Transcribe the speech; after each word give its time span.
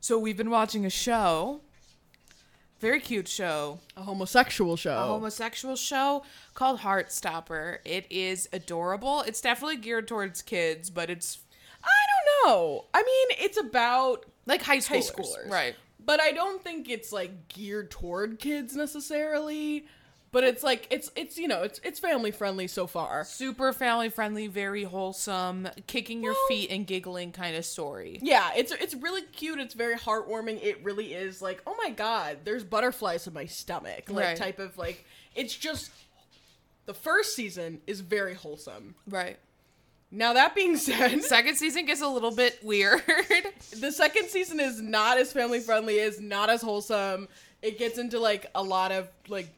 So 0.00 0.18
we've 0.18 0.36
been 0.36 0.50
watching 0.50 0.86
a 0.86 0.90
show, 0.90 1.60
very 2.80 3.00
cute 3.00 3.28
show, 3.28 3.80
A 3.96 4.02
homosexual 4.02 4.76
show. 4.76 4.96
a 4.96 5.06
homosexual 5.06 5.76
show 5.76 6.22
called 6.54 6.80
Heartstopper. 6.80 7.78
It 7.84 8.06
is 8.10 8.48
adorable. 8.52 9.22
It's 9.22 9.40
definitely 9.40 9.76
geared 9.78 10.06
towards 10.08 10.42
kids, 10.42 10.88
but 10.90 11.10
it's 11.10 11.38
I 11.82 11.88
don't 12.44 12.48
know. 12.54 12.84
I 12.94 13.02
mean, 13.02 13.38
it's 13.44 13.58
about 13.58 14.24
like 14.46 14.62
high 14.62 14.76
high 14.76 14.98
schoolers, 14.98 15.12
schoolers. 15.12 15.50
right? 15.50 15.74
But 16.04 16.20
I 16.20 16.32
don't 16.32 16.62
think 16.62 16.88
it's 16.88 17.12
like 17.12 17.48
geared 17.48 17.90
toward 17.90 18.38
kids 18.38 18.74
necessarily. 18.76 19.86
But 20.30 20.44
it's 20.44 20.62
like 20.62 20.86
it's 20.90 21.10
it's 21.16 21.38
you 21.38 21.48
know, 21.48 21.62
it's 21.62 21.80
it's 21.82 21.98
family 21.98 22.30
friendly 22.30 22.66
so 22.68 22.86
far. 22.86 23.24
Super 23.24 23.72
family 23.72 24.10
friendly, 24.10 24.46
very 24.46 24.84
wholesome, 24.84 25.68
kicking 25.86 26.22
your 26.22 26.34
Well- 26.34 26.46
feet 26.48 26.70
and 26.70 26.86
giggling 26.86 27.32
kind 27.32 27.56
of 27.56 27.64
story. 27.64 28.18
Yeah, 28.22 28.50
it's 28.54 28.70
it's 28.72 28.94
really 28.94 29.22
cute. 29.22 29.58
It's 29.58 29.72
very 29.74 29.96
heartwarming. 29.96 30.62
It 30.62 30.84
really 30.84 31.14
is 31.14 31.40
like, 31.40 31.62
oh 31.66 31.74
my 31.82 31.90
god, 31.90 32.40
there's 32.44 32.62
butterflies 32.62 33.26
in 33.26 33.32
my 33.32 33.46
stomach. 33.46 34.10
Like 34.10 34.24
Right. 34.24 34.36
type 34.36 34.58
of 34.58 34.76
like 34.76 35.06
it's 35.34 35.54
just 35.56 35.90
the 36.84 36.94
first 36.94 37.34
season 37.34 37.80
is 37.86 38.00
very 38.00 38.34
wholesome. 38.34 38.96
Right. 39.08 39.38
Now 40.10 40.34
that 40.34 40.54
being 40.54 40.76
said, 40.76 41.22
Second 41.22 41.56
season 41.56 41.86
gets 41.86 42.00
a 42.02 42.08
little 42.08 42.34
bit 42.34 42.58
weird. 42.62 43.02
the 43.78 43.92
second 43.92 44.28
season 44.28 44.58
is 44.60 44.80
not 44.80 45.16
as 45.18 45.32
family 45.32 45.60
friendly, 45.60 45.98
is 45.98 46.20
not 46.20 46.48
as 46.50 46.60
wholesome. 46.62 47.28
It 47.62 47.78
gets 47.78 47.98
into 47.98 48.18
like 48.18 48.46
a 48.54 48.62
lot 48.62 48.92
of 48.92 49.08
like 49.28 49.48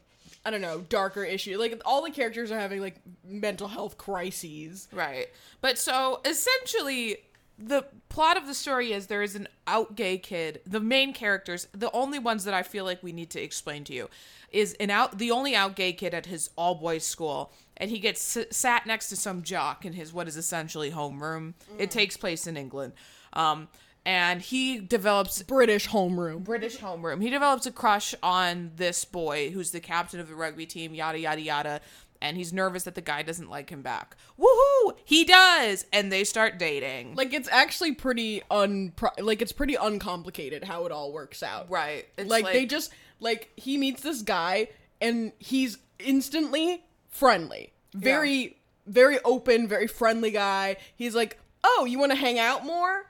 I 0.43 0.49
don't 0.51 0.61
know, 0.61 0.81
darker 0.89 1.23
issues. 1.23 1.57
Like 1.59 1.79
all 1.85 2.03
the 2.03 2.11
characters 2.11 2.51
are 2.51 2.59
having 2.59 2.81
like 2.81 2.95
mental 3.23 3.67
health 3.67 3.97
crises. 3.97 4.87
Right. 4.91 5.27
But 5.61 5.77
so 5.77 6.19
essentially, 6.25 7.17
the 7.57 7.85
plot 8.09 8.37
of 8.37 8.47
the 8.47 8.53
story 8.55 8.91
is 8.91 9.05
there 9.07 9.21
is 9.21 9.35
an 9.35 9.47
out 9.67 9.95
gay 9.95 10.17
kid. 10.17 10.61
The 10.65 10.79
main 10.79 11.13
characters, 11.13 11.67
the 11.73 11.91
only 11.91 12.17
ones 12.17 12.43
that 12.45 12.53
I 12.55 12.63
feel 12.63 12.85
like 12.85 13.03
we 13.03 13.11
need 13.11 13.29
to 13.31 13.41
explain 13.41 13.83
to 13.85 13.93
you, 13.93 14.09
is 14.51 14.73
an 14.79 14.89
out 14.89 15.17
the 15.19 15.29
only 15.31 15.55
out 15.55 15.75
gay 15.75 15.93
kid 15.93 16.13
at 16.13 16.25
his 16.25 16.49
all 16.55 16.73
boys 16.75 17.05
school, 17.05 17.53
and 17.77 17.91
he 17.91 17.99
gets 17.99 18.35
s- 18.35 18.47
sat 18.49 18.87
next 18.87 19.09
to 19.09 19.15
some 19.15 19.43
jock 19.43 19.85
in 19.85 19.93
his 19.93 20.11
what 20.11 20.27
is 20.27 20.37
essentially 20.37 20.91
homeroom. 20.91 21.53
It 21.77 21.91
takes 21.91 22.17
place 22.17 22.47
in 22.47 22.57
England. 22.57 22.93
Um, 23.33 23.67
and 24.05 24.41
he 24.41 24.79
develops 24.79 25.41
British 25.43 25.89
homeroom. 25.89 26.43
British 26.43 26.77
homeroom. 26.77 27.21
He 27.21 27.29
develops 27.29 27.65
a 27.65 27.71
crush 27.71 28.15
on 28.23 28.71
this 28.75 29.05
boy 29.05 29.51
who's 29.51 29.71
the 29.71 29.79
captain 29.79 30.19
of 30.19 30.27
the 30.27 30.35
rugby 30.35 30.65
team, 30.65 30.93
yada 30.93 31.19
yada 31.19 31.41
yada. 31.41 31.81
And 32.23 32.37
he's 32.37 32.53
nervous 32.53 32.83
that 32.83 32.93
the 32.93 33.01
guy 33.01 33.23
doesn't 33.23 33.49
like 33.49 33.71
him 33.71 33.81
back. 33.81 34.15
Woohoo! 34.39 34.93
He 35.03 35.23
does, 35.23 35.85
and 35.91 36.11
they 36.11 36.23
start 36.23 36.59
dating. 36.59 37.15
Like 37.15 37.33
it's 37.33 37.49
actually 37.51 37.93
pretty 37.95 38.43
un 38.51 38.93
like 39.19 39.41
it's 39.41 39.51
pretty 39.51 39.75
uncomplicated 39.75 40.63
how 40.63 40.85
it 40.85 40.91
all 40.91 41.11
works 41.11 41.41
out. 41.41 41.69
right? 41.71 42.07
It's 42.17 42.29
like, 42.29 42.45
they 42.45 42.67
just 42.67 42.91
like 43.19 43.51
he 43.55 43.77
meets 43.77 44.01
this 44.03 44.21
guy 44.21 44.67
and 44.99 45.31
he's 45.39 45.77
instantly 45.99 46.83
friendly 47.09 47.71
very 47.93 48.57
very 48.87 49.19
open 49.23 49.67
very 49.67 49.87
friendly 49.87 50.31
guy 50.31 50.77
he's 50.95 51.13
like 51.13 51.37
oh 51.63 51.85
you 51.87 51.99
want 51.99 52.11
to 52.11 52.17
hang 52.17 52.39
out 52.39 52.65
more 52.65 53.05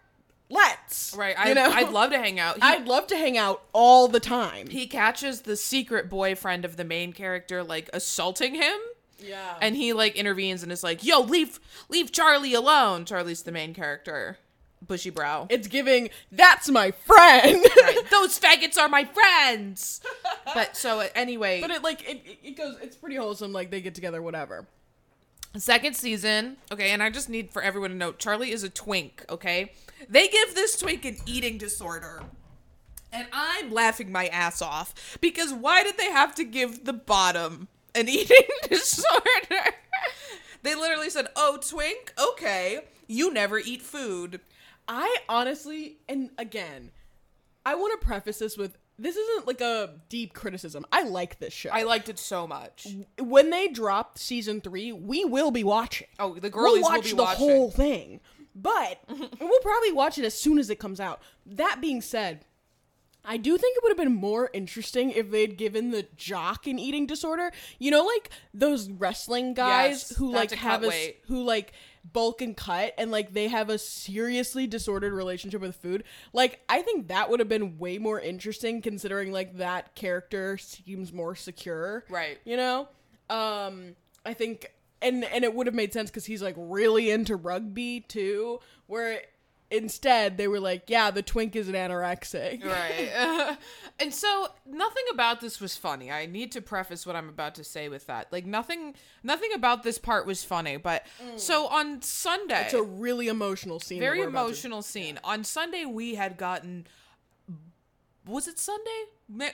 let's 0.52 1.16
right. 1.18 1.36
you 1.46 1.52
I, 1.52 1.54
know 1.54 1.72
I'd 1.72 1.92
love 1.92 2.12
to 2.12 2.18
hang 2.20 2.40
out. 2.40 2.56
He, 2.58 2.62
i'd 2.64 2.86
love 2.88 3.08
to 3.08 3.16
hang 3.16 3.38
out 3.38 3.64
all 3.74 4.08
the 4.08 4.20
time 4.20 4.68
he 4.68 4.86
catches 4.88 5.42
the 5.42 5.56
secret 5.56 6.10
boyfriend 6.10 6.66
of 6.66 6.78
the 6.78 6.84
main 6.84 7.14
character 7.14 7.64
like 7.64 7.90
assaulting 7.94 8.56
him. 8.56 8.78
yeah 9.20 9.56
And 9.62 9.76
he 9.76 9.94
like 9.94 10.16
intervenes 10.16 10.64
and 10.64 10.72
is 10.72 10.84
like, 10.84 11.04
"Yo, 11.04 11.22
leave, 11.22 11.60
leave 11.90 12.12
Charlie 12.12 12.54
alone." 12.54 13.06
Charlie's 13.06 13.44
the 13.44 13.52
main 13.52 13.74
character, 13.74 14.38
bushy 14.88 15.10
brow. 15.12 15.48
it's 15.50 15.68
giving 15.68 16.10
that's 16.32 16.68
my 16.70 16.92
friend 16.92 17.64
Right. 17.84 17.98
Those 18.12 18.40
faggots 18.40 18.78
are 18.78 18.90
my 18.90 19.06
friends. 19.06 20.02
But 20.54 20.76
so 20.76 21.00
uh, 21.02 21.08
anyway, 21.16 21.62
but 21.62 21.72
it 21.72 21.84
like 21.84 22.02
it, 22.10 22.22
it- 22.26 22.40
it 22.44 22.58
goes 22.58 22.78
it's 22.82 22.96
pretty 22.96 23.16
wholesome 23.16 23.54
like 23.54 23.70
they 23.72 23.80
get 23.82 23.96
together 23.96 24.22
whatever 24.22 24.66
second 25.58 25.96
season. 25.96 26.58
Okay, 26.72 26.92
and 26.92 27.04
I 27.04 27.10
just 27.10 27.30
need 27.30 27.52
for 27.52 27.62
everyone 27.62 27.90
to 27.92 27.96
know 27.96 28.14
Charlie 28.14 28.52
is 28.52 28.64
a 28.64 28.70
twink. 28.70 29.24
Okay, 29.30 29.72
they 30.10 30.28
give 30.28 30.56
this 30.56 30.78
twink 30.80 31.06
an 31.06 31.18
eating 31.26 31.58
disorder. 31.58 32.22
And 33.14 33.28
I'm 33.34 33.72
laughing 33.72 34.12
my 34.12 34.28
ass 34.28 34.62
off 34.62 35.18
because 35.20 35.54
why 35.54 35.84
did 35.84 35.98
they 35.98 36.12
have 36.12 36.34
to 36.36 36.44
give 36.44 36.86
the 36.86 36.94
bottom 36.94 37.68
an 37.94 38.08
eating 38.10 38.44
disorder? 38.70 39.76
they 40.64 40.76
literally 40.76 41.10
said, 41.10 41.28
"Oh, 41.36 41.58
twink, 41.62 42.14
okay, 42.18 42.80
you 43.08 43.34
never 43.34 43.60
eat 43.60 43.82
food." 43.82 44.40
I 44.88 45.18
honestly, 45.28 45.98
and 46.08 46.30
again, 46.38 46.92
I 47.66 47.76
want 47.76 48.00
to 48.00 48.06
preface 48.06 48.40
this 48.40 48.58
with 48.58 48.78
this 48.98 49.16
isn't 49.16 49.48
like 49.48 49.62
a 49.62 49.96
deep 50.10 50.34
criticism. 50.34 50.86
I 50.92 51.04
like 51.04 51.40
this 51.40 51.54
show. 51.54 51.70
I 51.72 51.84
liked 51.84 52.08
it 52.08 52.20
so 52.20 52.46
much. 52.46 52.88
when 53.20 53.50
they 53.50 53.68
drop 53.68 54.20
season 54.20 54.62
three, 54.62 54.92
we 54.92 55.26
will 55.26 55.50
be 55.52 55.64
watching. 55.64 56.08
Oh, 56.20 56.36
the 56.36 56.42
we'll 56.42 56.52
girlies 56.52 56.84
watch 56.84 56.96
will 56.98 57.02
be 57.04 57.10
the 57.12 57.24
watching. 57.24 57.40
whole 57.50 57.72
thing, 57.72 58.20
but 58.56 59.00
we'll 59.40 59.60
probably 59.62 59.92
watch 59.92 60.18
it 60.18 60.26
as 60.26 60.34
soon 60.40 60.58
as 60.60 60.70
it 60.70 60.80
comes 60.80 61.00
out. 61.00 61.22
That 61.46 61.80
being 61.82 62.02
said, 62.02 62.46
I 63.24 63.38
do 63.38 63.56
think 63.58 63.78
it 63.78 63.84
would 63.84 63.92
have 63.92 63.98
been 63.98 64.16
more 64.16 64.50
interesting 64.52 65.12
if 65.12 65.30
they'd 65.30 65.56
given 65.58 65.92
the 65.92 66.08
jock 66.18 66.66
an 66.66 66.80
eating 66.80 67.06
disorder. 67.06 67.52
You 67.78 67.92
know, 67.92 68.04
like 68.04 68.32
those 68.54 68.90
wrestling 68.90 69.54
guys 69.54 70.08
Yes, 70.10 70.18
who 70.18 70.32
like 70.32 70.52
have 70.52 70.84
a 70.84 70.88
weight. 70.88 71.20
who 71.28 71.44
like 71.44 71.74
bulk 72.14 72.42
and 72.42 72.58
cut 72.58 72.96
and 72.98 73.12
like 73.12 73.32
they 73.34 73.48
have 73.48 73.70
a 73.70 73.78
seriously 73.78 74.66
disordered 74.66 75.14
relationship 75.14 75.62
with 75.62 75.76
food. 75.76 76.04
Like 76.34 76.62
I 76.68 76.82
think 76.82 77.10
that 77.10 77.30
would 77.30 77.40
have 77.40 77.48
been 77.50 77.78
way 77.78 78.00
more 78.00 78.20
interesting 78.20 78.82
considering 78.82 79.32
like 79.32 79.58
that 79.58 79.94
character 79.94 80.58
seems 80.58 81.14
more 81.14 81.36
secure 81.36 82.04
Right. 82.10 82.40
you 82.44 82.58
know 82.58 82.88
um 83.30 83.96
i 84.26 84.34
think 84.34 84.72
and 85.02 85.24
and 85.26 85.44
it 85.44 85.54
would 85.56 85.68
have 85.68 85.76
made 85.76 85.94
sense 85.94 86.10
because 86.10 86.26
he's 86.26 86.42
like 86.42 86.56
really 86.58 87.10
into 87.12 87.36
rugby 87.36 88.02
too 88.08 88.60
where 88.88 89.22
instead 89.70 90.38
they 90.38 90.48
were 90.50 90.60
like 90.60 90.84
yeah 90.88 91.10
the 91.12 91.22
twink 91.22 91.56
is 91.56 91.70
an 91.70 91.76
anorexic. 91.76 92.64
Right. 92.66 93.58
And 94.00 94.12
so 94.12 94.48
nothing 94.66 95.04
about 95.14 95.42
this 95.42 95.62
was 95.62 95.78
funny. 95.78 96.10
I 96.10 96.26
need 96.26 96.52
to 96.54 96.62
preface 96.62 97.06
what 97.06 97.16
i'm 97.16 97.30
about 97.30 97.54
to 97.56 97.64
say 97.64 97.88
with 97.88 98.08
that. 98.08 98.32
Like 98.32 98.46
nothing 98.48 98.96
nothing 99.24 99.52
about 99.54 99.84
this 99.84 99.98
part 100.00 100.26
was 100.26 100.44
funny 100.44 100.78
but 100.78 101.06
so 101.36 101.68
on 101.68 102.02
sunday 102.02 102.56
Mm. 102.56 102.66
it's 102.66 102.74
a 102.74 102.82
really 102.82 103.28
emotional 103.28 103.80
scene 103.80 104.00
very 104.00 104.18
we're 104.20 104.26
to- 104.26 104.30
emotional 104.32 104.82
scene. 104.82 105.20
On 105.24 105.44
sunday 105.44 105.86
we 105.86 106.16
had 106.16 106.36
gotten 106.38 106.88
was 108.26 108.48
it 108.48 108.60
sunday? 108.60 109.04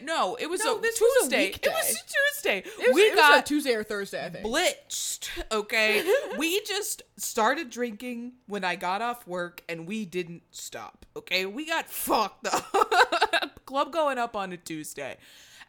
No 0.02 0.36
it 0.40 0.50
was 0.50 0.64
No, 0.64 0.78
a 0.78 0.82
this 0.82 1.00
was 1.00 1.28
a 1.28 1.30
tuesday. 1.30 1.46
It 1.46 1.68
was 1.68 1.92
a 1.92 2.42
tuesday. 2.42 2.58
It 2.60 2.88
was, 2.88 2.96
we 2.96 3.02
it 3.02 3.16
got 3.16 3.46
tuesday 3.46 3.74
or 3.74 3.84
thursday 3.84 4.26
i 4.26 4.30
think. 4.30 4.46
blitzed 4.46 5.30
okay? 5.52 6.04
We 6.38 6.62
just 6.62 7.04
started 7.18 7.70
drinking 7.70 8.34
when 8.48 8.64
i 8.64 8.76
got 8.76 9.02
off 9.02 9.28
work 9.28 9.64
and 9.70 9.88
we 9.88 10.06
didn't 10.06 10.44
stop 10.52 11.06
okay? 11.16 11.46
We 11.46 11.66
got 11.66 11.90
fucked 11.90 12.48
up. 12.54 13.66
Club 13.66 13.92
going 13.92 14.18
up 14.18 14.36
on 14.36 14.52
a 14.54 14.58
tuesday. 14.58 15.18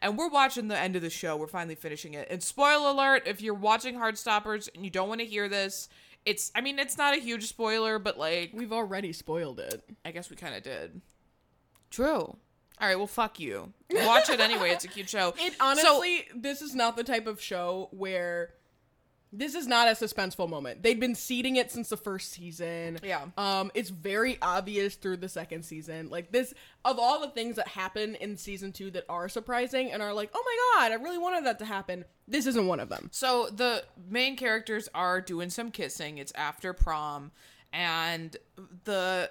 And 0.01 0.17
we're 0.17 0.29
watching 0.29 0.69
the 0.69 0.77
end 0.77 0.95
of 0.95 1.01
the 1.01 1.09
show. 1.09 1.35
We're 1.35 1.47
finally 1.47 1.75
finishing 1.75 2.13
it. 2.13 2.27
And 2.31 2.41
spoiler 2.41 2.91
alert 2.91 3.23
if 3.25 3.41
you're 3.41 3.53
watching 3.53 3.95
heartstoppers 3.95 4.69
and 4.73 4.85
you 4.85 4.89
don't 4.89 5.09
want 5.09 5.19
to 5.21 5.25
hear 5.27 5.49
this 5.49 5.89
it's 6.25 6.51
i 6.53 6.59
mean 6.59 6.79
it's 6.79 6.97
not 6.97 7.15
a 7.15 7.19
huge 7.19 7.47
spoiler 7.47 7.97
but 7.97 8.17
like 8.19 8.51
we've 8.53 8.73
already 8.73 9.13
spoiled 9.13 9.59
it. 9.59 9.83
I 10.05 10.11
guess 10.11 10.29
we 10.29 10.35
kind 10.35 10.55
of 10.55 10.63
did. 10.63 11.01
True 11.89 12.37
all 12.81 12.87
right 12.87 12.97
well 12.97 13.07
fuck 13.07 13.39
you 13.39 13.73
watch 13.91 14.29
it 14.29 14.39
anyway 14.39 14.69
it's 14.71 14.85
a 14.85 14.87
cute 14.87 15.09
show 15.09 15.33
it 15.39 15.53
So- 15.53 15.65
honestly 15.65 16.25
this 16.35 16.61
is 16.61 16.73
not 16.75 16.95
the 16.97 17.03
type 17.03 17.27
of 17.27 17.41
show 17.41 17.89
where 17.91 18.53
this 19.31 19.53
is 19.53 19.67
not 19.67 19.87
a 19.87 19.91
suspenseful 19.91 20.49
moment. 20.49 20.81
They'd 20.81 20.99
been 20.99 21.13
seeding 21.13 21.57
it 21.57 21.69
since 21.71 21.89
the 21.89 21.97
first 21.97 22.31
season. 22.31 22.97
Yeah. 23.03 23.25
Um, 23.37 23.69
it's 23.75 23.91
very 23.91 24.39
obvious 24.41 24.95
through 24.95 25.17
the 25.17 25.29
second 25.29 25.61
season. 25.61 26.09
Like 26.09 26.31
this, 26.31 26.51
of 26.83 26.97
all 26.97 27.21
the 27.21 27.27
things 27.27 27.57
that 27.57 27.67
happen 27.67 28.15
in 28.15 28.37
season 28.37 28.71
two 28.71 28.89
that 28.89 29.05
are 29.07 29.29
surprising 29.29 29.91
and 29.91 30.01
are 30.01 30.15
like, 30.15 30.31
oh 30.33 30.43
my 30.43 30.81
god, 30.81 30.91
I 30.91 30.95
really 30.95 31.19
wanted 31.19 31.45
that 31.45 31.59
to 31.59 31.65
happen. 31.65 32.05
This 32.27 32.47
isn't 32.47 32.65
one 32.65 32.79
of 32.79 32.89
them. 32.89 33.09
So 33.11 33.49
the 33.55 33.83
main 34.09 34.35
characters 34.35 34.89
are 34.95 35.21
doing 35.21 35.51
some 35.51 35.69
kissing. 35.69 36.17
It's 36.17 36.31
after 36.33 36.73
prom, 36.73 37.31
and 37.71 38.35
the 38.85 39.29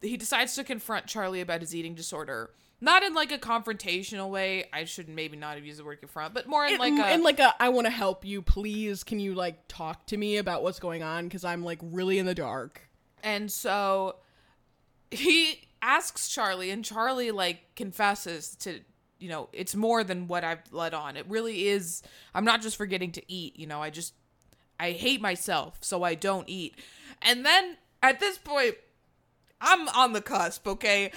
he 0.00 0.16
decides 0.16 0.54
to 0.54 0.64
confront 0.64 1.06
Charlie 1.06 1.40
about 1.40 1.60
his 1.60 1.74
eating 1.74 1.94
disorder. 1.94 2.50
Not 2.80 3.02
in 3.02 3.14
like 3.14 3.32
a 3.32 3.38
confrontational 3.38 4.28
way. 4.28 4.64
I 4.72 4.84
should 4.84 5.08
maybe 5.08 5.36
not 5.36 5.54
have 5.54 5.64
used 5.64 5.78
the 5.78 5.84
word 5.84 6.00
confront, 6.00 6.34
but 6.34 6.46
more 6.46 6.66
in 6.66 6.74
It- 6.74 6.80
like 6.80 6.92
a 6.92 7.14
in 7.14 7.22
like 7.22 7.38
a, 7.38 7.54
I 7.60 7.70
want 7.70 7.86
to 7.86 7.90
help 7.90 8.24
you. 8.24 8.42
Please, 8.42 9.04
can 9.04 9.20
you 9.20 9.34
like 9.34 9.66
talk 9.68 10.06
to 10.06 10.16
me 10.16 10.36
about 10.36 10.62
what's 10.62 10.78
going 10.78 11.02
on? 11.02 11.24
Because 11.24 11.44
I'm 11.44 11.64
like 11.64 11.78
really 11.82 12.18
in 12.18 12.26
the 12.26 12.34
dark. 12.34 12.88
And 13.22 13.50
so 13.50 14.16
he 15.10 15.62
asks 15.80 16.28
Charlie, 16.28 16.70
and 16.70 16.84
Charlie 16.84 17.30
like 17.30 17.74
confesses 17.74 18.54
to, 18.56 18.80
you 19.18 19.28
know, 19.30 19.48
it's 19.52 19.74
more 19.74 20.04
than 20.04 20.26
what 20.28 20.44
I've 20.44 20.60
let 20.70 20.92
on. 20.92 21.16
It 21.16 21.24
really 21.28 21.68
is. 21.68 22.02
I'm 22.34 22.44
not 22.44 22.60
just 22.60 22.76
forgetting 22.76 23.12
to 23.12 23.22
eat. 23.32 23.58
You 23.58 23.66
know, 23.66 23.80
I 23.80 23.88
just, 23.88 24.12
I 24.78 24.90
hate 24.90 25.22
myself, 25.22 25.78
so 25.80 26.02
I 26.02 26.14
don't 26.16 26.48
eat. 26.50 26.74
And 27.22 27.46
then 27.46 27.78
at 28.02 28.20
this 28.20 28.36
point, 28.36 28.74
I'm 29.60 29.88
on 29.88 30.12
the 30.12 30.20
cusp, 30.22 30.66
okay? 30.66 31.10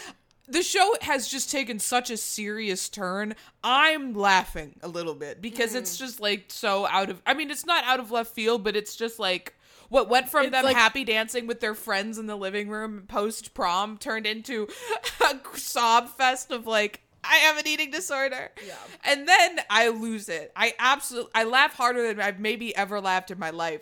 the 0.49 0.63
show 0.63 0.95
has 1.01 1.27
just 1.27 1.51
taken 1.51 1.77
such 1.77 2.09
a 2.09 2.15
serious 2.15 2.87
turn. 2.87 3.35
I'm 3.65 4.13
laughing 4.13 4.79
a 4.81 4.87
little 4.87 5.13
bit 5.13 5.41
because 5.41 5.73
Mm. 5.73 5.79
it's 5.79 5.97
just 5.97 6.21
like 6.21 6.45
so 6.47 6.87
out 6.87 7.09
of 7.09 7.21
I 7.25 7.33
mean, 7.33 7.51
it's 7.51 7.65
not 7.65 7.83
out 7.83 7.99
of 7.99 8.11
left 8.11 8.33
field, 8.33 8.63
but 8.63 8.77
it's 8.77 8.95
just 8.95 9.19
like 9.19 9.55
what 9.89 10.07
went 10.07 10.29
from 10.29 10.43
It's 10.45 10.51
them 10.53 10.63
like- 10.63 10.77
happy 10.77 11.03
dancing 11.03 11.47
with 11.47 11.59
their 11.59 11.75
friends 11.75 12.17
in 12.17 12.27
the 12.27 12.37
living 12.37 12.69
room 12.69 13.03
post 13.09 13.53
prom 13.53 13.97
turned 13.97 14.25
into 14.25 14.69
a 15.21 15.37
sob 15.57 16.07
fest 16.07 16.49
of 16.51 16.65
like 16.65 17.01
I 17.25 17.35
have 17.39 17.57
an 17.57 17.67
eating 17.67 17.91
disorder. 17.91 18.51
Yeah. 18.65 18.75
And 19.03 19.27
then 19.27 19.59
I 19.69 19.89
lose 19.89 20.29
it. 20.29 20.53
I 20.55 20.73
absolutely 20.79 21.31
I 21.35 21.43
laugh 21.43 21.73
harder 21.73 22.07
than 22.07 22.21
I've 22.21 22.39
maybe 22.39 22.73
ever 22.73 23.01
laughed 23.01 23.31
in 23.31 23.39
my 23.39 23.49
life. 23.49 23.81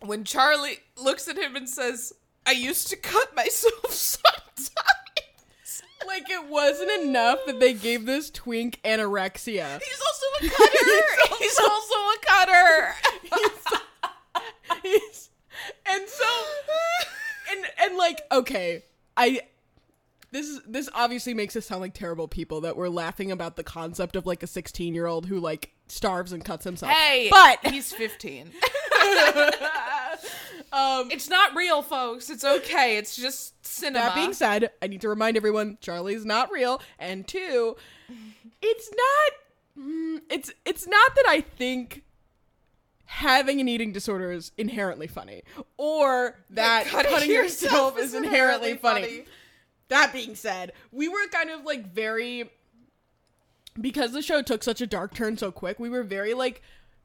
When 0.00 0.24
Charlie 0.24 0.78
looks 0.96 1.28
at 1.28 1.36
him 1.36 1.54
and 1.54 1.68
says, 1.68 2.14
I 2.46 2.52
used 2.52 2.88
to 2.88 2.96
cut 2.96 3.34
myself 3.34 3.90
sometimes. 3.92 4.72
Like 6.06 6.30
it 6.30 6.46
wasn't 6.48 6.90
enough 7.02 7.40
that 7.46 7.58
they 7.58 7.72
gave 7.74 8.06
this 8.06 8.30
twink 8.30 8.80
anorexia. 8.84 9.80
He's 9.82 10.00
also 10.00 10.26
a 10.46 10.48
cutter. 10.50 11.36
He's 11.40 11.58
also 11.58 11.94
a 11.94 12.16
cutter. 12.24 12.94
He's- 14.82 15.30
and 15.90 16.08
so 16.08 16.24
and 17.50 17.66
and 17.82 17.96
like 17.96 18.20
okay, 18.30 18.84
I 19.16 19.40
this 20.32 20.46
is 20.46 20.60
this 20.66 20.88
obviously 20.94 21.34
makes 21.34 21.54
us 21.56 21.66
sound 21.66 21.80
like 21.80 21.94
terrible 21.94 22.28
people 22.28 22.60
that 22.62 22.76
we're 22.76 22.88
laughing 22.88 23.30
about 23.30 23.56
the 23.56 23.64
concept 23.64 24.16
of 24.16 24.26
like 24.26 24.42
a 24.42 24.46
16 24.46 24.94
year 24.94 25.06
old 25.06 25.26
who 25.26 25.38
like 25.40 25.72
starves 25.88 26.32
and 26.32 26.44
cuts 26.44 26.64
himself. 26.64 26.92
Hey, 26.92 27.28
but 27.30 27.58
he's 27.72 27.92
15. 27.92 28.50
um, 30.72 31.10
It's 31.10 31.28
not 31.28 31.54
real, 31.54 31.82
folks. 31.82 32.28
It's 32.30 32.44
okay. 32.44 32.96
It's 32.96 33.16
just 33.16 33.64
cinema. 33.64 34.06
that 34.06 34.14
being 34.14 34.32
said, 34.32 34.70
I 34.82 34.86
need 34.88 35.00
to 35.02 35.08
remind 35.08 35.36
everyone 35.36 35.78
Charlie's 35.80 36.24
not 36.24 36.50
real, 36.50 36.80
and 36.98 37.26
two, 37.26 37.76
it's 38.62 38.90
not. 38.90 39.84
mm, 39.86 40.20
It's 40.30 40.52
it's 40.64 40.86
not 40.86 41.14
that 41.14 41.24
I 41.28 41.40
think 41.40 42.02
having 43.06 43.60
an 43.60 43.68
eating 43.68 43.92
disorder 43.92 44.32
is 44.32 44.50
inherently 44.58 45.06
funny, 45.06 45.42
or 45.76 46.36
that 46.50 46.86
cutting, 46.86 47.30
yourself, 47.30 47.98
is 47.98 48.14
inherently 48.14 48.74
funny. 48.76 49.24
That 49.88 50.12
being 50.12 50.34
said, 50.34 50.72
we 50.92 51.08
were 51.08 51.26
kind 51.32 51.50
of 51.50 51.64
like 51.64 51.92
very 51.92 52.50
because 53.80 54.12
the 54.12 54.22
show 54.22 54.42
took 54.42 54.62
such 54.62 54.80
a 54.80 54.86
dark 54.86 55.14
turn 55.14 55.36
so 55.36 55.52
quick. 55.52 55.78
We 55.78 55.88
were 55.90 56.02
very 56.02 56.34
like 56.34 56.62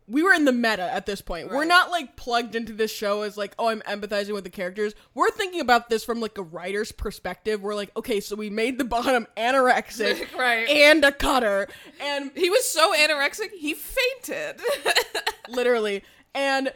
we 0.07 0.24
were 0.24 0.33
in 0.33 0.45
the 0.45 0.51
meta 0.51 0.81
at 0.92 1.06
this 1.06 1.22
point. 1.22 1.50
We're 1.50 1.63
not 1.63 1.89
like 1.92 2.16
plugged 2.18 2.56
into 2.56 2.74
this 2.74 2.92
show 2.92 3.22
as 3.22 3.38
like, 3.38 3.54
oh, 3.57 3.68
I'm 3.69 3.81
empathizing 3.81 4.33
with 4.33 4.44
the 4.44 4.50
characters. 4.50 4.94
We're 5.13 5.30
thinking 5.30 5.62
about 5.62 5.89
this 5.89 6.04
from 6.04 6.19
like 6.19 6.38
a 6.38 6.42
writer's 6.44 6.92
perspective. 6.92 7.62
We're 7.62 7.75
like, 7.75 7.95
okay, 7.95 8.19
so 8.19 8.36
we 8.36 8.50
made 8.50 8.78
the 8.78 8.83
bottom 8.83 9.25
anorexic 9.38 10.33
Right. 10.38 10.68
and 10.68 11.06
a 11.06 11.12
cutter 11.13 11.68
and 12.01 12.31
He 12.36 12.50
was 12.50 12.66
so 12.69 12.94
anorexic, 12.94 13.51
he 13.57 13.74
fainted. 13.74 14.60
literally 15.50 16.04
and 16.33 16.74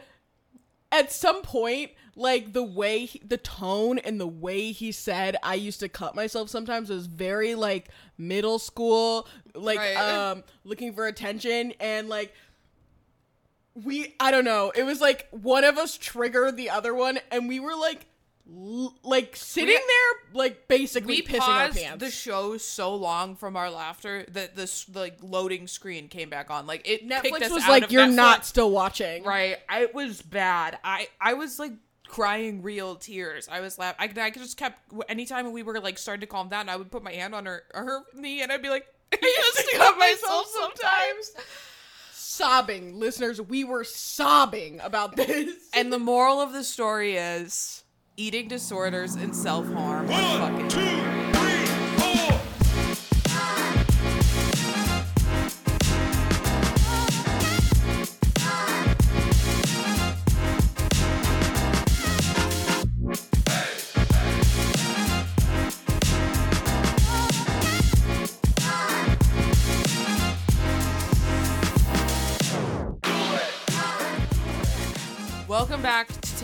at 0.92 1.12
some 1.12 1.42
point 1.42 1.90
like 2.18 2.54
the 2.54 2.62
way 2.62 3.04
he, 3.04 3.20
the 3.24 3.36
tone 3.36 3.98
and 3.98 4.18
the 4.18 4.26
way 4.26 4.72
he 4.72 4.90
said 4.90 5.36
i 5.42 5.54
used 5.54 5.80
to 5.80 5.88
cut 5.88 6.14
myself 6.14 6.48
sometimes 6.48 6.88
was 6.88 7.06
very 7.06 7.54
like 7.54 7.88
middle 8.16 8.58
school 8.58 9.28
like 9.54 9.78
Right. 9.78 9.94
um 9.96 10.42
looking 10.64 10.94
for 10.94 11.06
attention 11.06 11.72
and 11.78 12.08
like 12.08 12.32
we 13.74 14.14
i 14.18 14.30
don't 14.30 14.44
know 14.46 14.72
it 14.74 14.84
was 14.84 15.00
like 15.00 15.28
one 15.30 15.64
of 15.64 15.76
us 15.76 15.96
triggered 15.98 16.56
the 16.56 16.70
other 16.70 16.94
one 16.94 17.18
and 17.30 17.46
we 17.48 17.60
were 17.60 17.74
like 17.76 18.06
l- 18.50 18.94
like 19.02 19.36
sitting 19.36 19.68
We- 19.68 19.74
there 19.74 20.32
like 20.32 20.68
basically 20.68 21.16
we 21.16 21.22
pissing 21.22 21.40
our 21.42 21.66
paused 21.68 21.78
pants 21.78 22.02
the 22.04 22.10
show 22.10 22.56
so 22.56 22.94
long 22.94 23.36
from 23.36 23.56
our 23.56 23.70
laughter 23.70 24.24
that 24.30 24.56
this 24.56 24.88
like 24.94 25.18
loading 25.22 25.66
screen 25.66 26.08
came 26.08 26.30
back 26.30 26.50
on. 26.50 26.66
Like 26.66 26.88
it 26.88 27.06
netflix 27.08 27.42
us 27.42 27.50
was 27.50 27.62
out 27.64 27.68
like 27.70 27.90
you're 27.92 28.04
Netflix. 28.06 28.14
not 28.14 28.46
still 28.46 28.70
watching 28.70 29.24
right. 29.24 29.56
I, 29.68 29.82
it 29.82 29.94
was 29.94 30.22
bad. 30.22 30.78
I 30.84 31.08
I 31.20 31.34
was 31.34 31.58
like 31.58 31.72
crying 32.08 32.62
real 32.62 32.96
tears. 32.96 33.48
I 33.50 33.60
was 33.60 33.78
laughing. 33.78 34.10
I, 34.18 34.22
I 34.26 34.30
just 34.30 34.56
kept 34.56 34.78
anytime 35.08 35.50
we 35.52 35.62
were 35.62 35.80
like 35.80 35.98
starting 35.98 36.20
to 36.20 36.26
calm 36.26 36.48
down, 36.48 36.68
I 36.68 36.76
would 36.76 36.90
put 36.90 37.02
my 37.02 37.12
hand 37.12 37.34
on 37.34 37.46
her 37.46 37.64
her 37.74 38.02
knee 38.14 38.42
and 38.42 38.50
I'd 38.52 38.62
be 38.62 38.68
like, 38.70 38.86
I 39.12 39.18
used 39.56 39.68
to 39.70 39.76
cut 39.78 39.98
myself 39.98 40.46
sometimes. 40.48 41.32
sobbing 42.12 42.98
listeners 42.98 43.40
we 43.40 43.64
were 43.64 43.84
sobbing 43.84 44.80
about 44.80 45.16
this 45.16 45.54
And 45.74 45.92
the 45.92 45.98
moral 45.98 46.40
of 46.40 46.52
the 46.52 46.64
story 46.64 47.16
is 47.16 47.84
eating 48.16 48.48
disorders 48.48 49.14
and 49.14 49.34
self 49.34 49.66
harm 49.72 50.08
One, 50.08 50.38
fucking. 50.40 50.68
two, 50.68 50.80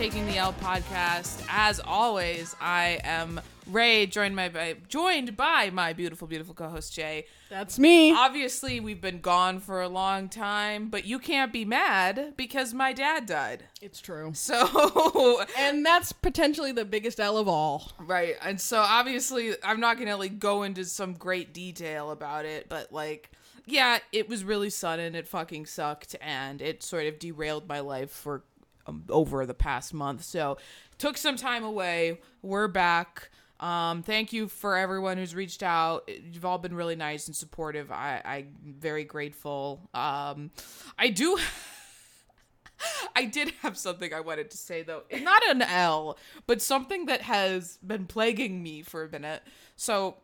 Taking 0.02 0.26
the 0.26 0.36
L 0.36 0.52
podcast. 0.54 1.46
As 1.48 1.78
always, 1.78 2.56
I 2.60 2.98
am 3.04 3.40
Ray, 3.68 4.06
joined 4.06 4.34
my 4.34 4.48
by, 4.48 4.74
joined 4.88 5.36
by 5.36 5.70
my 5.70 5.92
beautiful, 5.92 6.26
beautiful 6.26 6.54
co-host 6.54 6.92
Jay. 6.92 7.26
that's 7.48 7.78
me 7.78 8.12
Obviously, 8.12 8.80
we've 8.80 9.00
been 9.00 9.20
gone 9.20 9.60
for 9.60 9.80
a 9.80 9.88
long 9.88 10.28
time, 10.28 10.88
but 10.88 11.04
you 11.04 11.20
can't 11.20 11.52
be 11.52 11.64
mad 11.64 12.34
because 12.36 12.74
my 12.74 12.92
dad 12.92 13.26
died. 13.26 13.62
it's 13.80 14.00
true 14.00 14.32
So, 14.34 15.44
and 15.56 15.86
that's 15.86 16.10
potentially 16.10 16.72
the 16.72 16.84
biggest 16.84 17.20
L 17.20 17.38
of 17.38 17.46
all. 17.46 17.92
right, 18.00 18.34
and 18.42 18.60
so 18.60 18.78
obviously, 18.78 19.54
I'm 19.62 19.78
not 19.78 20.00
gonna 20.00 20.16
like 20.16 20.40
go 20.40 20.64
into 20.64 20.84
some 20.84 21.12
great 21.12 21.54
detail 21.54 22.10
about 22.10 22.44
it, 22.44 22.68
but 22.68 22.92
like. 22.92 23.30
Yeah, 23.64 24.00
it 24.10 24.28
was 24.28 24.42
really 24.42 24.70
sudden. 24.70 25.14
It 25.14 25.28
fucking 25.28 25.66
sucked, 25.66 26.16
and 26.20 26.60
it 26.60 26.82
sort 26.82 27.06
of 27.06 27.20
derailed 27.20 27.68
my 27.68 27.78
life 27.78 28.10
for 28.10 28.42
um, 28.86 29.04
over 29.08 29.46
the 29.46 29.54
past 29.54 29.94
month. 29.94 30.24
So, 30.24 30.58
took 30.98 31.16
some 31.16 31.36
time 31.36 31.64
away. 31.64 32.20
We're 32.42 32.68
back. 32.68 33.30
Um, 33.62 34.02
thank 34.02 34.32
you 34.32 34.48
for 34.48 34.76
everyone 34.76 35.18
who's 35.18 35.36
reached 35.36 35.62
out. 35.62 36.08
You've 36.08 36.44
all 36.44 36.58
been 36.58 36.74
really 36.74 36.96
nice 36.96 37.28
and 37.28 37.36
supportive. 37.36 37.92
I, 37.92 38.20
I'm 38.24 38.48
very 38.64 39.04
grateful. 39.04 39.88
Um, 39.94 40.50
I 40.98 41.10
do. 41.10 41.38
I 43.16 43.24
did 43.26 43.52
have 43.62 43.78
something 43.78 44.12
I 44.12 44.18
wanted 44.18 44.50
to 44.50 44.56
say 44.56 44.82
though. 44.82 45.02
Not 45.12 45.46
an 45.48 45.62
L, 45.62 46.18
but 46.48 46.60
something 46.60 47.06
that 47.06 47.22
has 47.22 47.78
been 47.86 48.06
plaguing 48.06 48.60
me 48.60 48.82
for 48.82 49.04
a 49.04 49.08
minute. 49.08 49.42
So 49.76 50.16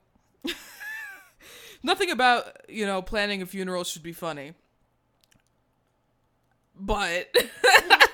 nothing 1.82 2.11
about, 2.11 2.44
you 2.68 2.87
know, 2.87 3.02
planning 3.02 3.40
a 3.40 3.47
funeral 3.47 3.85
should 3.85 4.02
be 4.02 4.12
funny. 4.12 4.54
But 6.75 7.32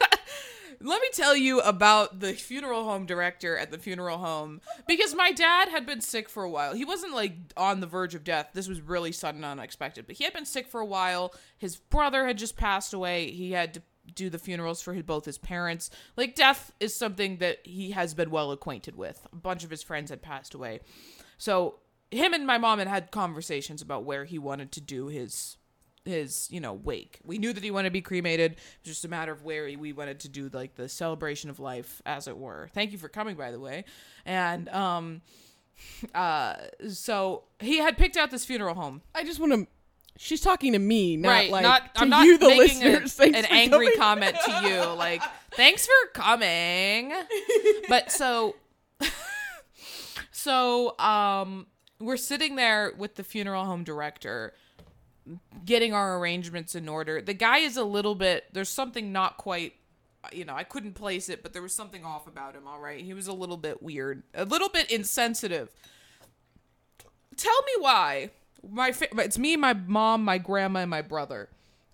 let 0.84 1.00
me 1.00 1.08
tell 1.12 1.34
you 1.34 1.60
about 1.60 2.20
the 2.20 2.34
funeral 2.34 2.84
home 2.84 3.06
director 3.06 3.56
at 3.56 3.70
the 3.70 3.78
funeral 3.78 4.18
home 4.18 4.60
because 4.86 5.14
my 5.14 5.32
dad 5.32 5.70
had 5.70 5.86
been 5.86 6.00
sick 6.00 6.28
for 6.28 6.44
a 6.44 6.50
while. 6.50 6.74
He 6.74 6.84
wasn't 6.84 7.14
like 7.14 7.34
on 7.56 7.80
the 7.80 7.86
verge 7.86 8.14
of 8.14 8.22
death. 8.22 8.50
This 8.52 8.68
was 8.68 8.80
really 8.80 9.10
sudden 9.10 9.44
and 9.44 9.58
unexpected, 9.58 10.06
but 10.06 10.16
he 10.16 10.24
had 10.24 10.34
been 10.34 10.44
sick 10.44 10.68
for 10.68 10.80
a 10.80 10.86
while. 10.86 11.34
His 11.56 11.76
brother 11.76 12.26
had 12.26 12.38
just 12.38 12.56
passed 12.56 12.92
away. 12.92 13.30
He 13.30 13.52
had 13.52 13.74
to 13.74 13.82
do 14.14 14.28
the 14.28 14.38
funerals 14.38 14.82
for 14.82 14.92
his, 14.92 15.02
both 15.04 15.24
his 15.24 15.38
parents. 15.38 15.88
Like 16.16 16.34
death 16.34 16.72
is 16.78 16.94
something 16.94 17.38
that 17.38 17.58
he 17.64 17.92
has 17.92 18.12
been 18.12 18.30
well 18.30 18.52
acquainted 18.52 18.96
with. 18.96 19.26
A 19.32 19.36
bunch 19.36 19.64
of 19.64 19.70
his 19.70 19.82
friends 19.82 20.10
had 20.10 20.22
passed 20.22 20.54
away. 20.54 20.80
So 21.38 21.80
him 22.10 22.34
and 22.34 22.46
my 22.46 22.58
mom 22.58 22.78
had 22.78 22.88
had 22.88 23.10
conversations 23.10 23.80
about 23.80 24.04
where 24.04 24.24
he 24.24 24.38
wanted 24.38 24.70
to 24.72 24.80
do 24.80 25.06
his 25.06 25.56
his 26.04 26.48
you 26.50 26.60
know 26.60 26.72
wake 26.74 27.18
we 27.24 27.38
knew 27.38 27.52
that 27.52 27.64
he 27.64 27.70
wanted 27.70 27.88
to 27.88 27.92
be 27.92 28.02
cremated 28.02 28.52
it 28.52 28.58
was 28.84 28.90
just 28.90 29.04
a 29.04 29.08
matter 29.08 29.32
of 29.32 29.42
where 29.42 29.66
he, 29.66 29.74
we 29.76 29.92
wanted 29.92 30.20
to 30.20 30.28
do 30.28 30.50
like 30.52 30.74
the 30.74 30.88
celebration 30.88 31.48
of 31.48 31.58
life 31.58 32.02
as 32.04 32.28
it 32.28 32.36
were 32.36 32.68
thank 32.74 32.92
you 32.92 32.98
for 32.98 33.08
coming 33.08 33.34
by 33.36 33.50
the 33.50 33.58
way 33.58 33.84
and 34.26 34.68
um 34.68 35.22
uh 36.14 36.56
so 36.90 37.44
he 37.58 37.78
had 37.78 37.96
picked 37.96 38.16
out 38.16 38.30
this 38.30 38.44
funeral 38.44 38.74
home 38.74 39.00
I 39.14 39.24
just 39.24 39.40
want 39.40 39.52
to. 39.52 39.66
She's 40.16 40.40
talking 40.40 40.74
to 40.74 40.78
me, 40.78 41.16
not 41.16 41.28
right 41.28 41.50
like 41.50 41.62
not 41.64 41.94
to 41.96 42.02
i'm 42.02 42.08
not 42.08 42.24
you, 42.24 42.38
the 42.38 42.46
making 42.46 42.82
a- 42.84 42.90
listeners. 43.00 43.20
An 43.34 43.34
angry 43.46 43.90
coming. 43.96 43.98
comment 43.98 44.36
to 44.44 44.68
you 44.68 44.80
like 44.96 45.22
thanks 45.52 45.86
for 45.86 46.10
coming 46.12 47.12
but 47.88 48.12
so 48.12 48.54
so 50.30 50.96
um 50.98 51.66
we're 52.00 52.16
sitting 52.16 52.56
there 52.56 52.92
with 52.98 53.14
the 53.16 53.24
funeral 53.24 53.64
home 53.64 53.82
director 53.84 54.52
getting 55.64 55.94
our 55.94 56.18
arrangements 56.18 56.74
in 56.74 56.88
order 56.88 57.22
the 57.22 57.34
guy 57.34 57.58
is 57.58 57.76
a 57.76 57.84
little 57.84 58.14
bit 58.14 58.44
there's 58.52 58.68
something 58.68 59.12
not 59.12 59.36
quite 59.36 59.72
you 60.32 60.44
know 60.44 60.54
i 60.54 60.62
couldn't 60.62 60.94
place 60.94 61.28
it 61.28 61.42
but 61.42 61.52
there 61.52 61.62
was 61.62 61.74
something 61.74 62.04
off 62.04 62.26
about 62.26 62.54
him 62.54 62.66
all 62.66 62.80
right 62.80 63.00
he 63.00 63.14
was 63.14 63.26
a 63.26 63.32
little 63.32 63.56
bit 63.56 63.82
weird 63.82 64.22
a 64.34 64.44
little 64.44 64.68
bit 64.68 64.90
insensitive 64.90 65.70
tell 67.36 67.62
me 67.62 67.72
why. 67.78 68.30
My 68.68 68.92
fa- 68.92 69.08
it's 69.18 69.38
me, 69.38 69.56
my 69.56 69.74
mom, 69.74 70.24
my 70.24 70.38
grandma, 70.38 70.80
and 70.80 70.90
my 70.90 71.02
brother, 71.02 71.48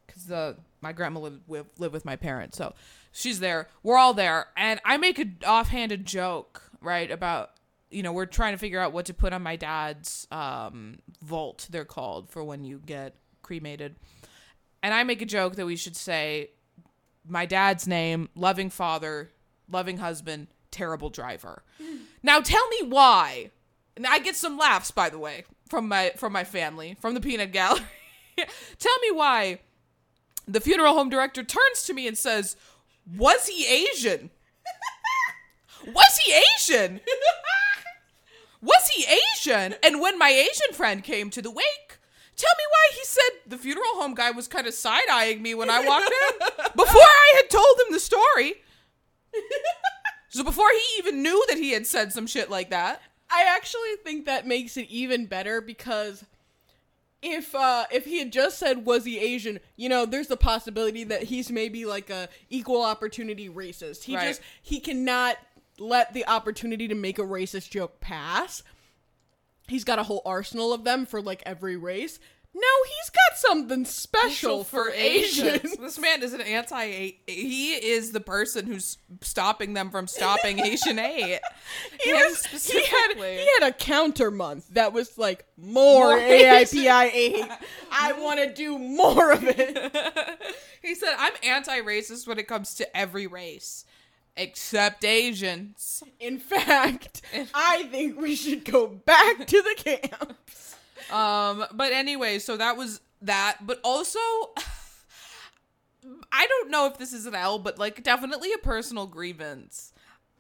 because 0.07 0.31
uh, 0.31 0.55
my 0.81 0.93
grandma 0.93 1.21
lived 1.21 1.41
with 1.49 1.67
live 1.79 1.93
with 1.93 2.05
my 2.05 2.17
parents, 2.17 2.57
so 2.57 2.75
she's 3.11 3.41
there. 3.41 3.69
We're 3.83 3.97
all 3.97 4.15
there, 4.15 4.47
and 4.57 4.81
I 4.85 4.97
make 4.97 5.19
an 5.19 5.39
offhanded 5.45 6.07
joke, 6.07 6.63
right, 6.81 7.11
about 7.11 7.51
you 7.91 8.05
know 8.05 8.13
we're 8.13 8.27
trying 8.27 8.55
to 8.55 8.59
figure 8.59 8.79
out 8.79 8.93
what 8.93 9.07
to 9.07 9.15
put 9.15 9.33
on 9.33 9.43
my 9.43 9.57
dad's 9.57 10.29
um, 10.31 10.99
vault. 11.23 11.67
They're 11.71 11.85
called 11.85 12.31
for 12.31 12.45
when 12.45 12.65
you 12.65 12.81
get 12.85 13.17
cremated, 13.51 13.97
and 14.81 14.95
I 14.95 15.03
make 15.03 15.21
a 15.21 15.27
joke 15.27 15.57
that 15.57 15.67
we 15.67 15.75
should 15.75 15.97
say 15.97 16.51
my 17.27 17.47
dad's 17.47 17.85
name, 17.85 18.29
loving 18.37 18.71
father, 18.71 19.33
loving 19.69 19.99
husband, 19.99 20.47
terrible 20.71 21.11
driver. 21.11 21.65
Now 22.23 22.41
tell 22.41 22.69
me 22.69 22.83
why. 22.83 23.51
And 23.97 24.07
I 24.07 24.19
get 24.19 24.37
some 24.37 24.59
laughs, 24.59 24.91
by 24.91 25.09
the 25.09 25.19
way, 25.19 25.45
from 25.71 25.89
my 25.89 26.13
from 26.17 26.35
my 26.35 26.45
family, 26.45 26.99
from 27.01 27.15
the 27.15 27.21
peanut 27.21 27.51
gallery. 27.51 27.87
tell 28.79 28.99
me 29.01 29.11
why 29.11 29.61
the 30.47 30.61
funeral 30.61 30.93
home 30.93 31.09
director 31.09 31.43
turns 31.43 31.85
to 31.85 31.95
me 31.95 32.07
and 32.07 32.19
says, 32.19 32.57
Was 33.17 33.47
he 33.47 33.67
Asian? 33.67 34.29
Was 35.87 36.21
he 36.23 36.43
Asian? 36.59 37.01
Was 38.61 38.91
he 38.91 39.07
Asian? 39.07 39.77
And 39.83 39.99
when 39.99 40.19
my 40.19 40.29
Asian 40.29 40.75
friend 40.75 41.03
came 41.03 41.31
to 41.31 41.41
the 41.41 41.51
wake, 41.51 41.90
tell 42.41 42.55
me 42.59 42.65
why 42.71 42.95
he 42.95 43.05
said 43.05 43.31
the 43.47 43.59
funeral 43.59 43.95
home 43.95 44.15
guy 44.15 44.31
was 44.31 44.49
kind 44.49 44.67
of 44.67 44.75
side 44.75 45.09
eyeing 45.11 45.43
me 45.43 45.55
when 45.55 45.71
I 45.71 45.85
walked 45.85 46.11
in 46.11 46.49
before 46.77 47.01
I 47.03 47.33
had 47.37 47.51
told 47.51 47.79
him 47.87 47.93
the 47.93 48.01
story. 48.01 48.55
So 50.33 50.45
before 50.45 50.69
he 50.71 50.99
even 50.99 51.25
knew 51.25 51.45
that 51.49 51.59
he 51.59 51.73
had 51.73 51.89
said 51.89 52.13
some 52.13 52.27
shit 52.29 52.49
like 52.49 52.71
that. 52.71 53.03
I 53.33 53.43
actually 53.49 53.97
think 54.05 54.27
that 54.27 54.47
makes 54.47 54.77
it 54.77 54.87
even 54.89 55.27
better 55.27 55.61
because 55.61 56.25
if 57.21 57.53
uh 57.53 57.87
if 57.91 58.05
he 58.05 58.21
had 58.21 58.31
just 58.33 58.57
said 58.59 58.87
was 58.87 59.05
he 59.05 59.19
Asian, 59.19 59.59
you 59.77 59.89
know, 59.89 60.07
there's 60.07 60.29
the 60.29 60.37
possibility 60.37 61.03
that 61.03 61.25
he's 61.25 61.51
maybe 61.51 61.85
like 61.85 62.11
a 62.11 62.29
equal 62.49 62.83
opportunity 62.83 63.49
racist. 63.49 64.05
He 64.05 64.15
Right. 64.15 64.29
just 64.29 64.41
he 64.63 64.79
cannot 64.79 65.37
let 65.81 66.15
the 66.15 66.25
opportunity 66.29 66.87
to 66.87 66.95
make 66.95 67.19
a 67.19 67.23
racist 67.23 67.71
joke 67.71 67.99
pass. 68.01 68.63
He's 69.71 69.85
got 69.85 69.99
a 69.99 70.03
whole 70.03 70.23
arsenal 70.27 70.73
of 70.73 70.85
them 70.85 71.07
for 71.07 71.23
like 71.23 71.43
every 71.47 71.77
race. 71.77 72.19
No, 72.53 72.69
he's 72.85 73.11
got 73.11 73.39
something 73.39 73.85
special 73.85 74.65
for, 74.65 74.91
Asians. 74.91 75.77
This 75.81 76.01
man 76.01 76.23
is 76.23 76.33
an 76.33 76.41
anti. 76.41 77.13
He 77.27 77.75
is 77.75 78.11
the 78.11 78.21
person 78.21 78.67
who's 78.67 78.99
stopping 79.21 79.73
them 79.75 79.91
from 79.91 80.09
stopping 80.09 80.59
Asian 80.65 80.99
hate. 80.99 81.41
He, 82.03 82.13
was, 82.13 82.45
he, 82.47 82.85
had, 82.85 83.15
he 83.17 83.49
had 83.61 83.69
a 83.69 83.73
counter 83.73 84.33
month 84.33 84.69
that 84.71 84.93
was 84.93 85.17
like 85.17 85.45
more, 85.57 86.11
More 86.11 86.19
AAPI 86.19 87.11
8. 87.15 87.45
I 87.93 88.13
want 88.21 88.41
to 88.41 88.53
do 88.53 88.79
more 88.79 89.31
of 89.31 89.45
it. 89.45 90.39
He 90.83 90.95
said, 90.97 91.15
"I'm 91.19 91.33
anti-racist 91.45 92.27
when 92.27 92.39
it 92.41 92.49
comes 92.49 92.75
to 92.77 92.97
every 92.97 93.29
race, 93.29 93.85
except 94.37 95.05
Asians." 95.05 96.03
In 96.19 96.39
fact, 96.39 97.23
I 97.55 97.85
think 97.85 98.21
we 98.21 98.37
should 98.37 98.65
go 98.65 98.87
back 98.87 99.47
to 99.47 99.63
the 99.63 99.75
camps. 99.77 100.77
Um, 101.11 101.65
but 101.73 101.93
anyway, 101.93 102.39
so 102.39 102.57
that 102.57 102.77
was 102.77 103.01
that. 103.23 103.59
But 103.63 103.81
also, 103.83 104.19
I 106.33 106.47
don't 106.47 106.71
know 106.71 106.87
if 106.87 106.99
this 106.99 107.13
is 107.13 107.27
an 107.27 107.35
L, 107.35 107.59
but 107.59 107.79
like 107.79 108.03
definitely 108.03 108.53
a 108.53 108.59
personal 108.59 109.07
grievance. 109.07 109.93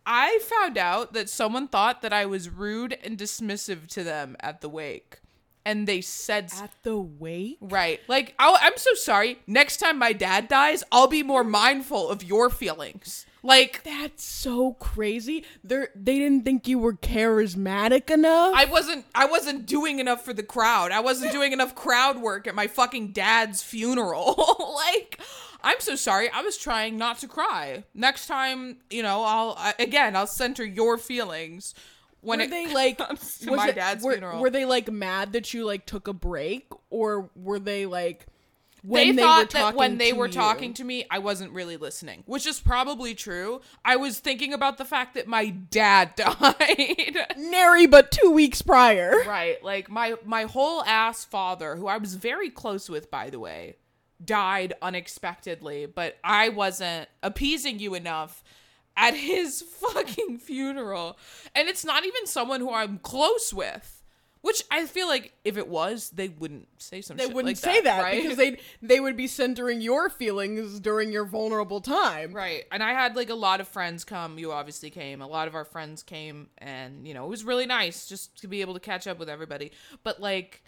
I 0.06 0.38
found 0.42 0.78
out 0.78 1.12
that 1.12 1.28
someone 1.28 1.68
thought 1.68 2.02
that 2.02 2.12
I 2.12 2.26
was 2.26 2.48
rude 2.48 2.96
and 3.04 3.18
dismissive 3.18 3.86
to 3.88 4.02
them 4.02 4.34
at 4.40 4.62
the 4.62 4.68
wake, 4.68 5.20
and 5.64 5.86
they 5.86 6.00
said 6.00 6.50
At 6.60 6.70
the 6.82 6.96
wake? 6.96 7.58
right. 7.60 8.00
Like, 8.08 8.34
I'll, 8.38 8.56
I'm 8.60 8.76
so 8.76 8.94
sorry. 8.94 9.38
Next 9.46 9.76
time 9.76 9.98
my 9.98 10.14
dad 10.14 10.48
dies, 10.48 10.82
I'll 10.90 11.06
be 11.06 11.22
more 11.22 11.44
mindful 11.44 12.08
of 12.08 12.24
your 12.24 12.48
feelings. 12.48 13.26
Like, 13.42 13.82
That's 13.84 14.24
so 14.24 14.74
crazy. 14.74 15.44
They 15.64 15.86
they 15.94 16.18
didn't 16.18 16.44
think 16.44 16.68
you 16.68 16.78
were 16.78 16.94
charismatic 16.94 18.10
enough. 18.10 18.54
I 18.54 18.66
wasn't 18.66 19.06
I 19.14 19.26
wasn't 19.26 19.66
doing 19.66 19.98
enough 19.98 20.24
for 20.24 20.32
the 20.32 20.42
crowd. 20.42 20.92
I 20.92 21.00
wasn't 21.00 21.32
doing 21.32 21.52
enough 21.52 21.74
crowd 21.74 22.20
work 22.20 22.46
at 22.46 22.54
my 22.54 22.66
fucking 22.66 23.12
dad's 23.12 23.62
funeral. 23.62 24.74
like 24.76 25.20
I'm 25.62 25.80
so 25.80 25.94
sorry. 25.94 26.30
I 26.30 26.42
was 26.42 26.56
trying 26.56 26.96
not 26.98 27.18
to 27.18 27.28
cry. 27.28 27.84
Next 27.94 28.26
time, 28.26 28.78
you 28.90 29.02
know, 29.02 29.22
I'll 29.24 29.54
I, 29.58 29.74
again, 29.78 30.16
I'll 30.16 30.26
center 30.26 30.64
your 30.64 30.98
feelings 30.98 31.74
when 32.22 32.40
were 32.40 32.46
they 32.46 32.66
like 32.74 32.98
was 32.98 33.42
my 33.42 33.68
it- 33.68 33.74
dad's 33.74 34.04
were, 34.04 34.12
funeral. 34.12 34.40
Were 34.40 34.50
they 34.50 34.64
like 34.64 34.90
mad 34.90 35.32
that 35.32 35.52
you 35.54 35.64
like 35.64 35.86
took 35.86 36.08
a 36.08 36.12
break, 36.12 36.66
or 36.90 37.30
were 37.34 37.58
they 37.58 37.86
like 37.86 38.26
they, 38.84 39.12
were 39.12 39.18
thought 39.18 39.50
that 39.50 39.74
when 39.74 39.98
they 39.98 40.12
were 40.12 40.26
you? 40.26 40.32
talking 40.32 40.74
to 40.74 40.84
me, 40.84 41.04
I 41.10 41.18
wasn't 41.18 41.52
really 41.52 41.76
listening, 41.76 42.22
which 42.26 42.46
is 42.46 42.60
probably 42.60 43.14
true. 43.14 43.60
I 43.84 43.96
was 43.96 44.18
thinking 44.18 44.52
about 44.52 44.78
the 44.78 44.84
fact 44.84 45.14
that 45.14 45.26
my 45.26 45.50
dad 45.50 46.14
died. 46.16 47.26
nary 47.36 47.86
but 47.86 48.10
two 48.10 48.30
weeks 48.30 48.62
prior? 48.62 49.14
Right. 49.26 49.62
Like 49.62 49.90
my 49.90 50.14
my 50.24 50.44
whole 50.44 50.82
ass 50.84 51.24
father, 51.24 51.76
who 51.76 51.86
I 51.86 51.98
was 51.98 52.14
very 52.14 52.50
close 52.50 52.88
with 52.88 53.10
by 53.10 53.30
the 53.30 53.38
way, 53.38 53.76
died 54.24 54.74
unexpectedly, 54.82 55.86
but 55.86 56.18
I 56.22 56.48
wasn't 56.48 57.08
appeasing 57.22 57.78
you 57.78 57.94
enough 57.94 58.42
at 58.96 59.14
his 59.14 59.62
fucking 59.80 60.38
funeral. 60.38 61.18
And 61.54 61.68
it's 61.68 61.84
not 61.84 62.04
even 62.04 62.26
someone 62.26 62.60
who 62.60 62.72
I'm 62.72 62.98
close 62.98 63.52
with. 63.52 63.99
Which 64.42 64.62
I 64.70 64.86
feel 64.86 65.06
like 65.06 65.34
if 65.44 65.58
it 65.58 65.68
was, 65.68 66.08
they 66.10 66.28
wouldn't 66.28 66.68
say 66.78 67.02
some 67.02 67.18
They 67.18 67.26
shit 67.26 67.34
wouldn't 67.34 67.50
like 67.50 67.56
say 67.58 67.82
that, 67.82 68.02
right? 68.02 68.22
because 68.22 68.38
they 68.38 68.58
they 68.80 68.98
would 68.98 69.16
be 69.16 69.26
centering 69.26 69.82
your 69.82 70.08
feelings 70.08 70.80
during 70.80 71.12
your 71.12 71.26
vulnerable 71.26 71.82
time. 71.82 72.32
Right. 72.32 72.64
And 72.72 72.82
I 72.82 72.92
had 72.92 73.16
like 73.16 73.28
a 73.28 73.34
lot 73.34 73.60
of 73.60 73.68
friends 73.68 74.02
come. 74.04 74.38
You 74.38 74.52
obviously 74.52 74.88
came. 74.88 75.20
A 75.20 75.26
lot 75.26 75.46
of 75.46 75.54
our 75.54 75.66
friends 75.66 76.02
came 76.02 76.48
and, 76.56 77.06
you 77.06 77.12
know, 77.12 77.26
it 77.26 77.28
was 77.28 77.44
really 77.44 77.66
nice 77.66 78.06
just 78.06 78.40
to 78.40 78.48
be 78.48 78.62
able 78.62 78.74
to 78.74 78.80
catch 78.80 79.06
up 79.06 79.18
with 79.18 79.28
everybody. 79.28 79.72
But 80.02 80.20
like 80.20 80.62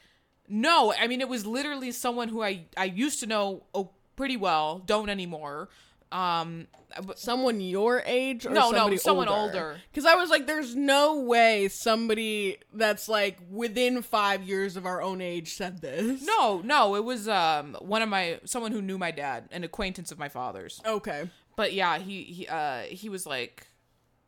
no, 0.49 0.93
I 0.93 1.07
mean 1.07 1.21
it 1.23 1.29
was 1.29 1.47
literally 1.47 1.93
someone 1.93 2.29
who 2.29 2.43
I 2.43 2.67
I 2.77 2.85
used 2.85 3.21
to 3.21 3.27
know 3.27 3.65
oh, 3.75 3.91
pretty 4.17 4.37
well, 4.37 4.81
don't 4.81 5.09
anymore. 5.09 5.71
Um 6.13 6.67
but 7.07 7.19
Someone 7.19 7.61
your 7.63 8.03
age 8.05 8.45
or 8.45 8.51
No, 8.51 8.71
no, 8.71 8.95
someone 8.97 9.27
older? 9.29 9.43
older. 9.59 9.77
Because 9.91 10.05
I 10.05 10.15
was 10.17 10.29
like, 10.29 10.47
there's 10.47 10.77
no 10.77 11.21
way 11.21 11.69
somebody 11.69 12.59
that's 12.75 13.09
like 13.09 13.39
within 13.51 14.03
five 14.03 14.43
years 14.43 14.77
of 14.77 14.85
our 14.85 15.01
own 15.01 15.23
age 15.23 15.55
said 15.55 15.81
this. 15.81 16.23
no, 16.23 16.61
no, 16.63 16.95
it 16.97 17.05
was 17.05 17.29
um 17.29 17.77
one 17.81 18.03
of 18.03 18.09
my 18.11 18.41
someone 18.45 18.73
who 18.73 18.83
knew 18.83 18.99
my 18.99 19.11
dad, 19.11 19.49
an 19.53 19.65
acquaintance 19.65 20.13
of 20.13 20.19
my 20.19 20.29
father's. 20.29 20.81
Okay. 20.85 21.31
But 21.57 21.73
yeah, 21.73 21.99
he 21.99 22.23
he 22.25 22.47
uh 22.47 22.83
he 22.83 23.09
was 23.09 23.25
like 23.27 23.69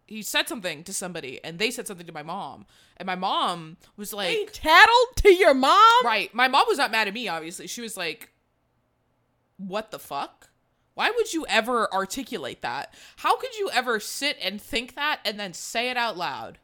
he 0.07 0.23
said 0.23 0.49
something 0.49 0.85
to 0.85 0.93
somebody 0.93 1.43
and 1.45 1.59
they 1.59 1.71
said 1.71 1.87
something 1.87 2.07
to 2.07 2.13
my 2.13 2.23
mom. 2.23 2.67
And 2.97 3.07
my 3.07 3.15
mom 3.17 3.77
was 3.97 4.13
like 4.15 4.29
They 4.29 4.45
tattled 4.47 5.17
to 5.17 5.35
your 5.35 5.53
mom? 5.55 6.05
Right. 6.05 6.33
My 6.35 6.49
mom 6.49 6.65
was 6.69 6.79
not 6.79 6.91
mad 6.93 7.09
at 7.09 7.15
me, 7.15 7.29
obviously. 7.29 7.67
She 7.67 7.81
was 7.83 7.97
like, 7.97 8.31
What 9.57 9.91
the 9.91 9.99
fuck? 9.99 10.51
Why 10.95 11.11
would 11.11 11.33
you 11.33 11.45
ever 11.49 11.93
articulate 11.93 12.63
that? 12.63 12.95
How 13.17 13.37
could 13.37 13.57
you 13.57 13.69
ever 13.73 13.99
sit 14.01 14.37
and 14.43 14.61
think 14.61 14.95
that 14.95 15.21
and 15.25 15.39
then 15.39 15.53
say 15.53 15.91
it 15.91 15.97
out 15.97 16.17
loud? 16.17 16.59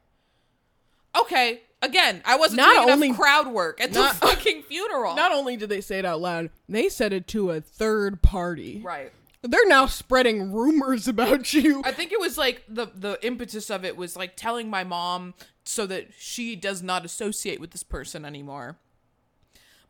Okay, 1.18 1.62
again, 1.82 2.22
I 2.24 2.36
wasn't 2.36 2.58
Not 2.58 2.74
doing 2.76 2.90
only- 2.90 3.08
enough 3.08 3.18
crowd 3.18 3.48
work 3.48 3.80
at 3.80 3.92
not- 3.92 4.14
the 4.20 4.26
fucking 4.28 4.62
funeral. 4.62 5.16
Not 5.16 5.32
only 5.32 5.56
did 5.56 5.68
they 5.68 5.80
say 5.80 5.98
it 5.98 6.04
out 6.04 6.20
loud, 6.20 6.50
they 6.68 6.88
said 6.88 7.12
it 7.12 7.26
to 7.28 7.50
a 7.50 7.60
third 7.60 8.22
party. 8.22 8.80
right. 8.84 9.12
They're 9.42 9.66
now 9.66 9.86
spreading 9.86 10.52
rumors 10.52 11.08
about 11.08 11.54
you. 11.54 11.80
I 11.82 11.92
think 11.92 12.12
it 12.12 12.20
was 12.20 12.36
like 12.36 12.62
the 12.68 12.88
the 12.94 13.18
impetus 13.26 13.70
of 13.70 13.86
it 13.86 13.96
was 13.96 14.14
like 14.14 14.36
telling 14.36 14.68
my 14.68 14.84
mom 14.84 15.32
so 15.64 15.86
that 15.86 16.08
she 16.18 16.54
does 16.54 16.82
not 16.82 17.06
associate 17.06 17.58
with 17.58 17.70
this 17.70 17.82
person 17.82 18.26
anymore. 18.26 18.76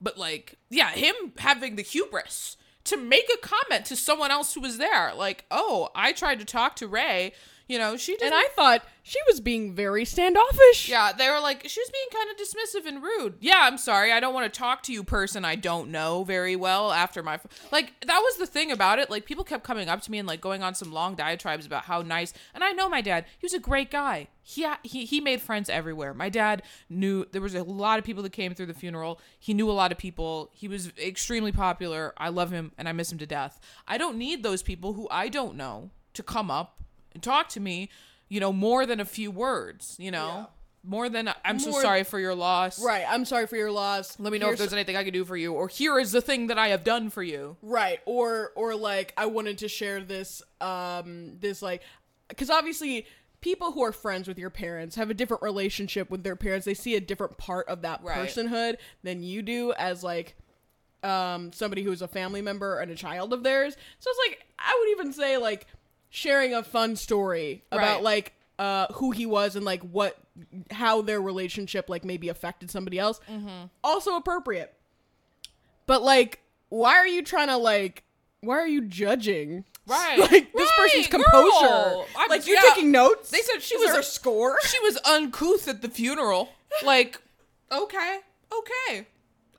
But 0.00 0.16
like, 0.16 0.54
yeah, 0.70 0.90
him 0.90 1.14
having 1.38 1.74
the 1.74 1.82
hubris 1.82 2.56
to 2.84 2.96
make 2.96 3.28
a 3.32 3.46
comment 3.46 3.84
to 3.86 3.96
someone 3.96 4.30
else 4.30 4.54
who 4.54 4.60
was 4.60 4.78
there, 4.78 5.12
like, 5.14 5.44
"Oh, 5.50 5.90
I 5.94 6.12
tried 6.12 6.38
to 6.40 6.44
talk 6.44 6.76
to 6.76 6.88
Ray." 6.88 7.32
You 7.70 7.78
know, 7.78 7.96
she 7.96 8.16
didn't. 8.16 8.32
and 8.32 8.34
I 8.34 8.48
thought 8.56 8.82
she 9.04 9.20
was 9.28 9.38
being 9.38 9.74
very 9.74 10.04
standoffish. 10.04 10.88
yeah, 10.88 11.12
they 11.12 11.28
were 11.28 11.38
like, 11.38 11.68
she 11.68 11.80
was 11.80 11.88
being 11.90 12.08
kind 12.12 12.28
of 12.28 12.36
dismissive 12.36 12.84
and 12.84 13.00
rude. 13.00 13.36
Yeah, 13.38 13.60
I'm 13.62 13.78
sorry, 13.78 14.10
I 14.10 14.18
don't 14.18 14.34
want 14.34 14.52
to 14.52 14.58
talk 14.58 14.82
to 14.84 14.92
you, 14.92 15.04
person 15.04 15.44
I 15.44 15.54
don't 15.54 15.92
know 15.92 16.24
very 16.24 16.56
well. 16.56 16.90
After 16.90 17.22
my 17.22 17.38
like, 17.70 17.92
that 18.04 18.18
was 18.18 18.38
the 18.38 18.46
thing 18.46 18.72
about 18.72 18.98
it. 18.98 19.08
Like, 19.08 19.24
people 19.24 19.44
kept 19.44 19.62
coming 19.62 19.88
up 19.88 20.02
to 20.02 20.10
me 20.10 20.18
and 20.18 20.26
like 20.26 20.40
going 20.40 20.64
on 20.64 20.74
some 20.74 20.92
long 20.92 21.14
diatribes 21.14 21.64
about 21.64 21.84
how 21.84 22.02
nice. 22.02 22.34
And 22.54 22.64
I 22.64 22.72
know 22.72 22.88
my 22.88 23.02
dad; 23.02 23.24
he 23.38 23.44
was 23.44 23.54
a 23.54 23.60
great 23.60 23.92
guy. 23.92 24.26
He 24.42 24.66
he 24.82 25.04
he 25.04 25.20
made 25.20 25.40
friends 25.40 25.70
everywhere. 25.70 26.12
My 26.12 26.28
dad 26.28 26.64
knew 26.88 27.24
there 27.30 27.40
was 27.40 27.54
a 27.54 27.62
lot 27.62 28.00
of 28.00 28.04
people 28.04 28.24
that 28.24 28.32
came 28.32 28.52
through 28.52 28.66
the 28.66 28.74
funeral. 28.74 29.20
He 29.38 29.54
knew 29.54 29.70
a 29.70 29.72
lot 29.72 29.92
of 29.92 29.98
people. 29.98 30.50
He 30.54 30.66
was 30.66 30.90
extremely 30.98 31.52
popular. 31.52 32.14
I 32.16 32.30
love 32.30 32.50
him 32.50 32.72
and 32.76 32.88
I 32.88 32.92
miss 32.92 33.12
him 33.12 33.18
to 33.18 33.26
death. 33.26 33.60
I 33.86 33.96
don't 33.96 34.18
need 34.18 34.42
those 34.42 34.64
people 34.64 34.94
who 34.94 35.06
I 35.08 35.28
don't 35.28 35.54
know 35.54 35.90
to 36.14 36.24
come 36.24 36.50
up 36.50 36.80
talk 37.20 37.48
to 37.50 37.60
me. 37.60 37.88
You 38.28 38.40
know, 38.40 38.52
more 38.52 38.86
than 38.86 39.00
a 39.00 39.04
few 39.04 39.30
words. 39.30 39.96
You 39.98 40.10
know. 40.10 40.48
more 40.82 41.10
than 41.10 41.30
I'm 41.44 41.58
so 41.58 41.72
sorry 41.72 42.04
for 42.04 42.18
your 42.18 42.34
loss. 42.34 42.82
Right. 42.82 43.04
I'm 43.06 43.24
sorry 43.26 43.46
for 43.46 43.56
your 43.56 43.70
loss. 43.70 44.18
Let 44.18 44.32
me 44.32 44.38
know 44.38 44.50
if 44.50 44.58
there's 44.58 44.72
anything 44.72 44.96
I 44.96 45.04
can 45.04 45.12
do 45.12 45.24
for 45.26 45.36
you, 45.36 45.52
or 45.52 45.68
here 45.68 45.98
is 45.98 46.10
the 46.12 46.22
thing 46.22 46.46
that 46.46 46.56
I 46.58 46.68
have 46.68 46.84
done 46.84 47.10
for 47.10 47.22
you. 47.22 47.56
Right. 47.60 48.00
Or 48.06 48.52
or 48.56 48.74
like 48.74 49.12
I 49.16 49.26
wanted 49.26 49.58
to 49.58 49.68
share 49.68 50.00
this 50.00 50.42
um 50.60 51.36
this 51.40 51.60
like 51.60 51.82
cuz 52.36 52.48
obviously 52.48 53.06
people 53.42 53.72
who 53.72 53.82
are 53.82 53.92
friends 53.92 54.28
with 54.28 54.38
your 54.38 54.48
parents 54.50 54.96
have 54.96 55.10
a 55.10 55.14
different 55.14 55.42
relationship 55.42 56.08
with 56.10 56.22
their 56.22 56.36
parents. 56.36 56.64
They 56.66 56.74
see 56.74 56.94
a 56.94 57.00
different 57.00 57.36
part 57.36 57.68
of 57.68 57.82
that 57.82 58.02
Right. 58.02 58.16
personhood 58.28 58.76
than 59.02 59.22
you 59.22 59.42
do 59.42 59.72
as 59.74 60.02
like 60.04 60.36
um 61.02 61.52
somebody 61.52 61.82
who's 61.82 62.02
a 62.02 62.08
family 62.08 62.42
member 62.42 62.78
and 62.78 62.90
a 62.90 62.94
child 62.94 63.32
of 63.32 63.42
theirs. 63.42 63.76
So 63.98 64.10
it's 64.10 64.18
like 64.30 64.46
I 64.58 64.76
would 64.78 64.90
even 65.00 65.12
say 65.12 65.36
like 65.38 65.66
sharing 66.10 66.52
a 66.54 66.62
fun 66.62 66.96
story 66.96 67.64
about 67.72 67.96
Right. 67.96 68.02
like 68.02 68.32
uh 68.58 68.86
who 68.94 69.10
he 69.12 69.24
was 69.24 69.56
and 69.56 69.64
like 69.64 69.82
what 69.82 70.18
how 70.70 71.00
their 71.02 71.20
relationship 71.20 71.88
like 71.88 72.04
maybe 72.04 72.28
affected 72.28 72.70
somebody 72.70 72.98
else. 72.98 73.20
Mm-hmm. 73.30 73.66
Also 73.82 74.16
appropriate. 74.16 74.74
But 75.86 76.02
like 76.02 76.40
why 76.68 76.94
are 76.96 77.06
you 77.06 77.22
trying 77.22 77.48
to 77.48 77.56
like 77.56 78.04
why 78.40 78.56
are 78.56 78.68
you 78.68 78.82
judging? 78.82 79.64
Right. 79.86 80.18
Like 80.30 80.52
this 80.52 80.70
person's 80.76 81.06
composure. 81.08 82.04
Like 82.28 82.46
you're 82.46 82.56
yeah. 82.56 82.74
taking 82.74 82.90
notes. 82.92 83.30
They 83.30 83.40
said 83.40 83.60
she 83.62 83.76
was 83.76 83.90
a 83.96 84.02
score. 84.02 84.56
She 84.64 84.78
was 84.80 84.98
uncouth 85.04 85.66
at 85.68 85.82
the 85.82 85.88
funeral. 85.88 86.50
Like, 86.84 87.20
okay, 87.72 88.18
okay, 88.52 89.06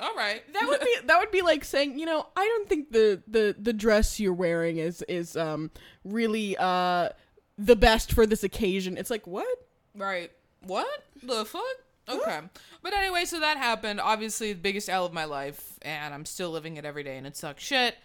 all 0.02 0.16
right. 0.16 0.42
That 0.54 0.68
would 0.68 0.82
be 0.82 0.96
that 1.06 1.20
would 1.20 1.32
be 1.32 1.42
like 1.42 1.64
saying, 1.64 2.00
you 2.00 2.06
know, 2.06 2.28
I 2.36 2.46
don't 2.46 2.68
think 2.68 2.92
the 2.92 3.22
the 3.28 3.56
the 3.58 3.74
dress 3.74 4.20
you're 4.20 4.34
wearing 4.34 4.78
is 4.78 5.04
is 5.04 5.38
um 5.38 5.72
really 6.04 6.58
uh 6.58 7.10
the 7.58 7.76
best 7.76 8.12
for 8.12 8.26
this 8.26 8.44
occasion. 8.44 8.98
It's 8.98 9.12
like, 9.12 9.28
what? 9.28 9.48
right. 9.96 10.32
What 10.64 11.04
the 11.22 11.46
fuck? 11.46 11.64
Okay. 12.10 12.40
But 12.82 12.94
anyway, 12.94 13.26
so 13.26 13.40
that 13.40 13.58
happened. 13.58 14.00
Obviously, 14.00 14.54
the 14.54 14.60
biggest 14.60 14.90
L 14.90 15.06
of 15.06 15.14
my 15.14 15.26
life, 15.26 15.80
and 15.82 16.14
I'm 16.14 16.26
still 16.26 16.52
living 16.52 16.78
it 16.78 16.86
every 16.86 17.04
day, 17.04 17.18
and 17.18 17.26
it 17.26 17.38
sucks 17.38 17.64
shit. 17.64 17.96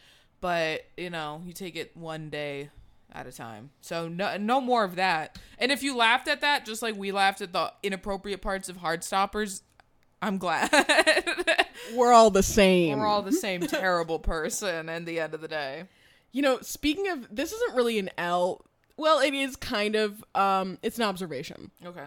But 0.41 0.83
you 0.97 1.11
know, 1.11 1.43
you 1.45 1.53
take 1.53 1.77
it 1.77 1.97
one 1.97 2.31
day 2.31 2.71
at 3.13 3.27
a 3.27 3.33
time. 3.33 3.71
So 3.81 4.09
no, 4.09 4.37
no 4.37 4.61
more 4.61 4.85
of 4.85 4.97
that. 4.97 5.39
And 5.59 5.73
if 5.73 5.83
you 5.83 5.97
laughed 5.97 6.29
at 6.29 6.43
that, 6.43 6.67
just 6.67 6.83
like 6.83 6.97
we 6.97 7.13
laughed 7.13 7.41
at 7.41 7.53
the 7.53 7.73
inappropriate 7.83 8.43
parts 8.43 8.69
of 8.69 8.79
Heartstoppers, 8.79 9.63
I'm 10.27 10.39
glad. 10.39 10.71
We're 11.95 12.13
all 12.13 12.31
the 12.31 12.43
same. 12.43 12.99
We're 12.99 13.07
all 13.07 13.23
the 13.23 13.31
same 13.33 13.61
terrible 13.63 14.19
person. 14.19 14.89
In 14.89 15.05
the 15.05 15.21
end 15.21 15.35
of 15.35 15.41
the 15.41 15.49
day. 15.49 15.85
You 16.33 16.43
know, 16.43 16.59
speaking 16.61 17.09
of 17.09 17.35
this 17.35 17.53
isn't 17.53 17.77
really 17.77 17.99
an 17.99 18.11
L. 18.19 18.65
Well, 18.97 19.21
it 19.21 19.35
is 19.35 19.57
kind 19.57 19.95
of 19.95 20.25
um 20.35 20.79
it's 20.83 20.99
an 20.99 21.05
observation. 21.05 21.71
Okay. 21.85 22.07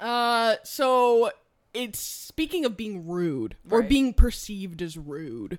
Uh 0.00 0.56
so 0.64 1.30
it's 1.74 1.98
speaking 1.98 2.64
of 2.64 2.76
being 2.76 3.06
rude 3.06 3.56
or 3.70 3.80
Right. 3.80 3.88
being 3.88 4.14
perceived 4.14 4.80
as 4.80 4.96
rude. 4.96 5.58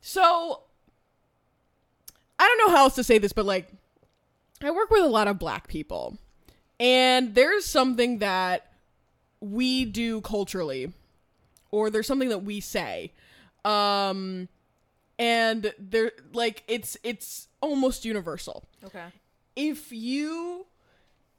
So 0.00 0.62
I 2.38 2.46
don't 2.48 2.66
know 2.68 2.76
how 2.76 2.84
else 2.84 2.94
to 2.96 3.04
say 3.04 3.18
this, 3.18 3.32
but 3.32 3.44
like 3.46 3.68
I 4.62 4.70
work 4.72 4.90
with 4.90 5.02
a 5.04 5.08
lot 5.08 5.28
of 5.28 5.38
black 5.38 5.68
people. 5.68 6.18
And 6.80 7.34
there's 7.34 7.64
something 7.66 8.18
that 8.18 8.69
we 9.40 9.84
do 9.84 10.20
culturally 10.20 10.92
or 11.70 11.90
there's 11.90 12.06
something 12.06 12.28
that 12.30 12.42
we 12.44 12.60
say. 12.60 13.12
Um 13.64 14.48
and 15.18 15.74
there 15.78 16.12
like 16.32 16.64
it's 16.66 16.96
it's 17.02 17.48
almost 17.60 18.04
universal 18.06 18.64
Okay. 18.84 19.04
if 19.54 19.92
you 19.92 20.64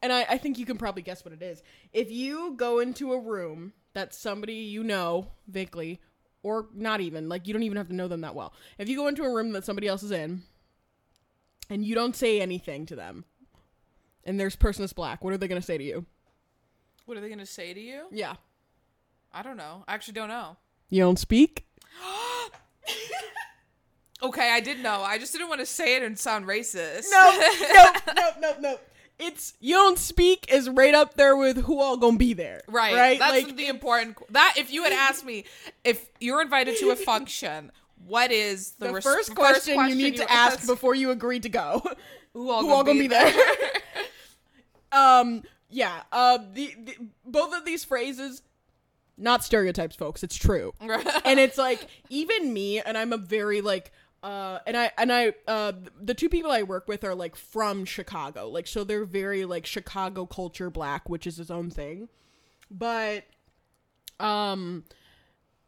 and 0.04 0.14
I, 0.14 0.22
I 0.30 0.38
think 0.38 0.60
you 0.60 0.66
can 0.68 0.78
probably 0.78 1.02
guess 1.02 1.26
what 1.26 1.34
it 1.34 1.42
is 1.42 1.64
if 1.92 2.12
you 2.12 2.54
go 2.58 2.80
into 2.80 3.12
a 3.14 3.20
room 3.20 3.74
that 3.94 4.14
somebody 4.14 4.54
you 4.54 4.84
know 4.84 5.28
vaguely 5.48 6.00
or 6.44 6.68
not 6.76 7.02
even 7.02 7.28
like 7.28 7.48
you 7.48 7.54
don't 7.54 7.64
even 7.64 7.78
have 7.78 7.88
to 7.88 7.96
know 7.96 8.08
them 8.08 8.22
that 8.22 8.36
well 8.36 8.54
if 8.78 8.88
you 8.88 8.96
go 8.96 9.08
into 9.08 9.24
a 9.24 9.34
room 9.34 9.52
that 9.54 9.66
somebody 9.66 9.88
else 9.88 10.04
is 10.04 10.12
in 10.12 10.44
and 11.70 11.84
you 11.84 11.96
don't 11.96 12.16
say 12.16 12.40
anything 12.40 12.86
to 12.86 12.96
them 12.96 13.26
and 14.26 14.40
there's 14.40 14.56
person 14.56 14.84
is 14.84 14.94
black 14.94 15.24
what 15.24 15.34
are 15.34 15.38
they 15.38 15.48
going 15.48 15.60
to 15.60 15.66
say 15.66 15.80
to 15.80 15.84
you 15.84 16.06
What 17.12 17.18
are 17.18 17.22
they 17.22 17.28
gonna 17.30 17.46
say 17.46 17.74
to 17.74 17.80
you? 17.82 18.04
yeah 18.10 18.36
I 19.34 19.44
don't 19.44 19.58
know. 19.58 19.84
I 19.86 19.96
actually 19.96 20.14
don't 20.14 20.30
know. 20.30 20.56
you 20.90 21.04
don't 21.04 21.20
speak 21.20 21.66
Okay, 24.24 24.50
I 24.54 24.62
did 24.62 24.80
know. 24.82 25.02
I 25.02 25.18
just 25.18 25.34
didn't 25.34 25.50
want 25.50 25.60
to 25.60 25.66
say 25.66 25.96
it 25.98 26.04
and 26.04 26.18
sound 26.18 26.46
racist. 26.46 27.08
no 27.12 27.42
no 27.74 28.14
no 28.16 28.30
no 28.40 28.60
no 28.62 28.80
it's 29.20 29.56
you 29.60 29.76
don't 29.76 30.00
speak 30.00 30.46
is 30.54 30.70
right 30.70 30.96
up 30.96 31.16
there 31.16 31.36
with 31.36 31.58
who 31.64 31.82
all 31.82 31.98
gonna 31.98 32.16
be 32.18 32.32
there 32.34 32.62
Right. 32.70 32.94
right 32.96 33.20
That's 33.20 33.44
like 33.46 33.58
the 33.58 33.68
important. 33.68 34.18
That 34.32 34.54
if 34.58 34.72
you 34.72 34.84
had 34.84 34.94
asked 34.94 35.26
me 35.26 35.44
if 35.84 36.10
you're 36.22 36.42
invited 36.42 36.78
to 36.78 36.92
a 36.92 36.96
function, 37.12 37.74
what 38.08 38.32
is 38.32 38.72
the, 38.80 38.88
the 38.88 38.94
res- 38.94 39.04
first 39.04 39.36
question, 39.36 39.78
you 39.90 39.96
need 39.96 40.16
to 40.16 40.32
ask 40.32 40.60
ask 40.60 40.66
before 40.68 40.96
you 40.96 41.12
agree 41.12 41.42
to 41.42 41.50
go. 41.50 41.82
who 42.34 42.50
all, 42.50 42.62
Who 42.62 42.68
gonna, 42.68 42.76
all 42.78 42.84
gonna 42.86 43.00
be, 43.00 43.08
be 43.08 43.08
there? 43.10 43.34
um, 44.94 45.44
yeah. 45.72 46.04
Uh, 46.12 46.38
the, 46.54 46.76
the 46.84 46.96
both 47.26 47.56
of 47.56 47.66
these 47.66 47.84
phrases, 47.84 48.42
not 49.18 49.44
stereotypes, 49.44 49.96
folks. 49.96 50.24
It's 50.24 50.36
true, 50.36 50.74
and 50.80 51.40
it's 51.40 51.58
like 51.58 51.88
even 52.10 52.54
me, 52.54 52.80
and 52.80 52.98
I'm 52.98 53.14
a 53.14 53.18
very 53.18 53.62
like. 53.62 53.92
Uh, 54.24 54.60
and 54.68 54.78
I 54.78 54.92
and 55.00 55.12
I 55.12 55.34
uh 55.48 55.72
the 56.00 56.14
two 56.14 56.30
people 56.30 56.52
I 56.52 56.62
work 56.62 56.88
with 56.88 57.04
are 57.04 57.16
like 57.16 57.36
from 57.36 57.86
Chicago, 57.86 58.50
like 58.50 58.68
so 58.68 58.84
they're 58.84 59.04
very 59.04 59.46
like 59.46 59.66
Chicago 59.66 60.28
culture 60.28 60.70
black, 60.70 61.10
which 61.10 61.26
is 61.26 61.40
its 61.40 61.50
own 61.50 61.72
thing. 61.72 62.08
But 62.70 63.24
um 64.20 64.84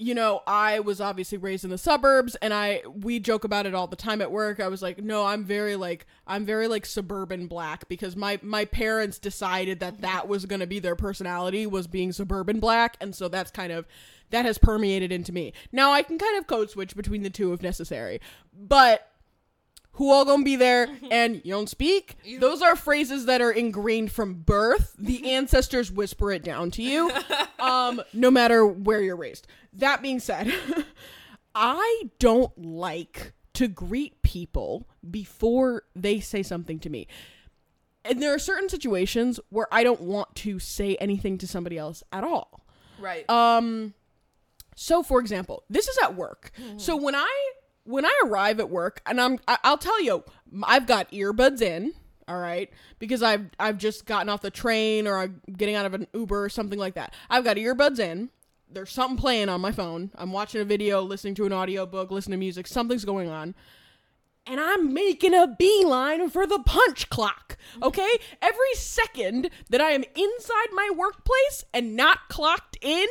you 0.04 0.14
know, 0.14 0.42
I 0.46 0.82
was 0.82 1.00
obviously 1.00 1.38
raised 1.38 1.64
in 1.64 1.70
the 1.70 1.78
suburbs 1.78 2.36
and 2.36 2.54
I 2.54 2.82
we 3.02 3.20
joke 3.20 3.46
about 3.46 3.66
it 3.66 3.74
all 3.74 3.88
the 3.88 3.96
time 3.96 4.22
at 4.22 4.32
work. 4.32 4.60
I 4.60 4.68
was 4.68 4.82
like, 4.82 5.02
"No, 5.02 5.26
I'm 5.26 5.46
very 5.46 5.78
like 5.78 6.06
I'm 6.28 6.46
very 6.46 6.68
like 6.68 6.86
suburban 6.86 7.48
black 7.48 7.88
because 7.88 8.16
my 8.18 8.38
my 8.42 8.66
parents 8.66 9.18
decided 9.18 9.80
that 9.80 10.02
that 10.02 10.28
was 10.28 10.46
going 10.46 10.60
to 10.60 10.68
be 10.68 10.80
their 10.80 10.98
personality 10.98 11.66
was 11.66 11.88
being 11.88 12.12
suburban 12.12 12.60
black 12.60 12.98
and 13.00 13.16
so 13.16 13.30
that's 13.30 13.50
kind 13.50 13.72
of 13.72 13.88
that 14.32 14.44
has 14.44 14.58
permeated 14.58 15.12
into 15.12 15.32
me. 15.32 15.54
Now 15.72 15.94
I 15.94 16.02
can 16.02 16.18
kind 16.18 16.38
of 16.38 16.48
code 16.48 16.70
switch 16.70 16.96
between 16.96 17.24
the 17.24 17.30
two 17.30 17.54
if 17.54 17.62
necessary. 17.62 18.20
But 18.54 19.10
who 19.94 20.12
all 20.12 20.26
gonna 20.26 20.44
be 20.44 20.56
there 20.56 20.88
and 21.12 21.42
you 21.44 21.54
don't 21.54 21.70
speak? 21.70 22.18
Those 22.40 22.62
are 22.62 22.76
phrases 22.76 23.26
that 23.26 23.42
are 23.42 23.52
ingrained 23.52 24.12
from 24.12 24.36
birth. 24.36 24.96
The 24.98 25.32
ancestors 25.34 25.92
whisper 25.92 26.32
it 26.32 26.44
down 26.44 26.72
to 26.72 26.84
you 26.84 27.12
um 27.60 28.02
no 28.14 28.30
matter 28.32 28.66
where 28.66 29.02
you're 29.02 29.16
raised. 29.16 29.48
That 29.74 30.02
being 30.02 30.20
said 30.20 30.54
i 31.56 32.10
don't 32.18 32.52
like 32.58 33.34
to 33.54 33.68
greet 33.68 34.22
people 34.24 34.88
before 35.10 35.84
they 35.96 36.20
say 36.20 36.42
something 36.42 36.80
to 36.80 36.90
me. 36.90 37.08
And 38.06 38.22
there 38.22 38.34
are 38.34 38.40
certain 38.40 38.70
situations 38.70 39.40
where 39.50 39.68
i 39.72 39.84
don't 39.84 40.02
want 40.02 40.34
to 40.38 40.58
say 40.60 40.96
anything 40.96 41.38
to 41.40 41.48
somebody 41.48 41.78
else 41.78 42.04
at 42.12 42.24
all. 42.24 42.66
Right. 43.00 43.30
um 43.30 43.94
so 44.76 45.04
for 45.04 45.20
example, 45.20 45.64
this 45.70 45.88
is 45.88 45.98
at 46.02 46.16
work. 46.16 46.52
So 46.78 46.96
when 46.96 47.14
I 47.14 47.52
when 47.86 48.06
I 48.06 48.22
arrive 48.26 48.60
at 48.60 48.70
work 48.70 49.02
and 49.06 49.20
I'm 49.20 49.40
I- 49.48 49.60
I'll 49.64 49.78
tell 49.78 50.02
you, 50.02 50.24
I've 50.64 50.86
got 50.86 51.12
earbuds 51.12 51.62
in, 51.62 51.94
all 52.28 52.40
right? 52.40 52.70
Because 53.00 53.24
I've 53.24 53.50
I've 53.60 53.78
just 53.78 54.06
gotten 54.06 54.30
off 54.30 54.42
the 54.42 54.52
train 54.52 55.08
or 55.08 55.18
I'm 55.18 55.42
getting 55.56 55.76
out 55.76 55.86
of 55.86 55.94
an 55.94 56.08
Uber 56.14 56.46
or 56.46 56.50
something 56.50 56.80
like 56.80 56.96
that. 56.96 57.14
I've 57.30 57.44
got 57.44 57.58
earbuds 57.58 58.00
in. 58.00 58.30
There's 58.70 58.92
something 58.92 59.18
playing 59.18 59.50
on 59.50 59.62
my 59.62 59.72
phone. 59.72 60.12
I'm 60.16 60.32
watching 60.32 60.60
a 60.60 60.66
video, 60.66 61.02
listening 61.02 61.36
to 61.36 61.46
an 61.46 61.54
audiobook, 61.54 62.10
listening 62.10 62.40
to 62.40 62.40
music. 62.40 62.66
Something's 62.66 63.06
going 63.06 63.30
on 63.30 63.54
and 64.46 64.60
I'm 64.60 64.94
making 64.94 65.34
a 65.34 65.48
beeline 65.48 66.30
for 66.30 66.46
the 66.46 66.60
punch 66.60 67.10
clock. 67.10 67.58
Okay? 67.82 68.10
Every 68.42 68.74
second 68.76 69.50
that 69.70 69.82
I 69.82 69.92
am 69.92 70.04
inside 70.04 70.68
my 70.74 70.90
workplace 70.96 71.66
and 71.74 71.96
not 71.96 72.30
clocked 72.30 72.78
in 72.82 73.08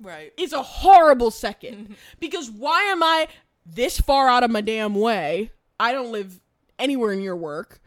right. 0.00 0.32
is 0.36 0.52
a 0.52 0.62
horrible 0.62 1.30
second. 1.30 1.96
because 2.20 2.50
why 2.50 2.82
am 2.84 3.02
I 3.02 3.28
this 3.66 4.00
far 4.00 4.28
out 4.28 4.42
of 4.44 4.50
my 4.50 4.60
damn 4.60 4.94
way? 4.94 5.50
I 5.78 5.92
don't 5.92 6.12
live 6.12 6.40
anywhere 6.78 7.14
near 7.14 7.36
work. 7.36 7.80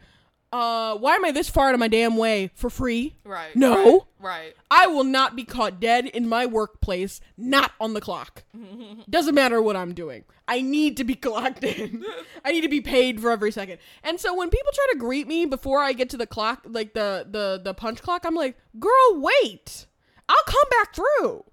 Uh, 0.50 0.96
why 0.96 1.14
am 1.14 1.26
I 1.26 1.30
this 1.30 1.50
far 1.50 1.68
out 1.68 1.74
of 1.74 1.80
my 1.80 1.88
damn 1.88 2.16
way 2.16 2.50
for 2.54 2.70
free? 2.70 3.16
Right. 3.22 3.54
No. 3.54 4.06
Right. 4.18 4.54
I 4.70 4.86
will 4.86 5.04
not 5.04 5.36
be 5.36 5.44
caught 5.44 5.78
dead 5.78 6.06
in 6.06 6.26
my 6.26 6.46
workplace, 6.46 7.20
not 7.36 7.72
on 7.78 7.92
the 7.92 8.00
clock. 8.00 8.44
Doesn't 9.10 9.34
matter 9.34 9.60
what 9.60 9.76
I'm 9.76 9.92
doing. 9.92 10.24
I 10.46 10.62
need 10.62 10.96
to 10.96 11.04
be 11.04 11.14
clocked 11.14 11.64
in. 11.64 12.02
I 12.44 12.52
need 12.52 12.62
to 12.62 12.68
be 12.68 12.80
paid 12.80 13.20
for 13.20 13.30
every 13.30 13.52
second. 13.52 13.78
And 14.02 14.18
so 14.18 14.34
when 14.34 14.48
people 14.48 14.72
try 14.72 14.86
to 14.92 14.98
greet 14.98 15.28
me 15.28 15.44
before 15.44 15.80
I 15.80 15.92
get 15.92 16.08
to 16.10 16.16
the 16.16 16.26
clock, 16.26 16.62
like 16.66 16.94
the 16.94 17.26
the 17.30 17.60
the 17.62 17.74
punch 17.74 18.00
clock, 18.00 18.24
I'm 18.24 18.34
like, 18.34 18.56
"Girl, 18.78 19.20
wait. 19.20 19.86
I'll 20.30 20.36
come 20.46 20.70
back 20.70 20.94
through. 20.94 21.44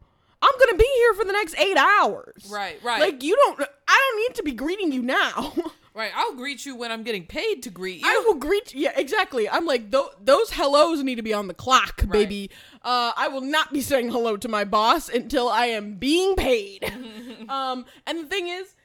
I'm 0.41 0.59
going 0.59 0.71
to 0.71 0.77
be 0.77 0.89
here 0.97 1.13
for 1.13 1.25
the 1.25 1.33
next 1.33 1.57
8 1.57 1.77
hours." 1.77 2.47
Right. 2.49 2.81
Right. 2.83 2.99
Like 2.99 3.23
you 3.23 3.35
don't 3.35 3.61
I 3.87 4.11
don't 4.11 4.21
need 4.21 4.35
to 4.35 4.43
be 4.43 4.51
greeting 4.53 4.91
you 4.91 5.01
now. 5.01 5.53
Right. 5.95 6.11
I'll 6.13 6.35
greet 6.35 6.65
you 6.65 6.75
when 6.75 6.91
I'm 6.91 7.03
getting 7.03 7.25
paid 7.25 7.63
to 7.63 7.69
greet 7.69 8.01
you. 8.01 8.05
I 8.05 8.21
will 8.27 8.35
greet. 8.35 8.75
Yeah, 8.75 8.91
exactly. 8.97 9.47
I'm 9.47 9.65
like 9.65 9.91
tho- 9.91 10.11
those 10.21 10.49
hellos 10.49 11.01
need 11.01 11.15
to 11.15 11.21
be 11.21 11.33
on 11.33 11.47
the 11.47 11.53
clock, 11.53 12.05
baby. 12.09 12.51
Uh, 12.81 13.13
I 13.15 13.29
will 13.29 13.39
not 13.39 13.71
be 13.71 13.79
saying 13.79 14.09
hello 14.09 14.35
to 14.35 14.49
my 14.49 14.65
boss 14.65 15.07
until 15.07 15.47
I 15.47 15.67
am 15.67 15.93
being 15.93 16.35
paid. 16.35 16.83
um, 17.49 17.85
and 18.05 18.19
the 18.19 18.25
thing 18.25 18.49
is, 18.49 18.75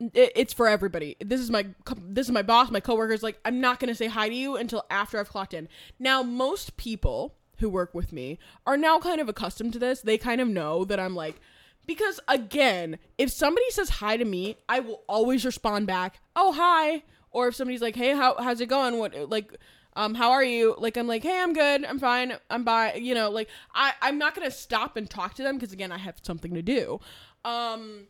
it, 0.00 0.32
it's 0.34 0.54
for 0.54 0.66
everybody. 0.66 1.14
This 1.22 1.40
is 1.40 1.50
my 1.50 1.66
this 2.02 2.26
is 2.26 2.32
my 2.32 2.40
boss, 2.42 2.70
my 2.70 2.80
coworkers. 2.80 3.22
Like, 3.22 3.38
I'm 3.44 3.60
not 3.60 3.78
gonna 3.78 3.94
say 3.94 4.06
hi 4.06 4.30
to 4.30 4.34
you 4.34 4.56
until 4.56 4.86
after 4.88 5.20
I've 5.20 5.28
clocked 5.28 5.52
in. 5.52 5.68
Now, 5.98 6.22
most 6.22 6.78
people 6.78 7.34
who 7.64 7.70
work 7.70 7.94
with 7.94 8.12
me 8.12 8.38
are 8.66 8.76
now 8.76 8.98
kind 8.98 9.22
of 9.22 9.28
accustomed 9.28 9.72
to 9.72 9.78
this. 9.78 10.02
They 10.02 10.18
kind 10.18 10.40
of 10.42 10.48
know 10.48 10.84
that 10.84 11.00
I'm 11.00 11.14
like. 11.16 11.40
Because 11.86 12.20
again, 12.28 12.98
if 13.18 13.30
somebody 13.30 13.70
says 13.70 13.88
hi 13.90 14.16
to 14.16 14.24
me, 14.24 14.56
I 14.68 14.80
will 14.80 15.02
always 15.06 15.44
respond 15.44 15.86
back, 15.86 16.20
"Oh, 16.36 16.52
hi." 16.52 17.02
Or 17.30 17.48
if 17.48 17.54
somebody's 17.54 17.82
like, 17.82 17.96
"Hey, 17.96 18.14
how 18.14 18.36
how's 18.38 18.60
it 18.60 18.68
going? 18.70 18.98
What 18.98 19.30
like 19.30 19.54
um 19.94 20.14
how 20.14 20.30
are 20.30 20.44
you?" 20.44 20.74
Like 20.78 20.96
I'm 20.96 21.06
like, 21.06 21.22
"Hey, 21.22 21.38
I'm 21.42 21.52
good. 21.52 21.84
I'm 21.84 21.98
fine. 21.98 22.34
I'm 22.48 22.64
by." 22.64 22.94
You 22.94 23.14
know, 23.14 23.30
like 23.30 23.48
I 23.74 23.92
I'm 24.00 24.16
not 24.18 24.34
going 24.34 24.48
to 24.48 24.54
stop 24.54 24.96
and 24.96 25.08
talk 25.08 25.34
to 25.34 25.42
them 25.42 25.56
because 25.56 25.72
again, 25.74 25.92
I 25.92 25.98
have 25.98 26.16
something 26.22 26.54
to 26.54 26.62
do. 26.62 27.00
Um 27.44 28.06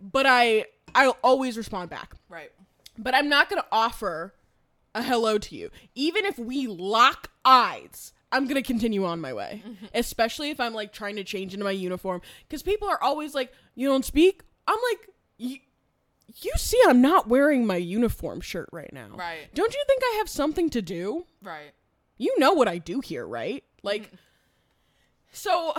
but 0.00 0.26
I 0.26 0.66
I'll 0.94 1.16
always 1.24 1.56
respond 1.56 1.90
back. 1.90 2.14
right. 2.28 2.50
But 2.96 3.14
I'm 3.14 3.28
not 3.28 3.48
going 3.48 3.62
to 3.62 3.68
offer 3.70 4.34
a 4.94 5.02
hello 5.02 5.38
to 5.38 5.54
you. 5.56 5.70
Even 5.94 6.24
if 6.24 6.38
we 6.38 6.66
lock 6.66 7.30
eyes, 7.44 8.12
I'm 8.30 8.44
going 8.44 8.56
to 8.56 8.62
continue 8.62 9.04
on 9.04 9.20
my 9.20 9.32
way. 9.32 9.62
Especially 9.94 10.50
if 10.50 10.60
I'm 10.60 10.74
like 10.74 10.92
trying 10.92 11.16
to 11.16 11.24
change 11.24 11.54
into 11.54 11.64
my 11.64 11.70
uniform 11.70 12.20
cuz 12.50 12.62
people 12.62 12.88
are 12.88 13.02
always 13.02 13.34
like, 13.34 13.52
"You 13.74 13.88
don't 13.88 14.04
speak?" 14.04 14.42
I'm 14.66 14.78
like, 14.90 15.08
"You 15.38 15.58
you 16.36 16.52
see 16.56 16.80
I'm 16.86 17.00
not 17.00 17.28
wearing 17.28 17.66
my 17.66 17.76
uniform 17.76 18.40
shirt 18.40 18.68
right 18.72 18.92
now. 18.92 19.08
Right. 19.14 19.52
Don't 19.54 19.72
you 19.74 19.82
think 19.86 20.02
I 20.04 20.16
have 20.18 20.28
something 20.28 20.70
to 20.70 20.82
do? 20.82 21.26
Right. 21.42 21.72
You 22.18 22.38
know 22.38 22.52
what 22.52 22.68
I 22.68 22.78
do 22.78 23.00
here, 23.00 23.26
right? 23.26 23.64
Like 23.82 24.12
so 25.32 25.74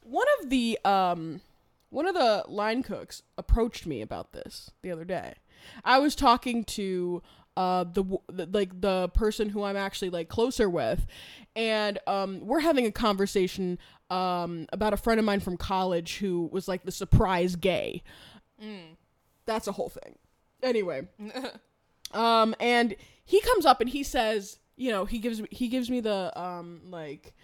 one 0.00 0.26
of 0.40 0.50
the 0.50 0.78
um 0.84 1.40
one 1.90 2.06
of 2.06 2.14
the 2.14 2.44
line 2.48 2.82
cooks 2.82 3.22
approached 3.36 3.86
me 3.86 4.00
about 4.00 4.32
this 4.32 4.70
the 4.82 4.90
other 4.90 5.04
day. 5.04 5.34
I 5.84 5.98
was 5.98 6.14
talking 6.14 6.64
to 6.64 7.22
uh 7.58 7.82
the, 7.84 8.04
the 8.28 8.46
like 8.52 8.80
the 8.80 9.08
person 9.08 9.48
who 9.48 9.64
I'm 9.64 9.76
actually 9.76 10.10
like 10.10 10.28
closer 10.28 10.70
with 10.70 11.04
and 11.56 11.98
um 12.06 12.38
we're 12.46 12.60
having 12.60 12.86
a 12.86 12.92
conversation 12.92 13.78
um 14.10 14.66
about 14.72 14.92
a 14.92 14.96
friend 14.96 15.18
of 15.18 15.26
mine 15.26 15.40
from 15.40 15.56
college 15.56 16.18
who 16.18 16.48
was 16.52 16.68
like 16.68 16.84
the 16.84 16.92
surprise 16.92 17.56
gay. 17.56 18.02
That's 19.44 19.66
a 19.66 19.72
whole 19.72 19.88
thing. 19.88 20.16
Anyway, 20.62 21.08
um, 22.12 22.54
and 22.60 22.94
he 23.24 23.40
comes 23.40 23.64
up 23.66 23.80
and 23.80 23.88
he 23.90 24.02
says, 24.02 24.58
you 24.76 24.90
know, 24.90 25.04
he 25.04 25.18
gives 25.18 25.40
me 25.40 25.48
he 25.50 25.68
gives 25.68 25.90
me 25.90 26.00
the 26.00 26.38
um 26.38 26.82
like, 26.90 27.34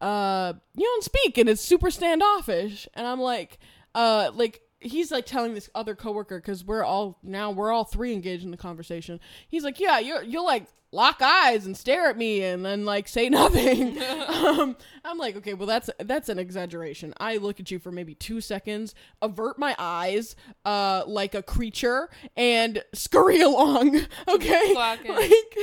uh, 0.00 0.52
you 0.74 0.84
don't 0.84 1.04
speak, 1.04 1.38
and 1.38 1.48
it's 1.48 1.62
super 1.62 1.90
standoffish, 1.90 2.88
and 2.94 3.06
I'm 3.06 3.20
like, 3.20 3.58
uh, 3.94 4.30
like 4.34 4.60
he's 4.80 5.10
like 5.10 5.26
telling 5.26 5.54
this 5.54 5.70
other 5.74 5.94
coworker 5.94 6.38
because 6.38 6.64
we're 6.64 6.84
all 6.84 7.18
now 7.22 7.50
we're 7.50 7.72
all 7.72 7.84
three 7.84 8.12
engaged 8.12 8.44
in 8.44 8.50
the 8.50 8.56
conversation. 8.56 9.20
He's 9.48 9.64
like, 9.64 9.80
yeah, 9.80 9.98
you 9.98 10.18
you'll 10.24 10.46
like 10.46 10.66
lock 10.92 11.20
eyes 11.20 11.66
and 11.66 11.76
stare 11.76 12.08
at 12.08 12.16
me 12.16 12.42
and 12.42 12.64
then 12.64 12.84
like 12.84 13.08
say 13.08 13.28
nothing. 13.30 14.00
um, 14.28 14.76
I'm 15.04 15.18
like, 15.18 15.36
okay, 15.36 15.54
well 15.54 15.66
that's 15.66 15.90
that's 16.00 16.28
an 16.28 16.38
exaggeration. 16.38 17.14
I 17.18 17.36
look 17.38 17.60
at 17.60 17.70
you 17.70 17.78
for 17.78 17.92
maybe 17.92 18.14
two 18.14 18.40
seconds, 18.40 18.94
avert 19.22 19.58
my 19.58 19.74
eyes, 19.78 20.36
uh, 20.64 21.04
like 21.06 21.34
a 21.34 21.42
creature, 21.42 22.08
and 22.36 22.82
scurry 22.94 23.40
along. 23.42 24.00
Okay, 24.28 24.74
like, 24.74 25.56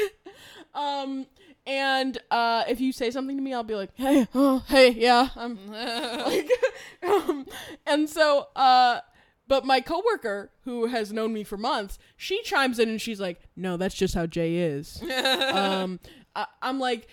um. 0.73 1.28
And 1.65 2.17
uh, 2.30 2.63
if 2.67 2.82
you 2.82 2.91
say 2.91 3.10
something 3.10 3.38
to 3.38 3.41
me, 3.43 3.54
I'll 3.54 3.63
be 3.63 3.76
like, 3.76 3.91
"Hey, 3.95 4.28
oh, 4.36 4.63
hey, 4.67 4.91
yeah, 4.91 5.30
I'm 5.36 5.67
like, 5.71 6.49
um, 7.08 7.45
and 7.86 8.10
so, 8.10 8.47
uh, 8.56 8.99
but 9.47 9.65
my 9.65 9.80
coworker 9.80 10.52
who 10.65 10.88
has 10.88 11.13
known 11.13 11.32
me 11.34 11.43
for 11.43 11.58
months, 11.58 11.99
she 12.17 12.41
chimes 12.43 12.80
in 12.80 12.89
and 12.89 13.02
she's 13.02 13.21
like, 13.21 13.39
"No, 13.56 13.78
that's 13.78 13.95
just 13.95 14.13
how 14.13 14.26
Jay 14.26 14.58
is." 14.58 15.02
um, 15.54 15.99
I, 16.36 16.47
I'm 16.62 16.80
like, 16.80 17.08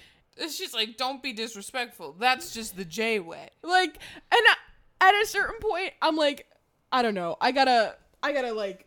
She's 0.48 0.72
like, 0.72 0.96
don't 0.96 1.22
be 1.22 1.32
disrespectful. 1.34 2.16
That's 2.18 2.54
just 2.54 2.76
the 2.76 2.84
J 2.84 3.18
way. 3.18 3.50
like, 3.62 3.98
and 4.32 4.40
I, 4.40 4.54
at 5.02 5.22
a 5.22 5.26
certain 5.26 5.58
point, 5.60 5.92
I'm 6.00 6.16
like, 6.16 6.46
I 6.90 7.02
don't 7.02 7.14
know, 7.14 7.36
I 7.40 7.52
gotta, 7.52 7.96
I 8.22 8.32
gotta 8.32 8.52
like, 8.52 8.86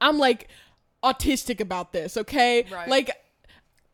I'm 0.00 0.18
like 0.18 0.48
autistic 1.04 1.60
about 1.60 1.92
this, 1.92 2.16
okay? 2.16 2.64
Right. 2.70 2.88
Like, 2.88 3.10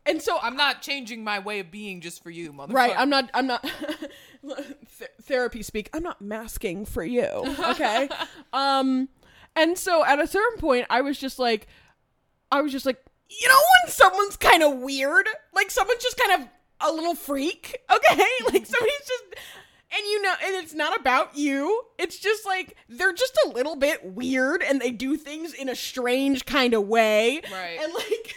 and 0.05 0.21
so 0.21 0.37
I'm 0.41 0.55
not 0.55 0.81
changing 0.81 1.23
my 1.23 1.39
way 1.39 1.59
of 1.59 1.71
being 1.71 2.01
just 2.01 2.21
for 2.23 2.29
you, 2.29 2.53
motherfucker. 2.53 2.73
Right, 2.73 2.93
I'm 2.95 3.09
not. 3.09 3.29
I'm 3.33 3.47
not. 3.47 3.63
th- 4.99 5.11
therapy 5.23 5.63
speak. 5.63 5.89
I'm 5.93 6.03
not 6.03 6.21
masking 6.21 6.85
for 6.85 7.03
you. 7.03 7.25
Okay. 7.65 8.09
um, 8.53 9.09
and 9.55 9.77
so 9.77 10.05
at 10.05 10.19
a 10.19 10.27
certain 10.27 10.59
point, 10.59 10.85
I 10.89 11.01
was 11.01 11.17
just 11.17 11.39
like, 11.39 11.67
I 12.51 12.61
was 12.61 12.71
just 12.71 12.85
like, 12.85 13.03
you 13.29 13.47
know, 13.49 13.55
when 13.55 13.91
someone's 13.91 14.37
kind 14.37 14.61
of 14.63 14.77
weird, 14.77 15.27
like 15.53 15.71
someone's 15.71 16.03
just 16.03 16.17
kind 16.17 16.41
of 16.41 16.47
a 16.81 16.93
little 16.93 17.15
freak. 17.15 17.77
Okay, 17.91 18.27
like 18.45 18.65
somebody's 18.65 19.07
just. 19.07 19.23
And 19.97 20.05
you 20.07 20.21
know, 20.23 20.33
and 20.43 20.55
it's 20.55 20.73
not 20.73 20.99
about 20.99 21.37
you. 21.37 21.83
It's 21.97 22.19
just 22.19 22.45
like 22.45 22.75
they're 22.89 23.13
just 23.13 23.37
a 23.45 23.49
little 23.49 23.77
bit 23.77 24.03
weird 24.03 24.61
and 24.61 24.81
they 24.81 24.91
do 24.91 25.15
things 25.15 25.53
in 25.53 25.69
a 25.69 25.75
strange 25.75 26.45
kind 26.45 26.73
of 26.73 26.85
way. 26.85 27.41
Right. 27.49 27.79
And 27.81 27.93
like 27.93 28.35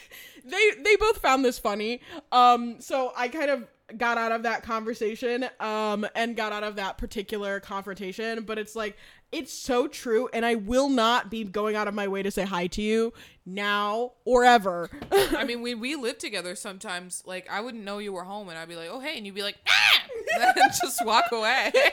they 0.50 0.82
they 0.82 0.96
both 0.96 1.18
found 1.18 1.44
this 1.44 1.58
funny. 1.58 2.00
Um 2.32 2.80
so 2.80 3.12
I 3.16 3.28
kind 3.28 3.50
of 3.50 3.66
got 3.96 4.18
out 4.18 4.32
of 4.32 4.42
that 4.42 4.62
conversation 4.62 5.48
um 5.60 6.06
and 6.14 6.36
got 6.36 6.52
out 6.52 6.62
of 6.62 6.76
that 6.76 6.98
particular 6.98 7.60
confrontation, 7.60 8.42
but 8.44 8.58
it's 8.58 8.76
like 8.76 8.96
it's 9.32 9.52
so 9.52 9.88
true 9.88 10.28
and 10.32 10.44
I 10.44 10.54
will 10.54 10.88
not 10.88 11.30
be 11.30 11.44
going 11.44 11.76
out 11.76 11.88
of 11.88 11.94
my 11.94 12.08
way 12.08 12.22
to 12.22 12.30
say 12.30 12.44
hi 12.44 12.66
to 12.68 12.82
you 12.82 13.12
now 13.44 14.12
or 14.24 14.44
ever. 14.44 14.90
I 15.12 15.44
mean, 15.44 15.62
when 15.62 15.80
we 15.80 15.96
lived 15.96 16.20
together, 16.20 16.54
sometimes 16.54 17.22
like 17.26 17.48
I 17.50 17.60
wouldn't 17.60 17.84
know 17.84 17.98
you 17.98 18.12
were 18.12 18.24
home, 18.24 18.48
and 18.48 18.58
I'd 18.58 18.68
be 18.68 18.76
like, 18.76 18.88
"Oh, 18.90 19.00
hey," 19.00 19.16
and 19.16 19.24
you'd 19.24 19.34
be 19.34 19.42
like, 19.42 19.56
"Ah," 19.68 20.02
and 20.36 20.56
then 20.56 20.68
just 20.82 21.04
walk 21.04 21.24
away. 21.32 21.72
And 21.74 21.84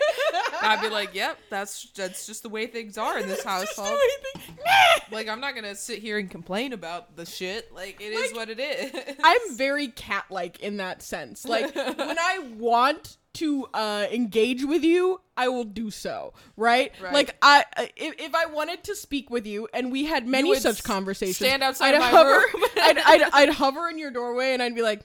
I'd 0.62 0.82
be 0.82 0.90
like, 0.90 1.14
"Yep, 1.16 1.38
that's 1.50 1.90
that's 1.96 2.26
just 2.26 2.44
the 2.44 2.50
way 2.50 2.68
things 2.68 2.98
are 2.98 3.18
in 3.18 3.28
this 3.28 3.44
Just 3.44 3.76
the 3.76 3.82
household." 3.82 4.00
Like, 5.12 5.30
I'm 5.30 5.40
not 5.40 5.56
gonna 5.56 5.76
sit 5.76 6.00
here 6.00 6.18
and 6.18 6.30
complain 6.30 6.74
about 6.74 7.16
the 7.16 7.26
shit. 7.26 7.74
Like, 7.74 8.02
it 8.02 8.12
is 8.12 8.32
Like, 8.32 8.36
what 8.36 8.50
it 8.50 8.60
is. 8.60 9.16
I'm 9.24 9.56
very 9.56 9.88
cat 9.90 10.26
like 10.30 10.60
in 10.62 10.78
that 10.78 11.02
sense. 11.02 11.46
Like 11.46 11.74
when 11.76 12.18
I 12.20 12.40
want 12.58 13.18
to 13.36 13.68
uh 13.74 14.08
engage 14.12 14.64
with 14.66 14.84
you, 14.84 15.22
I 15.38 15.48
will 15.48 15.64
do 15.64 15.92
so, 15.92 16.34
right? 16.58 16.92
Right. 17.02 17.14
Like 17.14 17.36
I 17.42 17.64
if, 17.96 18.16
if 18.20 18.36
I 18.36 18.46
wanted 18.48 18.84
to 18.86 18.96
speak 18.96 19.30
with 19.30 19.46
you 19.46 19.68
and 19.74 19.92
we 19.92 20.06
had 20.06 20.28
many 20.28 20.56
such 20.56 20.84
conversations, 20.84 21.38
stand 21.38 21.64
outside 21.64 21.96
I'd 21.96 22.00
my 22.00 22.10
hover, 22.10 22.30
room. 22.32 22.64
I'd, 22.78 22.98
I'd 22.98 23.22
I'd 23.34 23.50
hover 23.50 23.90
in 23.90 23.98
your 23.98 24.12
doorway 24.12 24.54
and 24.54 24.62
I'd 24.64 24.76
be 24.76 24.82
like, 24.82 25.02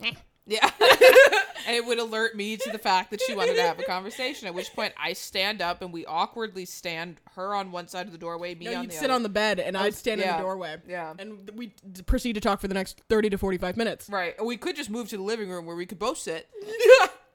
Yeah. 0.46 0.70
and 1.66 1.74
it 1.74 1.86
would 1.86 1.98
alert 1.98 2.36
me 2.36 2.58
to 2.58 2.70
the 2.70 2.78
fact 2.78 3.10
that 3.12 3.20
she 3.22 3.34
wanted 3.34 3.54
to 3.56 3.62
have 3.62 3.78
a 3.78 3.82
conversation, 3.84 4.46
at 4.46 4.52
which 4.52 4.70
point 4.74 4.92
I 5.02 5.14
stand 5.14 5.62
up 5.62 5.80
and 5.80 5.90
we 5.90 6.04
awkwardly 6.04 6.66
stand 6.66 7.16
her 7.34 7.54
on 7.54 7.72
one 7.72 7.88
side 7.88 8.04
of 8.06 8.12
the 8.12 8.18
doorway, 8.18 8.54
me 8.54 8.66
no, 8.66 8.74
on 8.74 8.82
you'd 8.82 8.90
the 8.90 8.94
sit 8.94 9.04
other. 9.04 9.14
on 9.14 9.22
the 9.22 9.30
bed 9.30 9.58
and 9.58 9.74
I'd 9.74 9.94
stand 9.94 10.20
in 10.20 10.28
the 10.28 10.42
doorway. 10.42 10.76
yeah. 10.86 11.14
And 11.18 11.50
we 11.54 11.72
proceed 12.06 12.34
to 12.34 12.40
talk 12.40 12.60
for 12.60 12.68
the 12.68 12.74
next 12.74 13.00
30 13.08 13.30
to 13.30 13.38
45 13.38 13.78
minutes. 13.78 14.10
Right. 14.10 14.34
Or 14.38 14.44
we 14.44 14.58
could 14.58 14.76
just 14.76 14.90
move 14.90 15.08
to 15.08 15.16
the 15.16 15.22
living 15.22 15.48
room 15.48 15.64
where 15.64 15.76
we 15.76 15.86
could 15.86 15.98
both 15.98 16.18
sit. 16.18 16.46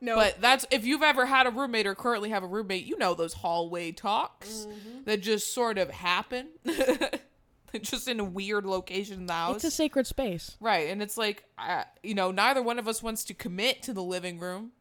No. 0.01 0.15
But 0.15 0.39
that's 0.41 0.65
if 0.71 0.85
you've 0.85 1.03
ever 1.03 1.25
had 1.25 1.45
a 1.47 1.51
roommate 1.51 1.85
or 1.87 1.95
currently 1.95 2.29
have 2.29 2.43
a 2.43 2.47
roommate, 2.47 2.85
you 2.85 2.97
know 2.97 3.13
those 3.13 3.33
hallway 3.33 3.91
talks 3.91 4.49
Mm-hmm. 4.67 5.03
that 5.05 5.21
just 5.21 5.53
sort 5.53 5.77
of 5.77 5.89
happen. 5.91 6.47
just 7.81 8.07
in 8.07 8.19
a 8.19 8.23
weird 8.23 8.65
location 8.65 9.19
in 9.19 9.25
the 9.27 9.33
house. 9.33 9.57
it's 9.57 9.63
a 9.65 9.71
sacred 9.71 10.07
space. 10.07 10.57
Right, 10.59 10.89
and 10.89 11.03
it's 11.03 11.17
like, 11.17 11.43
uh, 11.57 11.83
you 12.01 12.15
know, 12.15 12.31
neither 12.31 12.61
one 12.63 12.79
of 12.79 12.87
us 12.87 13.03
wants 13.03 13.23
to 13.25 13.33
commit 13.35 13.83
to 13.83 13.93
the 13.93 14.01
living 14.03 14.39
room. 14.39 14.71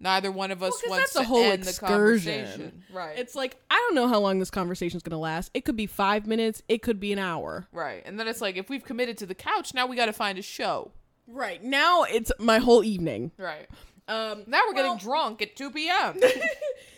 Neither 0.00 0.32
one 0.32 0.50
of 0.50 0.62
us 0.64 0.80
'cause 0.80 0.90
wants 0.90 1.12
that's 1.12 1.16
a 1.16 1.18
to 1.20 1.24
whole 1.26 1.44
end 1.44 1.62
the 1.64 1.68
excursion. 1.68 2.40
conversation. 2.46 2.84
Right, 2.92 3.18
It's 3.18 3.34
like 3.36 3.56
I 3.70 3.74
don't 3.76 3.94
know 3.94 4.08
how 4.08 4.18
long 4.18 4.38
this 4.40 4.50
conversation 4.50 4.96
is 4.96 5.02
going 5.02 5.10
to 5.12 5.16
last. 5.18 5.50
It 5.54 5.64
could 5.64 5.76
be 5.76 5.86
5 5.86 6.26
minutes, 6.26 6.62
it 6.68 6.82
could 6.82 6.98
be 6.98 7.12
an 7.12 7.18
hour. 7.18 7.68
right, 7.70 8.02
and 8.06 8.18
then 8.18 8.26
it's 8.26 8.40
like 8.40 8.56
if 8.56 8.68
we've 8.70 8.82
committed 8.84 9.18
to 9.18 9.26
the 9.26 9.34
couch, 9.34 9.74
now 9.74 9.86
we 9.86 9.94
got 9.94 10.06
to 10.06 10.12
find 10.12 10.38
a 10.38 10.42
show. 10.42 10.90
Right. 11.28 11.62
Now 11.62 12.02
it's 12.02 12.32
my 12.40 12.58
whole 12.58 12.82
evening. 12.82 13.30
Right, 13.36 13.68
Um 14.08 14.44
now 14.46 14.62
we're 14.66 14.74
well, 14.74 14.94
getting 14.94 15.08
drunk 15.08 15.42
at 15.42 15.56
two 15.56 15.70
p.m. 15.70 16.14
Fuck. 16.20 16.30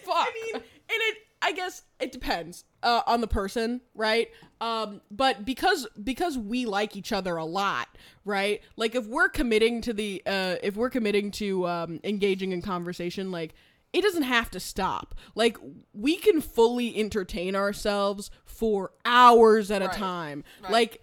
I 0.09 0.33
mean, 0.35 0.55
and 0.55 0.63
it 0.89 1.19
I 1.45 1.53
guess 1.53 1.83
it 2.01 2.11
depends 2.11 2.65
uh, 2.83 3.03
on 3.07 3.21
the 3.21 3.27
person, 3.27 3.83
right? 3.95 4.31
Um, 4.63 5.03
but 5.11 5.45
because 5.45 5.87
because 6.03 6.39
we 6.39 6.65
like 6.65 6.97
each 6.97 7.13
other 7.13 7.37
a 7.37 7.45
lot, 7.45 7.89
right? 8.25 8.63
Like 8.77 8.95
if 8.95 9.07
we're 9.07 9.29
committing 9.29 9.83
to 9.83 9.93
the 9.93 10.23
uh, 10.25 10.57
if 10.63 10.75
we're 10.75 10.89
committing 10.89 11.31
to 11.33 11.69
um, 11.69 12.01
engaging 12.03 12.53
in 12.53 12.63
conversation, 12.63 13.31
like 13.31 13.55
it 13.93 14.01
doesn't 14.01 14.23
have 14.23 14.51
to 14.53 14.61
stop. 14.61 15.15
Like 15.35 15.59
we 15.93 16.17
can 16.17 16.41
fully 16.41 16.99
entertain 16.99 17.55
ourselves 17.55 18.31
for 18.47 18.93
hours 19.05 19.71
at 19.71 19.83
a 19.83 19.89
time. 19.89 20.45
Right. 20.63 20.73
Like 20.73 21.03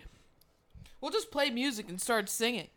We'll 1.02 1.12
just 1.12 1.32
play 1.32 1.50
music 1.50 1.90
and 1.90 2.00
start 2.00 2.30
singing. 2.30 2.68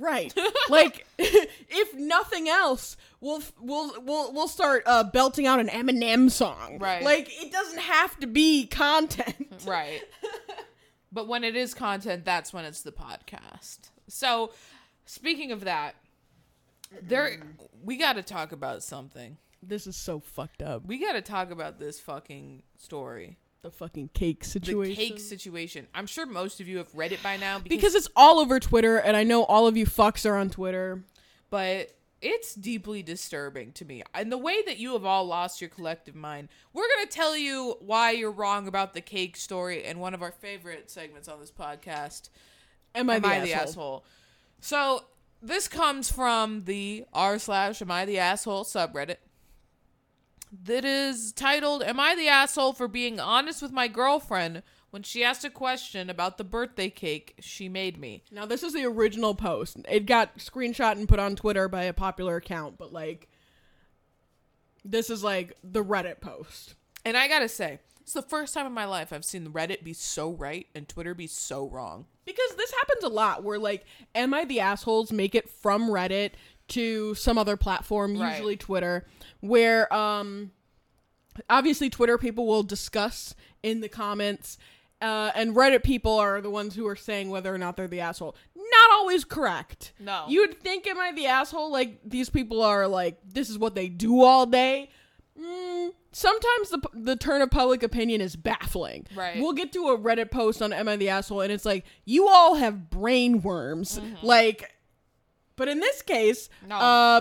Right. 0.00 0.34
like 0.70 1.06
if 1.18 1.94
nothing 1.94 2.48
else, 2.48 2.96
we'll 3.20 3.42
we'll 3.60 4.02
we'll 4.02 4.32
we'll 4.32 4.48
start 4.48 4.82
uh, 4.86 5.04
belting 5.04 5.46
out 5.46 5.60
an 5.60 5.68
Eminem 5.68 6.30
song. 6.30 6.78
Right. 6.78 7.02
Like 7.02 7.28
it 7.30 7.52
doesn't 7.52 7.80
have 7.80 8.18
to 8.20 8.26
be 8.26 8.66
content. 8.66 9.36
Right. 9.66 10.00
but 11.12 11.28
when 11.28 11.44
it 11.44 11.54
is 11.54 11.74
content, 11.74 12.24
that's 12.24 12.50
when 12.50 12.64
it's 12.64 12.80
the 12.80 12.92
podcast. 12.92 13.90
So, 14.08 14.52
speaking 15.04 15.52
of 15.52 15.64
that, 15.64 15.96
there 17.02 17.36
we 17.84 17.98
got 17.98 18.14
to 18.14 18.22
talk 18.22 18.52
about 18.52 18.82
something. 18.82 19.36
This 19.62 19.86
is 19.86 19.96
so 19.96 20.18
fucked 20.18 20.62
up. 20.62 20.86
We 20.86 20.98
got 20.98 21.12
to 21.12 21.20
talk 21.20 21.50
about 21.50 21.78
this 21.78 22.00
fucking 22.00 22.62
story. 22.78 23.36
The 23.62 23.70
fucking 23.70 24.10
cake 24.14 24.42
situation. 24.44 24.96
The 24.96 25.08
cake 25.10 25.20
situation. 25.20 25.86
I'm 25.94 26.06
sure 26.06 26.24
most 26.24 26.60
of 26.60 26.68
you 26.68 26.78
have 26.78 26.94
read 26.94 27.12
it 27.12 27.22
by 27.22 27.36
now 27.36 27.58
because, 27.58 27.76
because 27.76 27.94
it's 27.94 28.08
all 28.16 28.38
over 28.38 28.58
Twitter, 28.58 28.96
and 28.96 29.16
I 29.16 29.22
know 29.22 29.44
all 29.44 29.66
of 29.66 29.76
you 29.76 29.84
fucks 29.84 30.24
are 30.28 30.36
on 30.36 30.48
Twitter. 30.48 31.02
but 31.50 31.90
it's 32.22 32.54
deeply 32.54 33.02
disturbing 33.02 33.72
to 33.72 33.84
me. 33.84 34.02
And 34.14 34.30
the 34.30 34.38
way 34.38 34.62
that 34.66 34.78
you 34.78 34.92
have 34.92 35.04
all 35.06 35.24
lost 35.26 35.60
your 35.60 35.70
collective 35.70 36.14
mind. 36.14 36.48
We're 36.74 36.86
going 36.96 37.06
to 37.06 37.12
tell 37.12 37.34
you 37.36 37.76
why 37.80 38.10
you're 38.10 38.30
wrong 38.30 38.68
about 38.68 38.92
the 38.92 39.00
cake 39.00 39.36
story 39.38 39.84
in 39.84 39.98
one 40.00 40.12
of 40.12 40.22
our 40.22 40.30
favorite 40.32 40.90
segments 40.90 41.28
on 41.28 41.40
this 41.40 41.50
podcast. 41.50 42.28
Am 42.94 43.08
I, 43.08 43.16
Am 43.16 43.22
the, 43.22 43.28
I 43.28 43.36
asshole? 43.36 43.44
the 43.46 43.54
asshole? 43.54 44.04
So 44.60 45.04
this 45.40 45.66
comes 45.66 46.12
from 46.12 46.64
the 46.64 47.04
r 47.14 47.38
slash 47.38 47.80
Am 47.80 47.90
I 47.90 48.04
the 48.04 48.18
asshole 48.18 48.64
subreddit. 48.64 49.16
That 50.64 50.84
is 50.84 51.32
titled 51.32 51.82
"Am 51.82 52.00
I 52.00 52.14
the 52.14 52.28
asshole 52.28 52.72
for 52.72 52.88
being 52.88 53.20
honest 53.20 53.62
with 53.62 53.70
my 53.72 53.86
girlfriend 53.88 54.62
when 54.90 55.02
she 55.04 55.22
asked 55.22 55.44
a 55.44 55.50
question 55.50 56.10
about 56.10 56.38
the 56.38 56.44
birthday 56.44 56.90
cake 56.90 57.34
she 57.40 57.68
made 57.68 57.98
me?" 57.98 58.24
Now 58.32 58.46
this 58.46 58.62
is 58.62 58.72
the 58.72 58.84
original 58.84 59.34
post. 59.34 59.76
It 59.88 60.06
got 60.06 60.38
screenshot 60.38 60.92
and 60.92 61.08
put 61.08 61.20
on 61.20 61.36
Twitter 61.36 61.68
by 61.68 61.84
a 61.84 61.92
popular 61.92 62.36
account, 62.36 62.78
but 62.78 62.92
like, 62.92 63.28
this 64.84 65.10
is 65.10 65.22
like 65.22 65.56
the 65.62 65.84
Reddit 65.84 66.20
post. 66.20 66.74
And 67.04 67.16
I 67.16 67.28
gotta 67.28 67.48
say, 67.48 67.78
it's 68.00 68.12
the 68.12 68.22
first 68.22 68.52
time 68.54 68.66
in 68.66 68.72
my 68.72 68.86
life 68.86 69.12
I've 69.12 69.24
seen 69.24 69.52
Reddit 69.52 69.84
be 69.84 69.92
so 69.92 70.32
right 70.32 70.66
and 70.74 70.88
Twitter 70.88 71.14
be 71.14 71.26
so 71.26 71.68
wrong. 71.68 72.06
Because 72.24 72.56
this 72.56 72.72
happens 72.72 73.04
a 73.04 73.08
lot 73.08 73.44
where 73.44 73.58
like 73.58 73.84
am 74.14 74.34
I 74.34 74.44
the 74.44 74.60
assholes 74.60 75.12
make 75.12 75.34
it 75.36 75.48
from 75.48 75.88
Reddit 75.88 76.32
to 76.68 77.14
some 77.16 77.36
other 77.38 77.56
platform, 77.56 78.16
Right. 78.18 78.32
usually 78.32 78.56
Twitter, 78.56 79.06
where 79.40 79.92
um 79.92 80.50
obviously 81.48 81.88
Twitter 81.90 82.18
people 82.18 82.46
will 82.46 82.62
discuss 82.62 83.34
in 83.62 83.80
the 83.80 83.88
comments 83.88 84.58
uh, 85.02 85.30
and 85.34 85.54
Reddit 85.56 85.82
people 85.82 86.18
are 86.18 86.42
the 86.42 86.50
ones 86.50 86.74
who 86.74 86.86
are 86.86 86.94
saying 86.96 87.30
whether 87.30 87.54
or 87.54 87.56
not 87.56 87.74
they're 87.74 87.88
the 87.88 88.00
asshole. 88.00 88.36
Not 88.54 88.90
always 88.92 89.24
correct. 89.24 89.94
No. 89.98 90.26
You'd 90.28 90.60
think 90.60 90.86
am 90.86 90.98
I 90.98 91.12
the 91.12 91.24
asshole? 91.26 91.72
Like 91.72 92.00
these 92.04 92.28
people 92.28 92.60
are 92.62 92.86
like 92.86 93.18
this 93.26 93.48
is 93.48 93.58
what 93.58 93.74
they 93.74 93.88
do 93.88 94.22
all 94.22 94.44
day. 94.44 94.90
Mm, 95.40 95.92
sometimes 96.12 96.68
the 96.68 96.82
the 96.92 97.16
turn 97.16 97.40
of 97.40 97.50
public 97.50 97.82
opinion 97.82 98.20
is 98.20 98.36
baffling. 98.36 99.06
Right. 99.16 99.40
We'll 99.40 99.54
get 99.54 99.72
to 99.72 99.88
a 99.88 99.98
Reddit 99.98 100.30
post 100.30 100.60
on 100.60 100.70
Am 100.74 100.86
I 100.86 100.96
the 100.96 101.08
asshole, 101.08 101.40
and 101.40 101.50
it's 101.50 101.64
like 101.64 101.86
you 102.04 102.28
all 102.28 102.56
have 102.56 102.90
brain 102.90 103.40
worms. 103.40 103.98
Like, 104.22 104.70
but 105.56 105.68
in 105.68 105.80
this 105.80 106.02
case, 106.02 106.50
Mm-hmm. 106.58 106.68
No. 106.68 106.76
uh, 106.76 107.20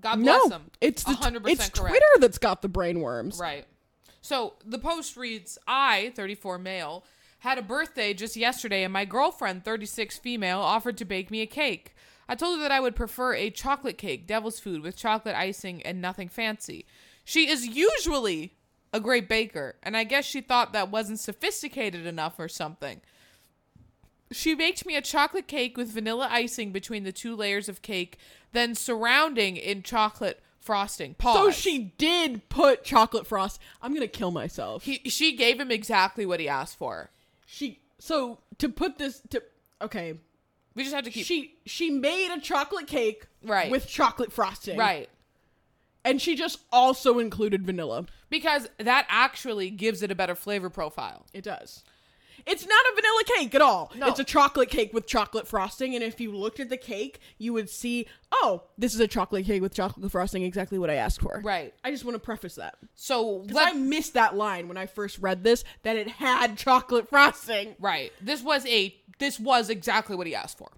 God 0.00 0.16
bless 0.16 0.44
no, 0.44 0.48
them. 0.48 0.70
it's 0.80 1.04
the 1.04 1.12
100% 1.12 1.48
it's 1.48 1.68
correct. 1.68 1.90
Twitter 1.90 2.06
that's 2.18 2.38
got 2.38 2.62
the 2.62 2.68
brain 2.68 3.00
worms. 3.00 3.38
Right. 3.38 3.66
So 4.22 4.54
the 4.64 4.78
post 4.78 5.16
reads 5.16 5.58
I, 5.66 6.12
34 6.14 6.58
male, 6.58 7.04
had 7.40 7.58
a 7.58 7.62
birthday 7.62 8.12
just 8.12 8.36
yesterday, 8.36 8.84
and 8.84 8.92
my 8.92 9.04
girlfriend, 9.04 9.64
36 9.64 10.18
female, 10.18 10.60
offered 10.60 10.98
to 10.98 11.04
bake 11.04 11.30
me 11.30 11.40
a 11.40 11.46
cake. 11.46 11.94
I 12.28 12.34
told 12.34 12.58
her 12.58 12.62
that 12.62 12.72
I 12.72 12.80
would 12.80 12.94
prefer 12.94 13.34
a 13.34 13.50
chocolate 13.50 13.98
cake, 13.98 14.26
devil's 14.26 14.60
food, 14.60 14.82
with 14.82 14.96
chocolate 14.96 15.34
icing 15.34 15.82
and 15.82 16.00
nothing 16.00 16.28
fancy. 16.28 16.86
She 17.24 17.48
is 17.48 17.66
usually 17.66 18.54
a 18.92 19.00
great 19.00 19.28
baker, 19.28 19.76
and 19.82 19.96
I 19.96 20.04
guess 20.04 20.24
she 20.24 20.40
thought 20.40 20.72
that 20.72 20.90
wasn't 20.90 21.20
sophisticated 21.20 22.06
enough 22.06 22.38
or 22.38 22.48
something. 22.48 23.00
She 24.32 24.54
baked 24.54 24.86
me 24.86 24.94
a 24.96 25.00
chocolate 25.02 25.46
cake 25.48 25.76
with 25.76 25.88
vanilla 25.88 26.28
icing 26.30 26.70
between 26.72 27.04
the 27.04 27.12
two 27.12 27.34
layers 27.34 27.68
of 27.68 27.82
cake, 27.82 28.16
then 28.52 28.74
surrounding 28.74 29.56
in 29.56 29.82
chocolate 29.82 30.40
frosting. 30.60 31.14
Pause. 31.14 31.36
So 31.38 31.50
she 31.50 31.92
did 31.98 32.48
put 32.48 32.84
chocolate 32.84 33.26
frost. 33.26 33.60
I'm 33.82 33.92
gonna 33.92 34.06
kill 34.06 34.30
myself. 34.30 34.84
He, 34.84 34.98
she 35.10 35.36
gave 35.36 35.58
him 35.58 35.70
exactly 35.70 36.24
what 36.26 36.38
he 36.40 36.48
asked 36.48 36.76
for. 36.78 37.10
she 37.46 37.80
so 37.98 38.38
to 38.58 38.68
put 38.68 38.98
this 38.98 39.20
to 39.30 39.42
okay. 39.82 40.14
We 40.76 40.84
just 40.84 40.94
have 40.94 41.04
to 41.04 41.10
keep 41.10 41.26
She 41.26 41.54
she 41.66 41.90
made 41.90 42.30
a 42.32 42.40
chocolate 42.40 42.86
cake 42.86 43.26
Right. 43.42 43.70
with 43.70 43.88
chocolate 43.88 44.32
frosting. 44.32 44.78
right 44.78 45.08
And 46.04 46.20
she 46.22 46.36
just 46.36 46.60
also 46.72 47.18
included 47.18 47.66
vanilla. 47.66 48.06
because 48.28 48.68
that 48.78 49.06
actually 49.08 49.70
gives 49.70 50.02
it 50.02 50.10
a 50.10 50.14
better 50.14 50.34
flavor 50.36 50.70
profile. 50.70 51.26
It 51.34 51.42
does. 51.42 51.82
It's 52.46 52.66
not 52.66 52.84
a 52.86 52.94
vanilla 52.94 53.22
cake 53.36 53.54
at 53.54 53.62
all. 53.62 53.92
No. 53.96 54.08
It's 54.08 54.18
a 54.20 54.24
chocolate 54.24 54.70
cake 54.70 54.92
with 54.92 55.06
chocolate 55.06 55.46
frosting. 55.46 55.94
And 55.94 56.04
if 56.04 56.20
you 56.20 56.34
looked 56.34 56.60
at 56.60 56.68
the 56.68 56.76
cake, 56.76 57.20
you 57.38 57.52
would 57.52 57.70
see, 57.70 58.06
oh, 58.32 58.64
this 58.78 58.94
is 58.94 59.00
a 59.00 59.08
chocolate 59.08 59.46
cake 59.46 59.62
with 59.62 59.74
chocolate 59.74 60.10
frosting, 60.10 60.42
exactly 60.42 60.78
what 60.78 60.90
I 60.90 60.94
asked 60.94 61.20
for. 61.20 61.40
Right. 61.44 61.74
I 61.84 61.90
just 61.90 62.04
want 62.04 62.14
to 62.14 62.20
preface 62.20 62.56
that. 62.56 62.76
So 62.94 63.40
Because 63.40 63.54
let, 63.54 63.74
I 63.74 63.78
missed 63.78 64.14
that 64.14 64.36
line 64.36 64.68
when 64.68 64.76
I 64.76 64.86
first 64.86 65.18
read 65.18 65.44
this, 65.44 65.64
that 65.82 65.96
it 65.96 66.08
had 66.08 66.56
chocolate 66.56 67.08
frosting. 67.08 67.76
right. 67.78 68.12
This 68.20 68.42
was 68.42 68.66
a 68.66 68.94
this 69.18 69.38
was 69.38 69.68
exactly 69.68 70.16
what 70.16 70.26
he 70.26 70.34
asked 70.34 70.56
for. 70.56 70.70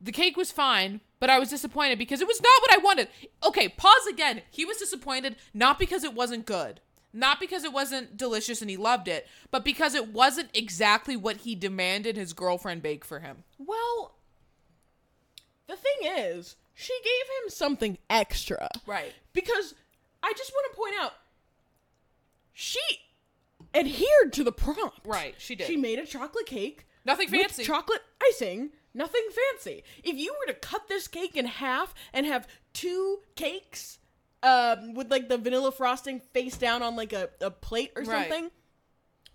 The 0.00 0.12
cake 0.12 0.36
was 0.36 0.52
fine, 0.52 1.00
but 1.20 1.30
I 1.30 1.38
was 1.38 1.48
disappointed 1.48 1.98
because 1.98 2.20
it 2.20 2.26
was 2.26 2.40
not 2.42 2.62
what 2.62 2.74
I 2.74 2.78
wanted. 2.78 3.08
Okay, 3.46 3.68
pause 3.68 4.06
again. 4.10 4.42
He 4.50 4.64
was 4.64 4.76
disappointed 4.76 5.36
not 5.54 5.78
because 5.78 6.04
it 6.04 6.12
wasn't 6.12 6.46
good. 6.46 6.80
Not 7.16 7.40
because 7.40 7.64
it 7.64 7.72
wasn't 7.72 8.18
delicious 8.18 8.60
and 8.60 8.68
he 8.68 8.76
loved 8.76 9.08
it, 9.08 9.26
but 9.50 9.64
because 9.64 9.94
it 9.94 10.12
wasn't 10.12 10.50
exactly 10.52 11.16
what 11.16 11.38
he 11.38 11.54
demanded 11.54 12.14
his 12.14 12.34
girlfriend 12.34 12.82
bake 12.82 13.06
for 13.06 13.20
him. 13.20 13.44
Well, 13.58 14.16
the 15.66 15.76
thing 15.76 16.10
is, 16.14 16.56
she 16.74 16.92
gave 17.02 17.42
him 17.42 17.48
something 17.48 17.96
extra. 18.10 18.68
Right. 18.86 19.14
Because 19.32 19.74
I 20.22 20.34
just 20.36 20.52
want 20.52 20.70
to 20.70 20.76
point 20.76 20.94
out, 21.00 21.14
she 22.52 22.80
adhered 23.74 24.34
to 24.34 24.44
the 24.44 24.52
prompt. 24.52 25.00
Right, 25.06 25.34
she 25.38 25.54
did. 25.54 25.68
She 25.68 25.78
made 25.78 25.98
a 25.98 26.04
chocolate 26.04 26.44
cake. 26.44 26.86
Nothing 27.06 27.30
with 27.30 27.40
fancy. 27.40 27.64
chocolate 27.64 28.02
icing. 28.28 28.72
Nothing 28.92 29.26
fancy. 29.30 29.84
If 30.04 30.16
you 30.16 30.34
were 30.38 30.52
to 30.52 30.58
cut 30.58 30.88
this 30.88 31.08
cake 31.08 31.34
in 31.34 31.46
half 31.46 31.94
and 32.12 32.26
have 32.26 32.46
two 32.74 33.20
cakes 33.36 33.98
um, 34.46 34.94
with 34.94 35.10
like 35.10 35.28
the 35.28 35.38
vanilla 35.38 35.72
frosting 35.72 36.20
face 36.20 36.56
down 36.56 36.82
on 36.82 36.94
like 36.96 37.12
a, 37.12 37.28
a 37.40 37.50
plate 37.50 37.92
or 37.96 38.02
Right. 38.02 38.30
something, 38.30 38.50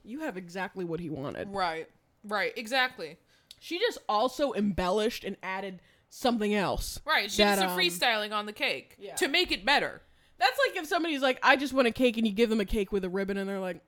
you 0.03 0.21
have 0.21 0.37
exactly 0.37 0.85
what 0.85 0.99
he 0.99 1.09
wanted. 1.09 1.49
Right. 1.49 1.87
Right. 2.23 2.53
Exactly. 2.55 3.17
She 3.59 3.77
just 3.77 3.97
also 4.07 4.53
embellished 4.53 5.23
and 5.23 5.35
added 5.43 5.81
something 6.09 6.53
else. 6.55 6.99
Right. 7.05 7.29
She 7.29 7.43
that, 7.43 7.55
did 7.55 7.61
some 7.61 7.71
um, 7.71 7.77
freestyling 7.77 8.31
on 8.31 8.45
the 8.45 8.53
cake 8.53 8.95
yeah. 8.99 9.15
to 9.15 9.27
make 9.27 9.51
it 9.51 9.65
better. 9.65 10.01
That's 10.39 10.57
like 10.67 10.77
if 10.77 10.87
somebody's 10.87 11.21
like, 11.21 11.39
I 11.43 11.55
just 11.55 11.71
want 11.73 11.87
a 11.87 11.91
cake, 11.91 12.17
and 12.17 12.25
you 12.25 12.33
give 12.33 12.49
them 12.49 12.59
a 12.59 12.65
cake 12.65 12.91
with 12.91 13.03
a 13.03 13.09
ribbon, 13.09 13.37
and 13.37 13.47
they're 13.47 13.59
like, 13.59 13.79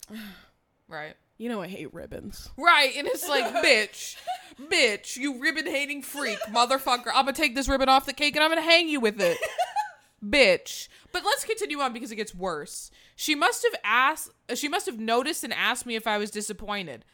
Right. 0.87 1.15
you 1.39 1.49
know, 1.49 1.63
I 1.63 1.67
hate 1.67 1.91
ribbons. 1.93 2.49
Right. 2.57 2.93
And 2.95 3.07
it's 3.07 3.27
like, 3.27 3.45
bitch, 3.63 4.17
bitch, 4.61 5.17
you 5.17 5.39
ribbon 5.41 5.65
hating 5.65 6.03
freak, 6.03 6.37
motherfucker. 6.51 7.07
I'm 7.07 7.25
going 7.25 7.33
to 7.33 7.41
take 7.41 7.55
this 7.55 7.67
ribbon 7.67 7.89
off 7.89 8.05
the 8.05 8.13
cake 8.13 8.35
and 8.35 8.43
I'm 8.43 8.51
going 8.51 8.61
to 8.61 8.69
hang 8.69 8.87
you 8.87 8.99
with 8.99 9.19
it. 9.19 9.37
bitch. 10.23 10.87
But 11.11 11.25
let's 11.25 11.43
continue 11.43 11.79
on 11.79 11.93
because 11.93 12.11
it 12.11 12.17
gets 12.17 12.33
worse. 12.33 12.89
She 13.15 13.35
must 13.35 13.63
have 13.63 13.79
asked, 13.83 14.31
she 14.55 14.67
must 14.67 14.85
have 14.85 14.99
noticed 14.99 15.43
and 15.43 15.53
asked 15.53 15.85
me 15.85 15.95
if 15.95 16.07
I 16.07 16.17
was 16.17 16.31
disappointed. 16.31 17.05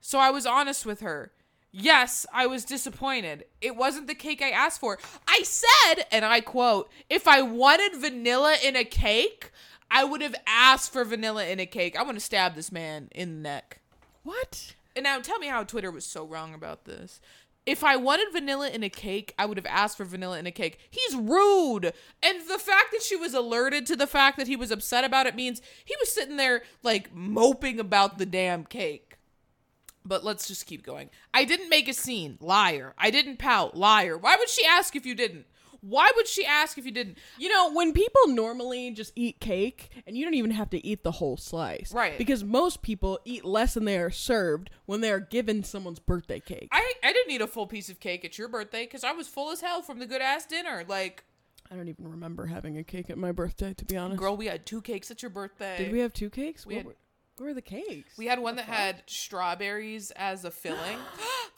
So 0.00 0.18
I 0.18 0.30
was 0.30 0.46
honest 0.46 0.84
with 0.86 1.00
her. 1.00 1.32
Yes, 1.72 2.24
I 2.32 2.46
was 2.46 2.64
disappointed. 2.64 3.44
It 3.60 3.76
wasn't 3.76 4.06
the 4.06 4.14
cake 4.14 4.40
I 4.40 4.50
asked 4.50 4.80
for. 4.80 4.98
I 5.28 5.42
said, 5.42 6.04
and 6.10 6.24
I 6.24 6.40
quote, 6.40 6.90
if 7.10 7.28
I 7.28 7.42
wanted 7.42 8.00
vanilla 8.00 8.56
in 8.64 8.76
a 8.76 8.84
cake, 8.84 9.50
I 9.90 10.04
would 10.04 10.22
have 10.22 10.34
asked 10.46 10.92
for 10.92 11.04
vanilla 11.04 11.46
in 11.46 11.60
a 11.60 11.66
cake. 11.66 11.96
I 11.96 12.02
want 12.02 12.16
to 12.16 12.24
stab 12.24 12.54
this 12.54 12.72
man 12.72 13.08
in 13.12 13.36
the 13.36 13.48
neck. 13.48 13.80
What? 14.22 14.74
And 14.94 15.04
now 15.04 15.20
tell 15.20 15.38
me 15.38 15.48
how 15.48 15.64
Twitter 15.64 15.90
was 15.90 16.04
so 16.04 16.24
wrong 16.24 16.54
about 16.54 16.86
this. 16.86 17.20
If 17.66 17.82
I 17.82 17.96
wanted 17.96 18.32
vanilla 18.32 18.70
in 18.70 18.84
a 18.84 18.88
cake, 18.88 19.34
I 19.36 19.44
would 19.44 19.56
have 19.56 19.66
asked 19.66 19.96
for 19.96 20.04
vanilla 20.04 20.38
in 20.38 20.46
a 20.46 20.52
cake. 20.52 20.78
He's 20.88 21.16
rude. 21.16 21.92
And 22.22 22.40
the 22.48 22.58
fact 22.58 22.92
that 22.92 23.02
she 23.02 23.16
was 23.16 23.34
alerted 23.34 23.86
to 23.86 23.96
the 23.96 24.06
fact 24.06 24.38
that 24.38 24.46
he 24.46 24.54
was 24.54 24.70
upset 24.70 25.04
about 25.04 25.26
it 25.26 25.34
means 25.34 25.60
he 25.84 25.96
was 25.98 26.12
sitting 26.12 26.36
there 26.36 26.62
like 26.84 27.12
moping 27.12 27.80
about 27.80 28.18
the 28.18 28.26
damn 28.26 28.64
cake. 28.64 29.18
But 30.04 30.24
let's 30.24 30.46
just 30.46 30.66
keep 30.66 30.86
going. 30.86 31.10
I 31.34 31.44
didn't 31.44 31.68
make 31.68 31.88
a 31.88 31.92
scene. 31.92 32.38
Liar. 32.40 32.94
I 32.96 33.10
didn't 33.10 33.40
pout. 33.40 33.76
Liar. 33.76 34.16
Why 34.16 34.36
would 34.36 34.48
she 34.48 34.64
ask 34.64 34.94
if 34.94 35.04
you 35.04 35.16
didn't? 35.16 35.46
Why 35.80 36.10
would 36.16 36.26
she 36.26 36.44
ask 36.44 36.78
if 36.78 36.84
you 36.84 36.92
didn't? 36.92 37.18
You 37.38 37.48
know, 37.48 37.72
when 37.72 37.92
people 37.92 38.28
normally 38.28 38.90
just 38.90 39.12
eat 39.16 39.40
cake, 39.40 39.90
and 40.06 40.16
you 40.16 40.24
don't 40.24 40.34
even 40.34 40.50
have 40.52 40.70
to 40.70 40.84
eat 40.86 41.02
the 41.02 41.12
whole 41.12 41.36
slice. 41.36 41.92
Right. 41.92 42.16
Because 42.18 42.44
most 42.44 42.82
people 42.82 43.18
eat 43.24 43.44
less 43.44 43.74
than 43.74 43.84
they 43.84 43.98
are 43.98 44.10
served 44.10 44.70
when 44.86 45.00
they 45.00 45.10
are 45.10 45.20
given 45.20 45.64
someone's 45.64 45.98
birthday 45.98 46.40
cake. 46.40 46.68
I 46.72 46.94
I 47.02 47.12
didn't 47.12 47.32
eat 47.32 47.40
a 47.40 47.46
full 47.46 47.66
piece 47.66 47.88
of 47.88 48.00
cake 48.00 48.24
at 48.24 48.38
your 48.38 48.48
birthday 48.48 48.84
because 48.84 49.04
I 49.04 49.12
was 49.12 49.28
full 49.28 49.50
as 49.50 49.60
hell 49.60 49.82
from 49.82 49.98
the 49.98 50.06
good 50.06 50.22
ass 50.22 50.46
dinner. 50.46 50.84
Like, 50.88 51.24
I 51.70 51.74
don't 51.74 51.88
even 51.88 52.08
remember 52.10 52.46
having 52.46 52.78
a 52.78 52.84
cake 52.84 53.10
at 53.10 53.18
my 53.18 53.32
birthday, 53.32 53.74
to 53.74 53.84
be 53.84 53.96
honest. 53.96 54.18
girl, 54.20 54.36
we 54.36 54.46
had 54.46 54.64
two 54.66 54.80
cakes 54.80 55.10
at 55.10 55.22
your 55.22 55.30
birthday. 55.30 55.78
Did 55.78 55.92
we 55.92 56.00
have 56.00 56.12
two 56.12 56.30
cakes? 56.30 56.64
We 56.66 56.74
what, 56.74 56.78
had- 56.78 56.86
were, 56.86 56.96
what 57.38 57.46
were 57.46 57.54
the 57.54 57.62
cakes? 57.62 58.16
We 58.16 58.26
had 58.26 58.38
one 58.38 58.56
that 58.56 58.64
had 58.66 59.02
strawberries 59.06 60.10
as 60.12 60.44
a 60.44 60.50
filling. 60.50 60.98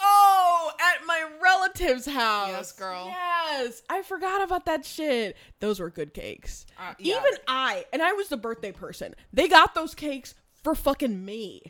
Oh, 0.01 0.71
at 0.81 1.05
my 1.07 1.25
relative's 1.43 2.07
house. 2.07 2.49
Yes, 2.51 2.73
girl. 2.73 3.07
Yes. 3.09 3.83
I 3.91 4.03
forgot 4.03 4.43
about 4.43 4.65
that 4.67 4.85
shit. 4.85 5.37
Those 5.61 5.81
were 5.81 5.91
good 5.91 6.15
cakes. 6.15 6.67
Uh, 6.79 6.95
yeah. 7.01 7.17
Even 7.17 7.33
I, 7.49 7.85
and 7.93 8.01
I 8.01 8.13
was 8.13 8.29
the 8.29 8.37
birthday 8.37 8.71
person, 8.71 9.15
they 9.33 9.49
got 9.49 9.75
those 9.75 9.95
cakes 9.97 10.35
for 10.63 10.75
fucking 10.77 11.25
me. 11.25 11.63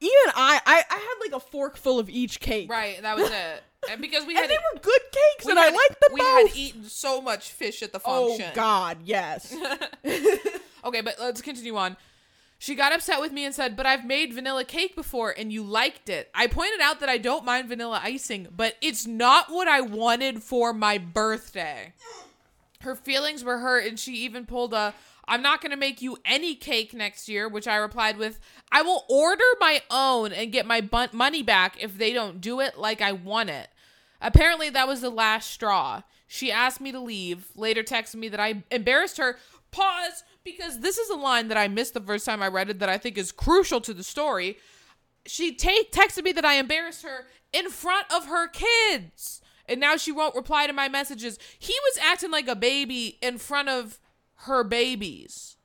Even 0.00 0.12
I, 0.34 0.60
I, 0.66 0.82
I 0.90 0.94
had 0.96 1.14
like 1.30 1.40
a 1.40 1.44
fork 1.44 1.76
full 1.76 1.98
of 2.00 2.10
each 2.10 2.40
cake. 2.40 2.68
right, 2.70 3.00
that 3.00 3.16
was 3.16 3.30
it. 3.30 3.62
And 3.90 4.00
because 4.00 4.26
we 4.26 4.32
And 4.36 4.40
had 4.42 4.50
they 4.50 4.58
were 4.74 4.80
good 4.80 5.00
cakes, 5.12 5.46
and 5.46 5.58
I 5.58 5.64
had- 5.66 5.74
liked 5.74 6.00
them 6.00 6.10
we 6.14 6.20
both. 6.20 6.48
had 6.48 6.56
eaten 6.56 6.84
so 6.84 7.20
much 7.20 7.52
fish 7.52 7.82
at 7.82 7.92
the 7.92 8.00
function. 8.00 8.46
oh. 8.50 8.54
God, 8.54 8.98
yes. 9.04 9.54
Okay, 10.84 11.00
but 11.00 11.16
let's 11.20 11.42
continue 11.42 11.76
on. 11.76 11.96
She 12.58 12.74
got 12.74 12.92
upset 12.92 13.20
with 13.20 13.32
me 13.32 13.44
and 13.44 13.54
said, 13.54 13.76
But 13.76 13.86
I've 13.86 14.04
made 14.04 14.34
vanilla 14.34 14.64
cake 14.64 14.96
before 14.96 15.32
and 15.36 15.52
you 15.52 15.62
liked 15.62 16.08
it. 16.08 16.28
I 16.34 16.48
pointed 16.48 16.80
out 16.80 17.00
that 17.00 17.08
I 17.08 17.16
don't 17.16 17.44
mind 17.44 17.68
vanilla 17.68 18.00
icing, 18.02 18.48
but 18.54 18.74
it's 18.80 19.06
not 19.06 19.50
what 19.50 19.68
I 19.68 19.80
wanted 19.80 20.42
for 20.42 20.72
my 20.72 20.98
birthday. 20.98 21.92
Her 22.80 22.96
feelings 22.96 23.44
were 23.44 23.58
hurt 23.58 23.86
and 23.86 23.98
she 23.98 24.14
even 24.16 24.44
pulled 24.44 24.74
a, 24.74 24.92
I'm 25.28 25.42
not 25.42 25.60
going 25.60 25.70
to 25.70 25.76
make 25.76 26.02
you 26.02 26.18
any 26.24 26.54
cake 26.54 26.92
next 26.92 27.28
year, 27.28 27.48
which 27.48 27.68
I 27.68 27.76
replied 27.76 28.16
with, 28.16 28.40
I 28.72 28.82
will 28.82 29.04
order 29.08 29.44
my 29.60 29.82
own 29.90 30.32
and 30.32 30.50
get 30.50 30.66
my 30.66 30.80
bun- 30.80 31.10
money 31.12 31.42
back 31.42 31.80
if 31.80 31.96
they 31.96 32.12
don't 32.12 32.40
do 32.40 32.60
it 32.60 32.78
like 32.78 33.00
I 33.00 33.12
want 33.12 33.50
it. 33.50 33.68
Apparently, 34.20 34.68
that 34.70 34.88
was 34.88 35.00
the 35.00 35.10
last 35.10 35.50
straw. 35.50 36.02
She 36.26 36.50
asked 36.50 36.80
me 36.80 36.90
to 36.92 36.98
leave, 36.98 37.48
later 37.54 37.82
texted 37.84 38.16
me 38.16 38.28
that 38.30 38.40
I 38.40 38.64
embarrassed 38.70 39.18
her. 39.18 39.38
Pause, 39.70 40.24
because 40.56 40.80
this 40.80 40.98
is 40.98 41.10
a 41.10 41.16
line 41.16 41.48
that 41.48 41.58
I 41.58 41.68
missed 41.68 41.94
the 41.94 42.00
first 42.00 42.24
time 42.24 42.42
I 42.42 42.48
read 42.48 42.70
it 42.70 42.78
that 42.78 42.88
I 42.88 42.98
think 42.98 43.18
is 43.18 43.32
crucial 43.32 43.80
to 43.82 43.94
the 43.94 44.02
story. 44.02 44.58
She 45.26 45.54
take 45.54 45.92
texted 45.92 46.24
me 46.24 46.32
that 46.32 46.44
I 46.44 46.54
embarrassed 46.54 47.02
her 47.02 47.26
in 47.52 47.68
front 47.70 48.06
of 48.12 48.26
her 48.26 48.48
kids. 48.48 49.42
And 49.66 49.80
now 49.80 49.96
she 49.96 50.12
won't 50.12 50.34
reply 50.34 50.66
to 50.66 50.72
my 50.72 50.88
messages. 50.88 51.38
He 51.58 51.74
was 51.84 51.98
acting 52.02 52.30
like 52.30 52.48
a 52.48 52.56
baby 52.56 53.18
in 53.20 53.36
front 53.36 53.68
of 53.68 53.98
her 54.42 54.64
babies. 54.64 55.57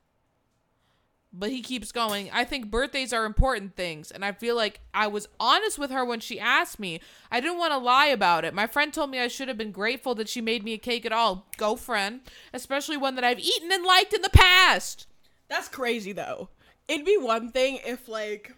But 1.36 1.50
he 1.50 1.62
keeps 1.62 1.90
going. 1.90 2.30
I 2.32 2.44
think 2.44 2.70
birthdays 2.70 3.12
are 3.12 3.24
important 3.24 3.74
things. 3.74 4.12
And 4.12 4.24
I 4.24 4.30
feel 4.30 4.54
like 4.54 4.80
I 4.94 5.08
was 5.08 5.26
honest 5.40 5.80
with 5.80 5.90
her 5.90 6.04
when 6.04 6.20
she 6.20 6.38
asked 6.38 6.78
me. 6.78 7.00
I 7.28 7.40
didn't 7.40 7.58
want 7.58 7.72
to 7.72 7.78
lie 7.78 8.06
about 8.06 8.44
it. 8.44 8.54
My 8.54 8.68
friend 8.68 8.94
told 8.94 9.10
me 9.10 9.18
I 9.18 9.26
should 9.26 9.48
have 9.48 9.58
been 9.58 9.72
grateful 9.72 10.14
that 10.14 10.28
she 10.28 10.40
made 10.40 10.62
me 10.62 10.74
a 10.74 10.78
cake 10.78 11.04
at 11.04 11.12
all. 11.12 11.46
Go, 11.56 11.74
friend. 11.74 12.20
Especially 12.52 12.96
one 12.96 13.16
that 13.16 13.24
I've 13.24 13.40
eaten 13.40 13.72
and 13.72 13.84
liked 13.84 14.14
in 14.14 14.22
the 14.22 14.30
past. 14.30 15.08
That's 15.48 15.68
crazy 15.68 16.12
though. 16.12 16.50
It'd 16.86 17.04
be 17.04 17.16
one 17.16 17.50
thing 17.50 17.80
if 17.84 18.08
like 18.08 18.54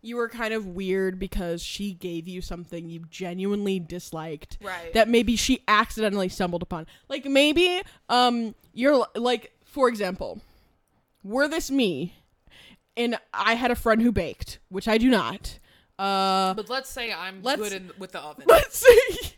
you 0.00 0.16
were 0.16 0.28
kind 0.28 0.54
of 0.54 0.66
weird 0.66 1.18
because 1.18 1.62
she 1.62 1.92
gave 1.92 2.28
you 2.28 2.40
something 2.40 2.88
you 2.88 3.04
genuinely 3.10 3.80
disliked. 3.80 4.58
Right. 4.62 4.92
That 4.94 5.08
maybe 5.08 5.34
she 5.34 5.64
accidentally 5.66 6.28
stumbled 6.28 6.62
upon. 6.62 6.86
Like 7.08 7.24
maybe 7.24 7.82
um 8.08 8.54
you're 8.72 9.06
like 9.16 9.52
for 9.64 9.88
example, 9.88 10.40
were 11.22 11.48
this 11.48 11.70
me 11.70 12.14
and 12.96 13.16
I 13.32 13.54
had 13.54 13.70
a 13.70 13.76
friend 13.76 14.02
who 14.02 14.12
baked, 14.12 14.58
which 14.68 14.88
I 14.88 14.98
do 14.98 15.10
not. 15.10 15.58
Uh 15.98 16.54
But 16.54 16.68
let's 16.70 16.90
say 16.90 17.12
I'm 17.12 17.42
Let's- 17.42 17.60
good 17.60 17.72
in, 17.72 17.90
with 17.98 18.12
the 18.12 18.20
oven. 18.20 18.44
let's 18.46 18.78
see. 18.86 19.32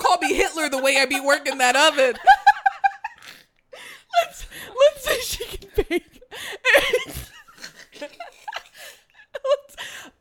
Call 0.00 0.18
me 0.18 0.34
Hitler 0.34 0.68
the 0.68 0.78
way 0.82 0.98
I 0.98 1.06
be 1.06 1.20
working 1.20 1.58
that 1.58 1.76
oven. 1.76 2.14
let's 4.22 4.46
let's 4.68 5.04
say 5.04 5.20
she 5.20 5.44
can 5.56 5.70
bake. 5.88 6.20
Let's- 6.74 7.30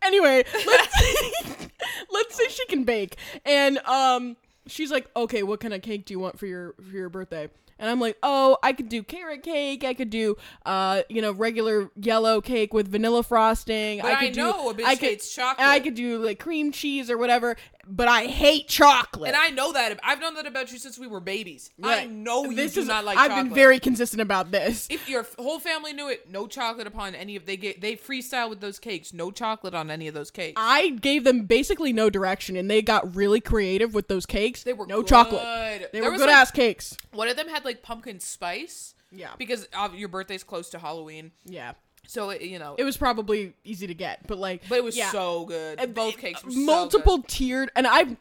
anyway, 0.02 0.44
let's 0.66 1.00
say, 1.00 1.68
let's 2.12 2.36
say 2.36 2.48
she 2.50 2.66
can 2.68 2.84
bake, 2.84 3.18
and 3.46 3.78
um, 3.80 4.38
she's 4.68 4.92
like, 4.92 5.08
okay, 5.16 5.44
what 5.44 5.60
kind 5.60 5.74
of 5.74 5.82
cake 5.82 6.06
do 6.06 6.14
you 6.14 6.20
want 6.20 6.40
for 6.40 6.46
your 6.46 6.74
for 6.74 6.96
your 6.96 7.10
birthday? 7.10 7.50
And 7.82 7.90
I'm 7.90 8.00
like, 8.00 8.18
oh, 8.22 8.60
I 8.62 8.74
could 8.74 8.90
do 8.90 9.02
carrot 9.02 9.42
cake. 9.42 9.84
I 9.84 9.96
could 9.96 10.12
do, 10.12 10.38
uh, 10.68 11.02
you 11.10 11.20
know, 11.20 11.32
regular 11.32 11.90
yellow 12.00 12.40
cake 12.40 12.76
with 12.76 12.88
vanilla 12.88 13.24
frosting. 13.24 14.02
But 14.02 14.12
I 14.14 14.28
could 14.28 14.38
know 14.38 14.70
a 14.70 14.74
do, 14.74 14.84
bitch 14.84 14.86
I 14.86 14.96
could, 14.96 15.10
hates 15.10 15.34
chocolate. 15.34 15.68
I 15.68 15.80
could 15.80 15.96
do 15.96 16.24
like 16.24 16.40
cream 16.40 16.72
cheese 16.72 17.10
or 17.10 17.18
whatever. 17.18 17.58
But 17.94 18.08
I 18.08 18.28
hate 18.28 18.70
chocolate. 18.70 19.28
And 19.28 19.36
I 19.36 19.50
know 19.50 19.74
that. 19.74 20.00
I've 20.02 20.22
known 20.22 20.36
that 20.36 20.46
about 20.48 20.72
you 20.72 20.78
since 20.80 20.98
we 20.98 21.08
were 21.08 21.20
babies. 21.20 21.72
I 21.84 21.88
Right. 21.88 22.12
know 22.12 22.46
you 22.46 22.56
this 22.56 22.74
do 22.76 22.82
is, 22.82 22.88
not 22.88 23.04
like 23.04 23.16
chocolate. 23.18 23.32
I've 23.32 23.38
chocolate. 23.38 23.50
been 23.50 23.56
very 23.56 23.80
consistent 23.82 24.22
about 24.22 24.52
this. 24.52 24.88
If 24.90 25.10
your 25.10 25.26
whole 25.38 25.60
family 25.60 25.92
knew 25.92 26.08
it, 26.08 26.30
no 26.30 26.48
chocolate 26.48 26.88
upon 26.88 27.16
any 27.16 27.36
of 27.36 27.46
they 27.46 27.58
get 27.58 27.82
they 27.82 27.98
freestyle 27.98 28.50
with 28.50 28.62
those 28.62 28.80
cakes. 28.80 29.12
No 29.14 29.30
chocolate 29.30 29.74
on 29.74 29.92
any 29.92 30.08
of 30.08 30.14
those 30.14 30.32
cakes. 30.32 30.54
I 30.56 30.90
gave 30.92 31.26
them 31.26 31.42
basically 31.46 31.92
no 31.92 32.10
direction, 32.10 32.56
and 32.56 32.72
they 32.72 32.82
got 32.82 33.14
really 33.16 33.42
creative 33.42 33.94
with 33.94 34.08
those 34.08 34.26
cakes. 34.26 34.64
They 34.64 34.74
were 34.74 34.88
no 34.88 35.02
good. 35.02 35.08
chocolate. 35.08 35.42
They 35.92 36.00
There 36.00 36.10
were 36.10 36.18
good 36.18 36.28
like- 36.28 36.36
ass 36.36 36.52
cakes. 36.52 36.96
One 37.12 37.28
of 37.28 37.36
them 37.36 37.50
had 37.50 37.66
like 37.66 37.84
pumpkin 37.84 38.20
spice. 38.22 38.96
Yeah. 39.12 39.32
Because 39.38 39.68
uh, 39.74 39.90
your 39.94 40.08
birthday's 40.08 40.44
close 40.46 40.70
to 40.70 40.80
Halloween, 40.80 41.32
Yeah, 41.46 41.74
so 42.06 42.30
it, 42.32 42.42
you 42.42 42.60
know. 42.60 42.76
it 42.78 42.84
was 42.84 42.98
probably 42.98 43.54
easy 43.64 43.88
to 43.88 43.94
get, 43.94 44.28
but 44.28 44.38
like, 44.38 44.64
but 44.70 44.78
it 44.78 44.84
was 44.84 44.98
yeah. 44.98 45.12
so 45.12 45.46
good. 45.46 45.80
And 45.80 45.94
Both 45.94 46.18
cakes 46.18 46.44
were 46.44 46.52
so 46.52 46.60
multiple 46.60 47.18
good. 47.20 47.28
tiered, 47.28 47.72
and 47.76 47.88
I. 47.88 48.18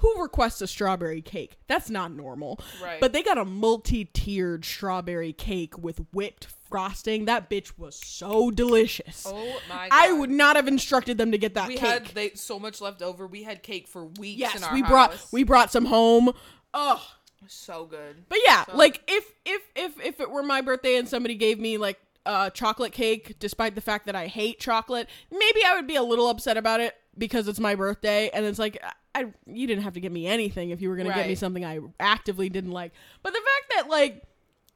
Who 0.00 0.22
requests 0.22 0.60
a 0.62 0.68
strawberry 0.68 1.20
cake? 1.20 1.58
That's 1.66 1.90
not 1.90 2.12
normal. 2.12 2.60
Right. 2.80 3.00
But 3.00 3.12
they 3.12 3.24
got 3.24 3.36
a 3.36 3.44
multi-tiered 3.44 4.64
strawberry 4.64 5.32
cake 5.32 5.76
with 5.76 6.00
whipped 6.12 6.46
frosting. 6.70 7.24
That 7.24 7.50
bitch 7.50 7.72
was 7.76 7.96
so 7.96 8.52
delicious. 8.52 9.26
Oh 9.28 9.58
my 9.68 9.88
god! 9.88 9.90
I 9.90 10.12
would 10.12 10.30
not 10.30 10.54
have 10.54 10.68
instructed 10.68 11.18
them 11.18 11.32
to 11.32 11.38
get 11.38 11.54
that 11.54 11.66
We 11.66 11.76
cake. 11.76 11.88
had 11.88 12.06
they 12.14 12.30
so 12.34 12.60
much 12.60 12.80
left 12.80 13.02
over. 13.02 13.26
We 13.26 13.42
had 13.42 13.64
cake 13.64 13.88
for 13.88 14.04
weeks. 14.04 14.34
in 14.34 14.38
yes, 14.38 14.62
our 14.62 14.72
we 14.72 14.82
brought 14.82 15.26
we 15.32 15.42
brought 15.42 15.72
some 15.72 15.86
home. 15.86 16.30
Oh, 16.72 17.04
so 17.48 17.84
good. 17.84 18.24
But 18.28 18.38
yeah, 18.46 18.66
So- 18.66 18.76
like 18.76 19.02
if 19.08 19.24
if 19.44 19.62
if 19.74 20.00
if 20.00 20.20
it 20.20 20.30
were 20.30 20.44
my 20.44 20.60
birthday 20.60 20.94
and 20.96 21.08
somebody 21.08 21.34
gave 21.34 21.58
me 21.58 21.76
like 21.76 21.98
uh 22.28 22.50
chocolate 22.50 22.92
cake 22.92 23.36
despite 23.40 23.74
the 23.74 23.80
fact 23.80 24.06
that 24.06 24.14
I 24.14 24.26
hate 24.26 24.60
chocolate, 24.60 25.08
maybe 25.32 25.60
I 25.66 25.74
would 25.74 25.86
be 25.88 25.96
a 25.96 26.02
little 26.02 26.28
upset 26.28 26.56
about 26.56 26.80
it 26.80 26.94
because 27.16 27.48
it's 27.48 27.58
my 27.58 27.74
birthday 27.74 28.30
and 28.32 28.44
it's 28.44 28.58
like 28.58 28.78
I 29.14 29.32
you 29.46 29.66
didn't 29.66 29.82
have 29.82 29.94
to 29.94 30.00
give 30.00 30.12
me 30.12 30.26
anything 30.28 30.70
if 30.70 30.80
you 30.80 30.90
were 30.90 30.96
going 30.96 31.08
to 31.08 31.14
get 31.14 31.26
me 31.26 31.34
something 31.34 31.64
I 31.64 31.80
actively 31.98 32.48
didn't 32.48 32.70
like. 32.70 32.92
But 33.22 33.32
the 33.32 33.40
fact 33.40 33.72
that 33.74 33.88
like 33.90 34.22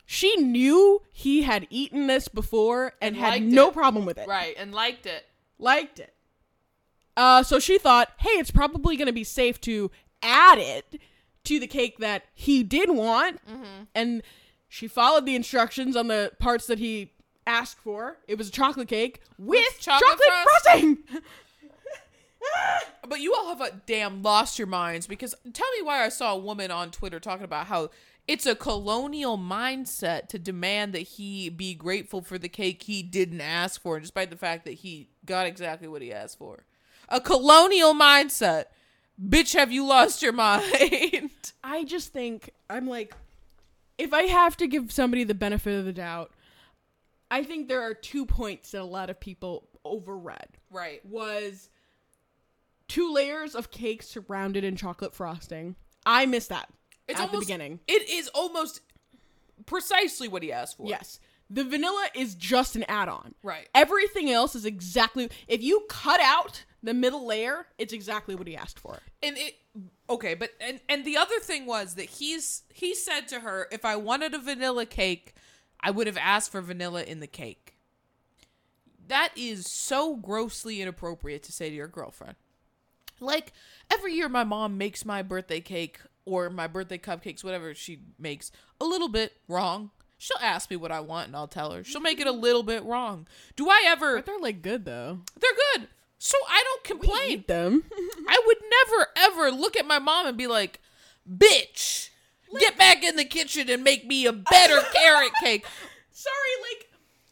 she 0.06 0.34
knew 0.36 1.02
he 1.12 1.42
had 1.42 1.66
eaten 1.70 2.06
this 2.08 2.26
before 2.26 2.94
and, 3.00 3.14
And 3.16 3.24
had 3.24 3.42
no 3.42 3.68
it. 3.68 3.74
problem 3.74 4.04
with 4.04 4.18
it. 4.18 4.26
Right, 4.26 4.54
and 4.58 4.72
liked 4.74 5.06
it. 5.06 5.24
Liked 5.58 6.00
it. 6.00 6.12
Uh 7.16 7.42
so 7.42 7.58
she 7.58 7.78
thought, 7.78 8.08
"Hey, 8.18 8.30
it's 8.30 8.50
probably 8.50 8.96
going 8.96 9.06
to 9.06 9.12
be 9.12 9.24
safe 9.24 9.60
to 9.62 9.90
add 10.22 10.58
it 10.58 10.98
to 11.44 11.60
the 11.60 11.66
cake 11.66 11.98
that 11.98 12.24
he 12.34 12.62
did 12.62 12.90
want." 12.90 13.46
Mm-hmm. 13.46 13.82
And 13.94 14.22
she 14.68 14.88
followed 14.88 15.26
the 15.26 15.34
instructions 15.36 15.94
on 15.96 16.08
the 16.08 16.32
parts 16.38 16.66
that 16.66 16.78
he 16.78 17.12
asked 17.46 17.78
for. 17.78 18.18
It 18.28 18.38
was 18.38 18.48
a 18.48 18.52
chocolate 18.52 18.88
cake 18.88 19.20
with, 19.38 19.78
chocolate 19.80 20.10
chocolate, 20.10 20.28
frost- 20.28 20.64
frosting. 20.64 20.98
But 23.08 23.20
you 23.20 23.34
all 23.34 23.48
have 23.48 23.60
a 23.60 23.80
damn 23.86 24.22
lost 24.22 24.58
your 24.58 24.66
minds 24.66 25.06
because 25.06 25.34
tell 25.52 25.70
me 25.76 25.82
why 25.82 26.04
I 26.04 26.08
saw 26.08 26.34
a 26.34 26.38
woman 26.38 26.70
on 26.70 26.90
Twitter 26.90 27.20
talking 27.20 27.44
about 27.44 27.66
how 27.66 27.90
it's 28.26 28.46
a 28.46 28.54
colonial 28.54 29.36
mindset 29.36 30.28
to 30.28 30.38
demand 30.38 30.92
that 30.94 31.00
he 31.00 31.48
be 31.48 31.74
grateful 31.74 32.22
for 32.22 32.38
the 32.38 32.48
cake 32.48 32.84
he 32.84 33.02
didn't 33.02 33.40
ask 33.40 33.80
for, 33.80 33.98
despite 34.00 34.30
the 34.30 34.36
fact 34.36 34.64
that 34.64 34.74
he 34.74 35.08
got 35.26 35.46
exactly 35.46 35.88
what 35.88 36.02
he 36.02 36.12
asked 36.12 36.38
for. 36.38 36.64
A 37.08 37.20
colonial 37.20 37.94
mindset. 37.94 38.66
Bitch, 39.22 39.54
have 39.54 39.70
you 39.70 39.84
lost 39.84 40.22
your 40.22 40.32
mind? 40.32 41.30
I 41.64 41.84
just 41.84 42.12
think 42.12 42.50
I'm 42.70 42.88
like 42.88 43.14
if 43.98 44.12
I 44.12 44.22
have 44.22 44.56
to 44.56 44.66
give 44.66 44.90
somebody 44.90 45.24
the 45.24 45.34
benefit 45.34 45.78
of 45.78 45.84
the 45.84 45.92
doubt, 45.92 46.32
I 47.32 47.42
think 47.44 47.66
there 47.66 47.80
are 47.80 47.94
two 47.94 48.26
points 48.26 48.72
that 48.72 48.82
a 48.82 48.84
lot 48.84 49.08
of 49.08 49.18
people 49.18 49.68
overread. 49.86 50.46
right. 50.70 51.04
was 51.04 51.70
two 52.88 53.12
layers 53.12 53.54
of 53.54 53.70
cake 53.70 54.02
surrounded 54.02 54.64
in 54.64 54.76
chocolate 54.76 55.14
frosting. 55.14 55.76
I 56.04 56.26
missed 56.26 56.50
that 56.50 56.68
It's 57.08 57.18
at 57.18 57.26
almost, 57.26 57.32
the 57.32 57.52
beginning. 57.52 57.80
It 57.88 58.08
is 58.08 58.28
almost 58.34 58.82
precisely 59.64 60.28
what 60.28 60.42
he 60.42 60.52
asked 60.52 60.76
for. 60.76 60.86
Yes. 60.86 61.20
The 61.48 61.64
vanilla 61.64 62.06
is 62.14 62.34
just 62.34 62.76
an 62.76 62.84
add-on. 62.84 63.34
Right. 63.42 63.68
Everything 63.74 64.30
else 64.30 64.54
is 64.54 64.66
exactly 64.66 65.30
if 65.48 65.62
you 65.62 65.86
cut 65.88 66.20
out 66.20 66.64
the 66.82 66.94
middle 66.94 67.26
layer, 67.26 67.66
it's 67.78 67.92
exactly 67.92 68.34
what 68.34 68.46
he 68.46 68.56
asked 68.56 68.78
for. 68.78 68.98
And 69.22 69.38
it 69.38 69.54
Okay, 70.10 70.34
but 70.34 70.50
and 70.60 70.80
and 70.88 71.04
the 71.04 71.16
other 71.16 71.38
thing 71.40 71.64
was 71.64 71.94
that 71.94 72.04
he's 72.04 72.64
he 72.74 72.94
said 72.94 73.28
to 73.28 73.40
her, 73.40 73.68
if 73.72 73.84
I 73.84 73.96
wanted 73.96 74.34
a 74.34 74.38
vanilla 74.38 74.84
cake, 74.84 75.34
I 75.82 75.90
would 75.90 76.06
have 76.06 76.16
asked 76.16 76.52
for 76.52 76.60
vanilla 76.60 77.02
in 77.02 77.20
the 77.20 77.26
cake. 77.26 77.74
That 79.08 79.30
is 79.36 79.66
so 79.66 80.16
grossly 80.16 80.80
inappropriate 80.80 81.42
to 81.44 81.52
say 81.52 81.68
to 81.68 81.74
your 81.74 81.88
girlfriend. 81.88 82.36
Like 83.20 83.52
every 83.90 84.14
year 84.14 84.28
my 84.28 84.44
mom 84.44 84.78
makes 84.78 85.04
my 85.04 85.22
birthday 85.22 85.60
cake 85.60 86.00
or 86.24 86.50
my 86.50 86.66
birthday 86.66 86.98
cupcakes, 86.98 87.42
whatever 87.42 87.74
she 87.74 88.00
makes, 88.18 88.52
a 88.80 88.84
little 88.84 89.08
bit 89.08 89.32
wrong. 89.48 89.90
She'll 90.18 90.38
ask 90.40 90.70
me 90.70 90.76
what 90.76 90.92
I 90.92 91.00
want 91.00 91.26
and 91.26 91.36
I'll 91.36 91.48
tell 91.48 91.72
her. 91.72 91.82
She'll 91.82 92.00
make 92.00 92.20
it 92.20 92.28
a 92.28 92.32
little 92.32 92.62
bit 92.62 92.84
wrong. 92.84 93.26
Do 93.56 93.68
I 93.68 93.84
ever 93.86 94.16
But 94.16 94.26
they're 94.26 94.38
like 94.38 94.62
good 94.62 94.84
though. 94.84 95.20
They're 95.40 95.50
good. 95.74 95.88
So 96.18 96.38
I 96.48 96.62
don't 96.62 96.84
complain. 96.84 97.44
Them. 97.48 97.82
I 98.28 98.40
would 98.46 98.58
never 98.70 99.08
ever 99.16 99.50
look 99.50 99.76
at 99.76 99.86
my 99.86 99.98
mom 99.98 100.28
and 100.28 100.38
be 100.38 100.46
like, 100.46 100.80
"Bitch, 101.28 102.10
get 102.60 102.76
back 102.78 103.02
in 103.04 103.16
the 103.16 103.24
kitchen 103.24 103.68
and 103.70 103.82
make 103.84 104.06
me 104.06 104.26
a 104.26 104.32
better 104.32 104.80
carrot 104.94 105.32
cake." 105.42 105.64
Sorry, 106.10 106.34
like 106.70 106.88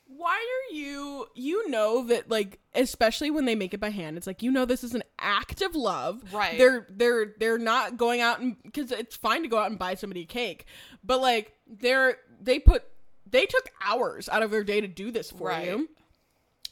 why 0.07 0.35
are 0.35 0.75
you 0.75 1.27
you 1.35 1.71
know 1.71 2.05
that 2.09 2.29
like 2.31 2.59
especially 2.75 3.31
when 3.31 3.47
they 3.47 3.55
make 3.55 3.73
it 3.73 3.81
by 3.81 3.89
hand 3.89 4.19
it's 4.19 4.27
like 4.27 4.43
you 4.43 4.51
know 4.51 4.67
this 4.67 4.85
is 4.85 4.95
an 4.95 5.03
act 5.19 5.63
of 5.63 5.75
love 5.75 6.23
Right. 6.31 6.59
they're 6.59 6.87
they're 6.91 7.33
they're 7.39 7.57
not 7.59 7.97
going 7.97 8.21
out 8.21 8.39
and 8.41 8.57
because 8.63 8.93
it's 8.93 9.17
fine 9.17 9.41
to 9.43 9.49
go 9.49 9.57
out 9.57 9.71
and 9.71 9.79
buy 9.79 9.95
somebody 9.95 10.23
a 10.23 10.27
cake 10.27 10.67
but 11.03 11.23
like 11.23 11.55
they're 11.67 12.19
they 12.39 12.59
put 12.59 12.83
they 13.31 13.47
took 13.47 13.71
hours 13.83 14.29
out 14.29 14.43
of 14.43 14.51
their 14.51 14.65
day 14.65 14.83
to 14.83 14.89
do 14.89 15.11
this 15.11 15.31
for 15.31 15.49
Right. 15.49 15.69
you 15.69 15.89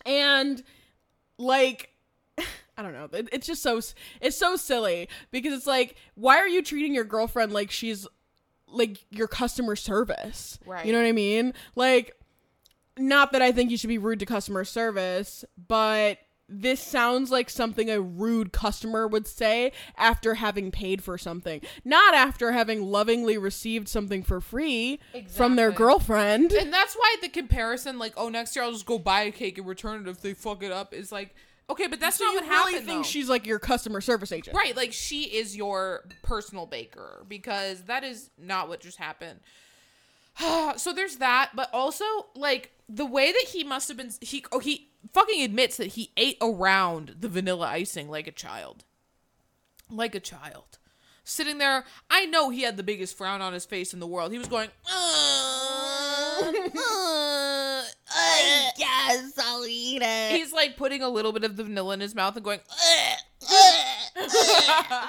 and 0.05 0.62
like 1.38 1.90
I 2.76 2.82
don't 2.82 2.92
know. 2.92 3.09
It- 3.12 3.28
It's 3.32 3.46
just 3.46 3.62
so 3.62 3.80
it's 4.20 4.36
so 4.36 4.57
silly 4.57 5.09
because 5.30 5.53
it's 5.53 5.66
like, 5.66 5.96
why 6.14 6.36
are 6.38 6.46
you 6.49 6.62
treating 6.62 6.94
your 6.94 7.05
girlfriend 7.05 7.53
like 7.53 7.70
she's 7.70 8.07
like 8.70 9.04
your 9.10 9.28
customer 9.28 9.76
service? 9.76 10.58
Right. 10.66 10.84
You 10.86 10.92
know 10.92 10.98
what 10.98 11.08
I 11.08 11.12
mean? 11.12 11.54
Like, 11.74 12.14
not 12.98 13.32
that 13.32 13.42
I 13.42 13.52
think 13.52 13.70
you 13.70 13.76
should 13.76 13.88
be 13.88 13.98
rude 13.98 14.18
to 14.20 14.26
customer 14.26 14.64
service, 14.64 15.44
but 15.56 16.18
this 16.48 16.80
sounds 16.80 17.30
like 17.30 17.50
something 17.50 17.90
a 17.90 18.00
rude 18.00 18.52
customer 18.52 19.06
would 19.06 19.26
say 19.26 19.70
after 19.98 20.34
having 20.34 20.70
paid 20.70 21.02
for 21.04 21.18
something, 21.18 21.60
not 21.84 22.14
after 22.14 22.52
having 22.52 22.82
lovingly 22.82 23.36
received 23.36 23.86
something 23.86 24.22
for 24.22 24.40
free 24.40 24.98
from 25.28 25.56
their 25.56 25.70
girlfriend. 25.70 26.52
And 26.52 26.72
that's 26.72 26.94
why 26.94 27.16
the 27.20 27.28
comparison, 27.28 27.98
like, 27.98 28.14
"Oh, 28.16 28.30
next 28.30 28.56
year 28.56 28.64
I'll 28.64 28.72
just 28.72 28.86
go 28.86 28.98
buy 28.98 29.22
a 29.22 29.30
cake 29.30 29.58
and 29.58 29.66
return 29.66 30.00
it 30.00 30.08
if 30.08 30.22
they 30.22 30.32
fuck 30.32 30.62
it 30.62 30.72
up," 30.72 30.94
is 30.94 31.12
like, 31.12 31.34
okay, 31.70 31.86
but 31.86 32.00
that's 32.00 32.16
So 32.18 32.24
not 32.24 32.32
you 32.34 32.40
what 32.40 32.48
really 32.48 32.56
happened. 32.72 32.86
think 32.86 32.98
though. 33.00 33.08
she's 33.08 33.28
like 33.28 33.46
your 33.46 33.58
customer 33.58 34.00
service 34.00 34.32
agent? 34.32 34.56
right? 34.56 34.76
Like, 34.76 34.92
she 34.92 35.22
is 35.24 35.56
your 35.56 36.04
personal 36.22 36.66
baker 36.66 37.24
because 37.28 37.82
that 37.82 38.04
is 38.04 38.30
not 38.38 38.68
what 38.68 38.80
just 38.80 38.98
happened. 38.98 39.40
so 40.76 40.92
there's 40.94 41.16
that, 41.16 41.50
but 41.54 41.68
also 41.72 42.04
like 42.34 42.72
the 42.88 43.06
way 43.06 43.32
that 43.32 43.44
he 43.48 43.64
must 43.64 43.88
have 43.88 43.96
been 43.96 44.10
he 44.20 44.44
oh 44.52 44.60
he 44.60 44.88
fucking 45.12 45.42
admits 45.42 45.76
that 45.76 45.88
he 45.88 46.10
ate 46.16 46.38
around 46.40 47.16
the 47.20 47.28
vanilla 47.28 47.66
icing 47.66 48.08
like 48.08 48.26
a 48.26 48.32
child. 48.32 48.84
Like 49.90 50.14
a 50.14 50.20
child. 50.20 50.78
Sitting 51.24 51.58
there, 51.58 51.84
I 52.08 52.24
know 52.26 52.48
he 52.50 52.62
had 52.62 52.76
the 52.78 52.82
biggest 52.82 53.16
frown 53.16 53.42
on 53.42 53.52
his 53.52 53.66
face 53.66 53.92
in 53.92 54.00
the 54.00 54.06
world. 54.06 54.32
He 54.32 54.38
was 54.38 54.48
going, 54.48 54.70
uh, 54.90 56.42
uh, 56.42 56.52
like 60.59 60.76
putting 60.76 61.02
a 61.02 61.09
little 61.09 61.32
bit 61.32 61.44
of 61.44 61.56
the 61.56 61.64
vanilla 61.64 61.94
in 61.94 62.00
his 62.00 62.14
mouth 62.14 62.34
and 62.34 62.44
going, 62.44 62.61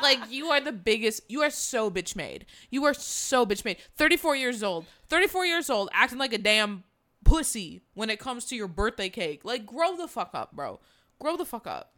like 0.01 0.19
you 0.29 0.49
are 0.49 0.61
the 0.61 0.71
biggest. 0.71 1.23
You 1.27 1.41
are 1.41 1.49
so 1.49 1.89
bitch 1.89 2.15
made. 2.15 2.45
You 2.69 2.85
are 2.85 2.93
so 2.93 3.45
bitch 3.45 3.65
made. 3.65 3.77
Thirty 3.95 4.15
four 4.15 4.35
years 4.35 4.61
old. 4.61 4.85
Thirty 5.07 5.27
four 5.27 5.45
years 5.45 5.69
old, 5.69 5.89
acting 5.91 6.19
like 6.19 6.33
a 6.33 6.37
damn 6.37 6.83
pussy 7.25 7.81
when 7.95 8.09
it 8.09 8.19
comes 8.19 8.45
to 8.45 8.55
your 8.55 8.67
birthday 8.67 9.09
cake. 9.09 9.41
Like 9.43 9.65
grow 9.65 9.97
the 9.97 10.07
fuck 10.07 10.29
up, 10.33 10.55
bro. 10.55 10.79
Grow 11.19 11.35
the 11.35 11.45
fuck 11.45 11.65
up. 11.65 11.93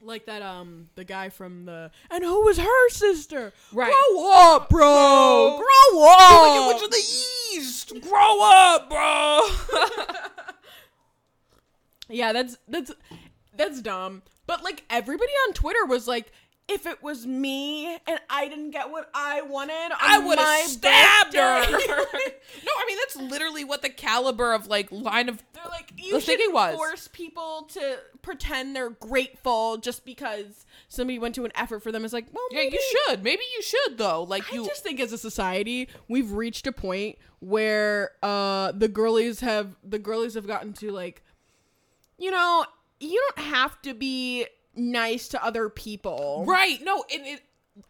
Like 0.00 0.26
that, 0.26 0.42
um, 0.42 0.90
the 0.94 1.04
guy 1.04 1.30
from 1.30 1.64
the 1.64 1.90
and 2.10 2.22
who 2.22 2.44
was 2.44 2.58
her 2.58 2.88
sister? 2.90 3.52
Right. 3.72 3.92
Grow 3.92 4.32
up, 4.32 4.68
bro. 4.68 5.58
Grow 5.58 6.04
up. 6.04 6.56
it 6.56 6.66
went 6.68 6.80
to 6.80 6.88
the 6.88 7.56
east. 7.56 7.92
Grow 8.02 8.42
up, 8.42 8.88
bro. 8.88 9.48
yeah, 12.08 12.32
that's 12.32 12.56
that's 12.68 12.92
that's 13.56 13.80
dumb. 13.82 14.22
But 14.46 14.62
like 14.62 14.84
everybody 14.90 15.32
on 15.48 15.54
Twitter 15.54 15.84
was 15.86 16.06
like, 16.06 16.30
if 16.68 16.84
it 16.86 17.02
was 17.02 17.26
me 17.26 17.96
and 18.06 18.20
I 18.30 18.48
didn't 18.48 18.70
get 18.70 18.90
what 18.90 19.08
I 19.14 19.42
wanted, 19.42 19.90
I 20.00 20.18
would 20.18 20.38
have 20.38 20.66
stabbed 20.68 21.34
her. 21.34 21.60
no, 21.70 21.78
I 21.78 22.84
mean 22.86 22.98
that's 22.98 23.16
literally 23.16 23.64
what 23.64 23.82
the 23.82 23.88
caliber 23.88 24.52
of 24.52 24.66
like 24.66 24.90
line 24.92 25.28
of 25.28 25.42
They're 25.52 25.62
like, 25.68 25.92
you 25.96 26.12
The 26.14 26.20
should 26.20 26.40
was- 26.52 26.74
force 26.76 27.08
people 27.08 27.68
to 27.72 27.98
pretend 28.22 28.74
they're 28.74 28.90
grateful 28.90 29.76
just 29.78 30.04
because 30.04 30.66
somebody 30.88 31.18
went 31.18 31.34
to 31.36 31.44
an 31.44 31.52
effort 31.54 31.80
for 31.84 31.92
them. 31.92 32.04
It's 32.04 32.12
like, 32.12 32.26
well, 32.32 32.44
Yeah, 32.50 32.58
maybe 32.64 32.74
you 32.76 32.96
should. 33.08 33.22
Maybe 33.22 33.42
you 33.56 33.62
should 33.62 33.98
though. 33.98 34.22
Like 34.24 34.52
I 34.52 34.56
you 34.56 34.66
just 34.66 34.82
think 34.82 35.00
as 35.00 35.12
a 35.12 35.18
society, 35.18 35.88
we've 36.08 36.32
reached 36.32 36.66
a 36.66 36.72
point 36.72 37.16
where 37.40 38.12
uh 38.22 38.72
the 38.72 38.88
girlies 38.88 39.40
have 39.40 39.74
the 39.84 39.98
girlies 39.98 40.34
have 40.34 40.46
gotten 40.46 40.72
to 40.74 40.90
like 40.90 41.22
you 42.18 42.30
know, 42.30 42.64
you 43.00 43.20
don't 43.36 43.46
have 43.46 43.80
to 43.82 43.94
be 43.94 44.46
nice 44.74 45.28
to 45.28 45.44
other 45.44 45.68
people. 45.68 46.44
Right. 46.46 46.78
No, 46.82 47.04
and 47.12 47.26
it 47.26 47.42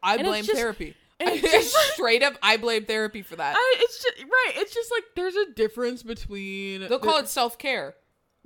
I 0.02 0.16
And 0.16 0.24
blame 0.26 0.44
just- 0.44 0.56
therapy. 0.58 0.94
and 1.20 1.30
it's 1.30 1.50
just- 1.50 1.74
straight 1.94 2.22
up 2.22 2.34
I 2.42 2.56
blame 2.58 2.84
therapy 2.84 3.22
for 3.22 3.36
that. 3.36 3.54
I, 3.56 3.74
it's 3.80 4.02
just 4.02 4.22
right. 4.22 4.52
It's 4.56 4.74
just 4.74 4.90
like 4.90 5.04
there's 5.14 5.36
a 5.36 5.52
difference 5.52 6.02
between 6.02 6.86
They'll 6.88 6.98
call 6.98 7.18
it 7.18 7.28
self-care. 7.28 7.94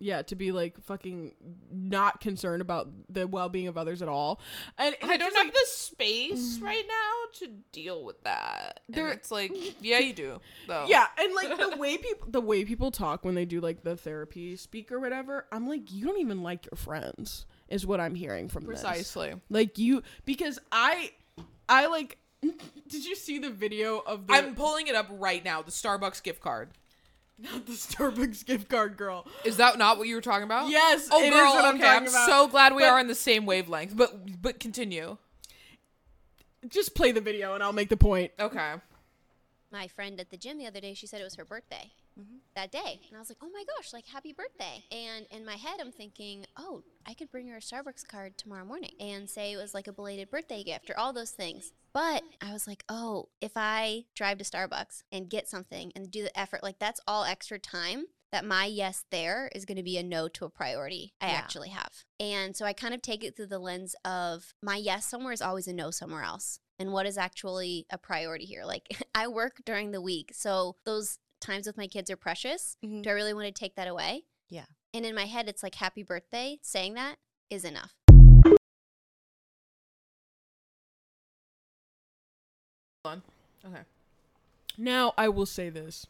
Yeah 0.01 0.23
to 0.23 0.35
be 0.35 0.51
like 0.51 0.81
fucking 0.83 1.35
not 1.71 2.21
concerned 2.21 2.63
about 2.63 2.89
the 3.09 3.27
well 3.29 3.49
being 3.49 3.69
of 3.69 3.79
others 3.79 4.03
at 4.03 4.09
all, 4.09 4.41
and 4.79 4.97
I 5.03 5.17
don't 5.17 5.37
have 5.37 5.47
like, 5.47 5.55
the 5.55 5.67
space 5.67 6.59
mm. 6.59 6.63
right 6.63 6.85
now 6.89 7.39
to 7.41 7.49
deal 7.71 8.05
with 8.05 8.23
that. 8.25 8.81
And 8.93 9.09
it's 9.11 9.31
like, 9.31 9.53
yeah, 9.81 9.99
you 9.99 10.13
do. 10.13 10.41
Though. 10.67 10.87
Yeah, 10.89 11.07
and 11.19 11.35
like 11.35 11.57
the 11.57 11.77
way 11.79 11.99
people 11.99 12.29
the 12.31 12.41
way 12.41 12.65
people 12.65 12.91
talk 12.91 13.25
when 13.25 13.35
they 13.35 13.45
do 13.45 13.61
like 13.61 13.83
the 13.83 13.97
therapy 13.97 14.57
speak 14.57 14.91
or 14.91 14.99
whatever, 14.99 15.47
I'm 15.53 15.69
like, 15.69 15.93
you 15.93 16.05
don't 16.05 16.19
even 16.19 16.43
like 16.43 16.67
your 16.67 16.77
friends, 16.77 17.47
is 17.69 17.87
what 17.87 18.01
I'm 18.01 18.15
hearing 18.15 18.49
from 18.49 18.65
this. 18.65 18.81
precisely. 18.81 19.35
Like 19.49 19.79
you 19.79 20.03
because 20.25 20.59
I 20.73 21.13
I 21.69 21.87
like 21.87 22.19
did 22.43 23.05
you 23.05 23.15
see 23.15 23.39
the 23.39 23.51
video 23.51 23.99
of 23.99 24.27
the 24.27 24.35
I'm 24.35 24.55
pulling 24.55 24.89
it 24.89 24.95
up 24.95 25.09
right 25.11 25.45
now. 25.45 25.63
The 25.63 25.71
Starbucks 25.71 26.23
gift 26.23 26.41
card. 26.41 26.71
Not 27.43 27.67
the 27.67 27.73
Starbucks 27.73 28.45
gift 28.45 28.69
card 28.69 28.97
girl. 28.97 29.27
Is 29.45 29.57
that 29.59 29.79
not 29.79 29.99
what 29.99 30.07
you 30.09 30.15
were 30.15 30.21
talking 30.21 30.45
about? 30.45 30.69
Yes, 30.71 31.09
Oh, 31.11 31.21
it 31.23 31.27
is 31.27 31.31
girl. 31.35 31.53
what 31.55 31.65
I'm 31.65 31.75
okay, 31.77 31.85
talking 31.85 32.09
I'm 32.09 32.15
about. 32.15 32.27
so 32.29 32.49
glad 32.49 32.75
we 32.75 32.83
But- 32.83 32.89
are 32.91 32.99
on 32.99 33.07
the 33.09 33.15
same 33.15 33.47
wavelength. 33.47 33.97
But 33.97 34.41
but 34.43 34.61
continue. 34.61 35.17
Just 36.69 36.95
play 36.95 37.11
the 37.13 37.21
video 37.23 37.55
and 37.55 37.63
I'll 37.63 37.73
make 37.73 37.89
the 37.89 37.97
point. 37.97 38.33
Okay. 38.39 38.75
my 39.73 39.87
friend 39.89 40.19
at 40.21 40.31
the 40.31 40.37
gym 40.37 40.59
the 40.59 40.67
other 40.67 40.81
day, 40.81 40.95
she 40.95 41.07
said 41.07 41.21
it 41.21 41.25
was 41.25 41.37
her 41.37 41.45
birthday 41.45 41.91
Mm-hmm. 42.21 42.37
that 42.55 42.71
day. 42.73 43.01
And 43.09 43.17
I 43.17 43.19
was 43.19 43.31
like, 43.31 43.39
oh 43.43 43.49
my 43.53 43.65
gosh, 43.77 43.93
like 43.93 44.07
happy 44.07 44.33
birthday. 44.33 44.85
And 44.93 45.27
in 45.31 45.45
my 45.47 45.55
head, 45.57 45.81
I'm 45.81 45.93
thinking, 45.93 46.45
oh, 46.59 46.83
I 47.07 47.15
could 47.15 47.31
bring 47.31 47.49
her 47.49 47.57
a 47.57 47.61
Starbucks 47.61 48.07
card 48.07 48.37
tomorrow 48.37 48.65
morning 48.65 48.91
and 49.01 49.29
say 49.31 49.53
it 49.53 49.57
was 49.57 49.73
like 49.75 49.87
a 49.89 49.93
belated 49.93 50.31
birthday 50.31 50.63
gift 50.63 50.91
or 50.91 50.99
all 50.99 51.13
those 51.13 51.31
things. 51.31 51.73
But 51.93 52.23
I 52.41 52.53
was 52.53 52.67
like, 52.67 52.85
oh, 52.89 53.29
if 53.41 53.53
I 53.57 54.05
drive 54.15 54.39
to 54.39 54.45
Starbucks 54.45 55.03
and 55.11 55.31
get 55.31 55.49
something 55.49 55.93
and 55.97 56.11
do 56.11 56.23
the 56.23 56.39
effort, 56.39 56.63
like 56.63 56.79
that's 56.79 57.01
all 57.09 57.25
extra 57.25 57.59
time 57.59 58.05
that 58.33 58.45
my 58.45 58.65
yes 58.65 59.05
there 59.11 59.51
is 59.57 59.65
going 59.65 59.77
to 59.77 59.83
be 59.83 59.97
a 59.99 60.03
no 60.05 60.29
to 60.29 60.45
a 60.45 60.51
priority 60.51 61.15
I 61.21 61.29
Yeah. 61.29 61.33
actually 61.39 61.71
have. 61.71 61.91
And 62.21 62.55
so 62.57 62.65
I 62.65 62.73
kind 62.73 62.95
of 62.95 63.03
take 63.03 63.25
it 63.25 63.35
through 63.37 63.49
the 63.49 63.59
lens 63.59 63.97
of 64.05 64.55
my 64.63 64.77
yes 64.77 65.07
somewhere 65.07 65.33
is 65.33 65.43
always 65.43 65.67
a 65.67 65.73
no 65.73 65.91
somewhere 65.91 66.23
else. 66.23 66.61
And 66.79 66.93
what 66.93 67.07
is 67.07 67.19
actually 67.19 67.87
a 67.91 67.99
priority 67.99 68.45
here? 68.45 68.65
Like 68.65 68.87
I 69.15 69.27
work 69.27 69.63
during 69.67 69.91
the 69.91 70.01
week. 70.01 70.31
So 70.35 70.77
those 70.85 71.19
times 71.41 71.67
with 71.67 71.77
my 71.77 71.87
kids 71.87 72.11
are 72.11 72.17
precious. 72.17 72.77
Mhm. 72.85 73.03
Do 73.03 73.11
I 73.11 73.13
really 73.15 73.35
want 73.35 73.47
to 73.47 73.53
take 73.53 73.75
that 73.77 73.89
away? 73.89 74.25
Yeah. 74.49 74.67
And 74.93 75.05
in 75.07 75.15
my 75.15 75.27
head 75.27 75.49
it's 75.49 75.63
like 75.63 75.75
happy 75.77 76.03
birthday, 76.03 76.59
saying 76.63 76.95
that 76.95 77.17
is 77.49 77.65
enough. 77.65 77.95
Hold 83.05 83.17
on. 83.17 83.23
Okay. 83.65 83.83
Now 84.77 85.15
I 85.17 85.29
will 85.29 85.47
say 85.47 85.71
this. 85.71 86.07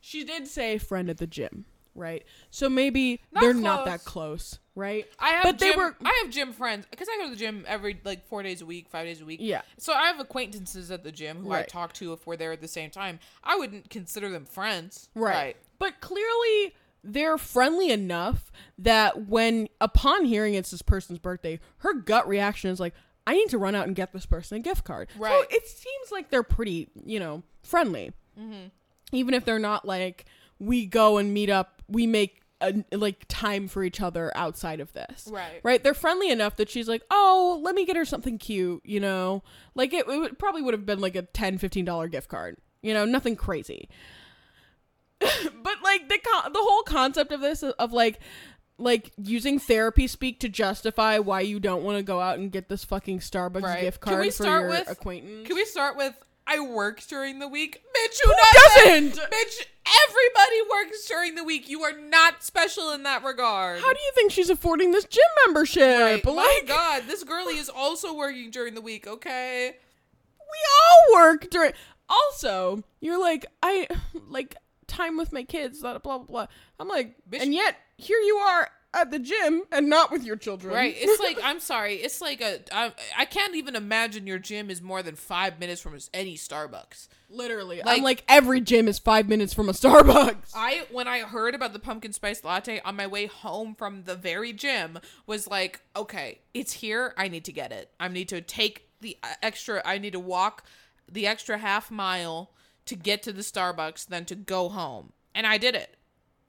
She 0.00 0.24
did 0.24 0.46
say 0.46 0.78
friend 0.78 1.10
at 1.10 1.18
the 1.18 1.26
gym, 1.26 1.66
right? 1.94 2.24
So 2.50 2.68
maybe 2.68 3.20
Not 3.32 3.40
they're 3.40 3.54
not 3.54 3.84
that 3.84 4.04
close. 4.04 4.58
Right? 4.80 5.06
I 5.18 5.30
have 5.30 5.42
But 5.44 5.58
they 5.58 5.70
were- 5.72 5.94
I 6.04 6.20
have 6.24 6.32
gym 6.32 6.52
friends 6.52 6.86
because 6.90 7.08
I 7.08 7.16
go 7.18 7.24
to 7.24 7.30
the 7.30 7.36
gym 7.36 7.64
every 7.68 8.00
like 8.04 8.26
four 8.26 8.42
days 8.42 8.62
a 8.62 8.66
week, 8.66 8.88
five 8.88 9.06
days 9.06 9.20
a 9.20 9.24
week. 9.24 9.38
Yeah. 9.42 9.62
So 9.78 9.92
I 9.92 10.06
have 10.06 10.18
acquaintances 10.18 10.90
at 10.90 11.04
the 11.04 11.12
gym 11.12 11.42
who 11.44 11.52
I 11.52 11.62
talk 11.62 11.92
to 11.94 12.12
if 12.12 12.26
we're 12.26 12.36
there 12.36 12.52
at 12.52 12.60
the 12.60 12.68
same 12.68 12.90
time. 12.90 13.20
I 13.44 13.56
wouldn't 13.56 13.90
consider 13.90 14.28
them 14.30 14.44
friends. 14.46 15.08
Right. 15.14 15.56
But 15.78 16.00
clearly 16.00 16.74
they're 17.02 17.38
friendly 17.38 17.90
enough 17.90 18.50
that 18.78 19.26
when 19.28 19.68
upon 19.80 20.24
hearing 20.24 20.54
it's 20.54 20.70
this 20.70 20.82
person's 20.82 21.18
birthday, 21.18 21.60
her 21.78 21.94
gut 21.94 22.26
reaction 22.28 22.70
is 22.70 22.80
like, 22.80 22.94
I 23.26 23.34
need 23.34 23.48
to 23.50 23.58
run 23.58 23.74
out 23.74 23.86
and 23.86 23.94
get 23.94 24.12
this 24.12 24.26
person 24.26 24.56
a 24.56 24.60
gift 24.60 24.84
card. 24.84 25.08
Right. 25.16 25.30
So 25.30 25.38
Right. 25.40 25.52
it 25.52 25.66
seems 25.68 26.10
like 26.10 26.30
they're 26.30 26.42
pretty, 26.42 26.88
you 27.04 27.20
know, 27.20 27.42
friendly. 27.62 28.12
Mm-hmm. 28.38 28.68
Even 29.12 29.34
if 29.34 29.44
they're 29.44 29.58
not 29.58 29.86
like, 29.86 30.24
we 30.58 30.84
go 30.86 31.16
and 31.18 31.32
meet 31.32 31.48
up, 31.50 31.82
we 31.88 32.06
make 32.06 32.39
a, 32.60 32.84
like 32.92 33.24
time 33.28 33.68
for 33.68 33.82
each 33.84 34.00
other 34.00 34.30
outside 34.36 34.80
of 34.80 34.92
this. 34.92 35.28
Right. 35.30 35.60
Right. 35.62 35.82
They're 35.82 35.94
friendly 35.94 36.30
enough 36.30 36.56
that 36.56 36.68
she's 36.68 36.88
like, 36.88 37.02
oh, 37.10 37.60
let 37.62 37.74
me 37.74 37.84
get 37.86 37.96
her 37.96 38.04
something 38.04 38.38
cute, 38.38 38.82
you 38.84 39.00
know? 39.00 39.42
Like 39.74 39.92
it, 39.92 40.06
it 40.08 40.18
would, 40.18 40.38
probably 40.38 40.62
would 40.62 40.74
have 40.74 40.86
been 40.86 41.00
like 41.00 41.16
a 41.16 41.22
$10, 41.22 41.58
$15 41.58 42.10
gift 42.10 42.28
card, 42.28 42.56
you 42.82 42.92
know, 42.94 43.04
nothing 43.04 43.36
crazy. 43.36 43.88
but 45.20 45.74
like 45.82 46.08
the 46.08 46.18
con- 46.18 46.52
the 46.52 46.58
whole 46.58 46.82
concept 46.82 47.30
of 47.32 47.40
this 47.42 47.62
of 47.62 47.92
like 47.92 48.20
like 48.78 49.12
using 49.18 49.58
therapy 49.58 50.06
speak 50.06 50.40
to 50.40 50.48
justify 50.48 51.18
why 51.18 51.40
you 51.42 51.60
don't 51.60 51.82
want 51.82 51.98
to 51.98 52.02
go 52.02 52.20
out 52.20 52.38
and 52.38 52.50
get 52.50 52.70
this 52.70 52.84
fucking 52.84 53.18
Starbucks 53.18 53.62
Right. 53.62 53.82
gift 53.82 54.00
Can 54.00 54.12
card 54.14 54.22
we 54.24 54.30
for 54.30 54.42
start 54.44 54.62
your 54.62 54.70
with- 54.70 54.90
acquaintance. 54.90 55.46
Can 55.46 55.56
we 55.56 55.64
start 55.66 55.96
with 55.98 56.14
I 56.46 56.58
work 56.60 57.02
during 57.06 57.38
the 57.38 57.46
week? 57.48 57.82
Bitch, 57.94 58.18
who, 58.24 58.32
Who 58.32 58.36
doesn't? 58.86 59.08
doesn't? 59.10 59.30
Bitch, 59.30 59.66
everybody 60.08 60.56
works 60.70 61.06
during 61.06 61.34
the 61.34 61.44
week. 61.44 61.68
You 61.68 61.82
are 61.82 61.98
not 61.98 62.42
special 62.42 62.92
in 62.92 63.02
that 63.04 63.22
regard. 63.24 63.80
How 63.80 63.92
do 63.92 63.98
you 63.98 64.12
think 64.14 64.32
she's 64.32 64.50
affording 64.50 64.90
this 64.92 65.04
gym 65.04 65.22
membership? 65.46 65.82
Right. 66.00 66.24
Like 66.24 66.36
My 66.36 66.60
God, 66.66 67.02
this 67.06 67.24
girlie 67.24 67.56
is 67.58 67.68
also 67.68 68.14
working 68.14 68.50
during 68.50 68.74
the 68.74 68.80
week. 68.80 69.06
Okay. 69.06 69.68
we 70.38 71.14
all 71.14 71.20
work 71.22 71.48
during. 71.50 71.72
Also, 72.08 72.82
you're 73.00 73.20
like 73.20 73.46
I 73.62 73.86
like 74.28 74.56
time 74.86 75.16
with 75.16 75.32
my 75.32 75.42
kids. 75.44 75.80
Blah 75.80 75.98
blah 75.98 76.18
blah. 76.18 76.26
blah. 76.26 76.46
I'm 76.78 76.88
like, 76.88 77.16
Bitch- 77.28 77.40
and 77.42 77.54
yet 77.54 77.76
here 77.96 78.18
you 78.18 78.36
are 78.36 78.68
at 78.92 79.10
the 79.10 79.18
gym 79.18 79.62
and 79.70 79.88
not 79.88 80.10
with 80.10 80.24
your 80.24 80.36
children. 80.36 80.74
Right. 80.74 80.94
It's 80.98 81.22
like 81.22 81.38
I'm 81.42 81.60
sorry. 81.60 81.94
It's 81.96 82.20
like 82.20 82.40
a 82.40 82.60
I, 82.72 82.92
I 83.16 83.24
can't 83.24 83.54
even 83.54 83.76
imagine 83.76 84.26
your 84.26 84.38
gym 84.38 84.70
is 84.70 84.82
more 84.82 85.02
than 85.02 85.14
five 85.16 85.58
minutes 85.60 85.80
from 85.80 85.96
any 86.12 86.36
Starbucks. 86.36 87.08
literally. 87.28 87.80
Like- 87.84 87.98
I'm 87.98 88.02
like 88.02 88.24
every 88.28 88.60
gym 88.60 88.88
is 88.88 88.98
five 88.98 89.28
minutes 89.28 89.54
from 89.54 89.68
a 89.68 89.72
Starbucks. 89.72 90.50
I 90.54 90.86
when 90.90 91.06
I 91.08 91.20
heard 91.20 91.54
about 91.54 91.72
the 91.72 91.78
pumpkin 91.78 92.12
spice 92.12 92.42
latte 92.44 92.80
on 92.84 92.96
my 92.96 93.06
way 93.06 93.26
home 93.26 93.74
from 93.74 94.04
the 94.04 94.16
very 94.16 94.52
gym 94.52 94.98
was 95.26 95.46
like, 95.46 95.80
okay, 95.94 96.40
it's 96.52 96.72
here. 96.74 97.14
I 97.16 97.28
need 97.28 97.44
to 97.44 97.52
get 97.52 97.70
it. 97.72 97.90
I 98.00 98.08
need 98.08 98.28
to 98.30 98.40
take 98.40 98.88
the 99.00 99.16
uh, 99.22 99.28
extra. 99.42 99.82
I 99.84 99.98
need 99.98 100.12
to 100.12 100.20
walk 100.20 100.64
the 101.10 101.26
extra 101.26 101.58
half 101.58 101.90
mile 101.90 102.50
to 102.86 102.96
get 102.96 103.22
to 103.22 103.32
the 103.32 103.42
Starbucks, 103.42 104.06
than 104.06 104.24
to 104.24 104.34
go 104.34 104.68
home, 104.68 105.12
and 105.34 105.46
I 105.46 105.58
did 105.58 105.74
it. 105.76 105.96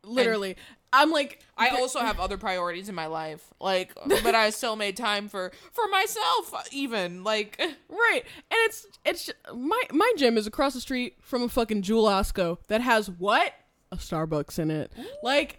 literally. 0.03 0.55
I'm 0.93 1.11
like 1.11 1.39
I 1.57 1.69
also 1.69 1.99
have 1.99 2.19
other 2.19 2.37
priorities 2.37 2.89
in 2.89 2.95
my 2.95 3.05
life, 3.07 3.53
like, 3.59 3.93
but 4.05 4.35
I 4.35 4.49
still 4.49 4.75
made 4.75 4.97
time 4.97 5.29
for 5.29 5.51
for 5.71 5.87
myself, 5.89 6.67
even 6.71 7.23
like. 7.23 7.61
Right. 7.89 8.23
And 8.49 8.57
it's 8.65 8.87
it's 9.05 9.29
my 9.53 9.81
my 9.91 10.11
gym 10.17 10.37
is 10.37 10.47
across 10.47 10.73
the 10.73 10.81
street 10.81 11.17
from 11.21 11.43
a 11.43 11.49
fucking 11.49 11.81
Jewel 11.83 12.05
Osco 12.05 12.57
that 12.67 12.81
has 12.81 13.09
what? 13.09 13.53
A 13.91 13.97
Starbucks 13.97 14.59
in 14.59 14.71
it. 14.71 14.91
Like 15.23 15.57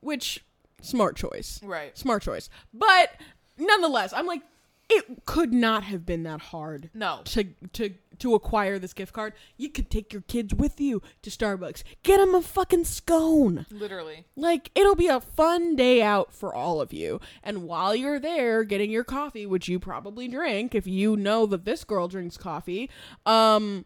which 0.00 0.44
smart 0.80 1.16
choice. 1.16 1.60
Right. 1.62 1.96
Smart 1.96 2.22
choice. 2.22 2.48
But 2.72 3.10
nonetheless, 3.58 4.12
I'm 4.12 4.26
like 4.26 4.42
it 4.88 5.24
could 5.24 5.52
not 5.52 5.84
have 5.84 6.04
been 6.04 6.22
that 6.24 6.40
hard 6.40 6.90
No. 6.94 7.20
to 7.26 7.44
to 7.72 7.94
to 8.18 8.34
acquire 8.34 8.78
this 8.78 8.92
gift 8.92 9.12
card. 9.12 9.32
You 9.56 9.68
could 9.70 9.90
take 9.90 10.12
your 10.12 10.22
kids 10.22 10.54
with 10.54 10.80
you 10.80 11.02
to 11.22 11.30
Starbucks. 11.30 11.82
Get 12.02 12.18
them 12.18 12.34
a 12.34 12.42
fucking 12.42 12.84
scone. 12.84 13.66
Literally. 13.70 14.26
Like 14.36 14.70
it'll 14.74 14.94
be 14.94 15.08
a 15.08 15.20
fun 15.20 15.74
day 15.76 16.02
out 16.02 16.32
for 16.32 16.54
all 16.54 16.80
of 16.80 16.92
you. 16.92 17.20
And 17.42 17.64
while 17.64 17.94
you're 17.96 18.20
there 18.20 18.64
getting 18.64 18.90
your 18.90 19.04
coffee, 19.04 19.46
which 19.46 19.68
you 19.68 19.78
probably 19.80 20.28
drink 20.28 20.74
if 20.74 20.86
you 20.86 21.16
know 21.16 21.46
that 21.46 21.64
this 21.64 21.84
girl 21.84 22.06
drinks 22.08 22.36
coffee, 22.36 22.90
um 23.26 23.84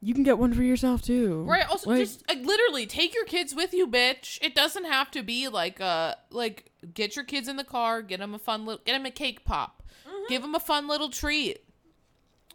you 0.00 0.12
can 0.12 0.22
get 0.24 0.36
one 0.36 0.52
for 0.52 0.62
yourself 0.62 1.00
too. 1.00 1.44
Right. 1.44 1.66
Also, 1.66 1.88
Like, 1.88 2.00
just 2.00 2.28
like 2.28 2.44
literally 2.44 2.84
take 2.86 3.14
your 3.14 3.24
kids 3.24 3.54
with 3.54 3.72
you, 3.72 3.86
bitch. 3.86 4.38
It 4.42 4.54
doesn't 4.54 4.84
have 4.84 5.10
to 5.12 5.22
be 5.22 5.48
like 5.48 5.80
uh 5.80 6.16
like 6.30 6.70
get 6.92 7.16
your 7.16 7.24
kids 7.24 7.48
in 7.48 7.56
the 7.56 7.64
car, 7.64 8.02
get 8.02 8.18
them 8.20 8.34
a 8.34 8.38
fun 8.38 8.66
little, 8.66 8.82
get 8.84 8.92
them 8.92 9.06
a 9.06 9.10
cake 9.10 9.44
pop, 9.46 9.82
give 10.28 10.42
them 10.42 10.54
a 10.54 10.60
fun 10.60 10.88
little 10.88 11.10
treat. 11.10 11.60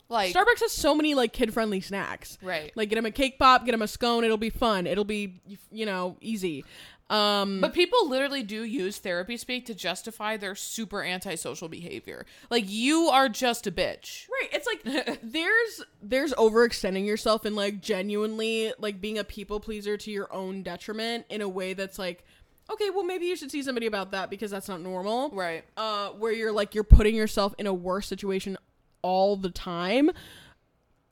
Like 0.09 0.33
Starbucks 0.33 0.61
has 0.61 0.71
so 0.71 0.95
many 0.95 1.13
like 1.13 1.33
kid-friendly 1.33 1.81
snacks. 1.81 2.37
Right. 2.41 2.71
Like 2.75 2.89
get 2.89 2.95
them 2.95 3.05
a 3.05 3.11
cake 3.11 3.37
pop, 3.37 3.65
get 3.65 3.73
them 3.73 3.81
a 3.83 3.87
scone, 3.87 4.23
it'll 4.23 4.37
be 4.37 4.49
fun. 4.49 4.87
It'll 4.87 5.05
be 5.05 5.41
you 5.71 5.85
know, 5.85 6.17
easy. 6.19 6.65
Um 7.11 7.61
But 7.61 7.73
people 7.73 8.09
literally 8.09 8.43
do 8.43 8.63
use 8.63 8.97
therapy 8.97 9.37
speak 9.37 9.67
to 9.67 9.75
justify 9.75 10.37
their 10.37 10.55
super 10.55 11.03
antisocial 11.03 11.67
behavior. 11.67 12.25
Like 12.49 12.65
you 12.67 13.07
are 13.09 13.29
just 13.29 13.67
a 13.67 13.71
bitch. 13.71 14.27
Right. 14.29 14.49
It's 14.51 14.67
like 14.67 15.19
there's 15.23 15.83
there's 16.01 16.33
overextending 16.33 17.05
yourself 17.05 17.45
and 17.45 17.55
like 17.55 17.79
genuinely 17.81 18.73
like 18.79 18.99
being 19.01 19.19
a 19.19 19.23
people 19.23 19.59
pleaser 19.59 19.95
to 19.97 20.11
your 20.11 20.31
own 20.33 20.63
detriment 20.63 21.25
in 21.29 21.41
a 21.41 21.49
way 21.49 21.73
that's 21.73 21.99
like, 21.99 22.25
okay, 22.69 22.89
well 22.89 23.03
maybe 23.03 23.25
you 23.25 23.35
should 23.35 23.51
see 23.51 23.63
somebody 23.63 23.87
about 23.87 24.11
that 24.11 24.29
because 24.29 24.51
that's 24.51 24.67
not 24.67 24.81
normal. 24.81 25.29
Right. 25.29 25.63
Uh 25.77 26.09
where 26.09 26.31
you're 26.31 26.51
like 26.51 26.75
you're 26.75 26.83
putting 26.83 27.15
yourself 27.15 27.53
in 27.57 27.67
a 27.67 27.73
worse 27.73 28.07
situation 28.07 28.57
all 29.01 29.35
the 29.35 29.49
time. 29.49 30.11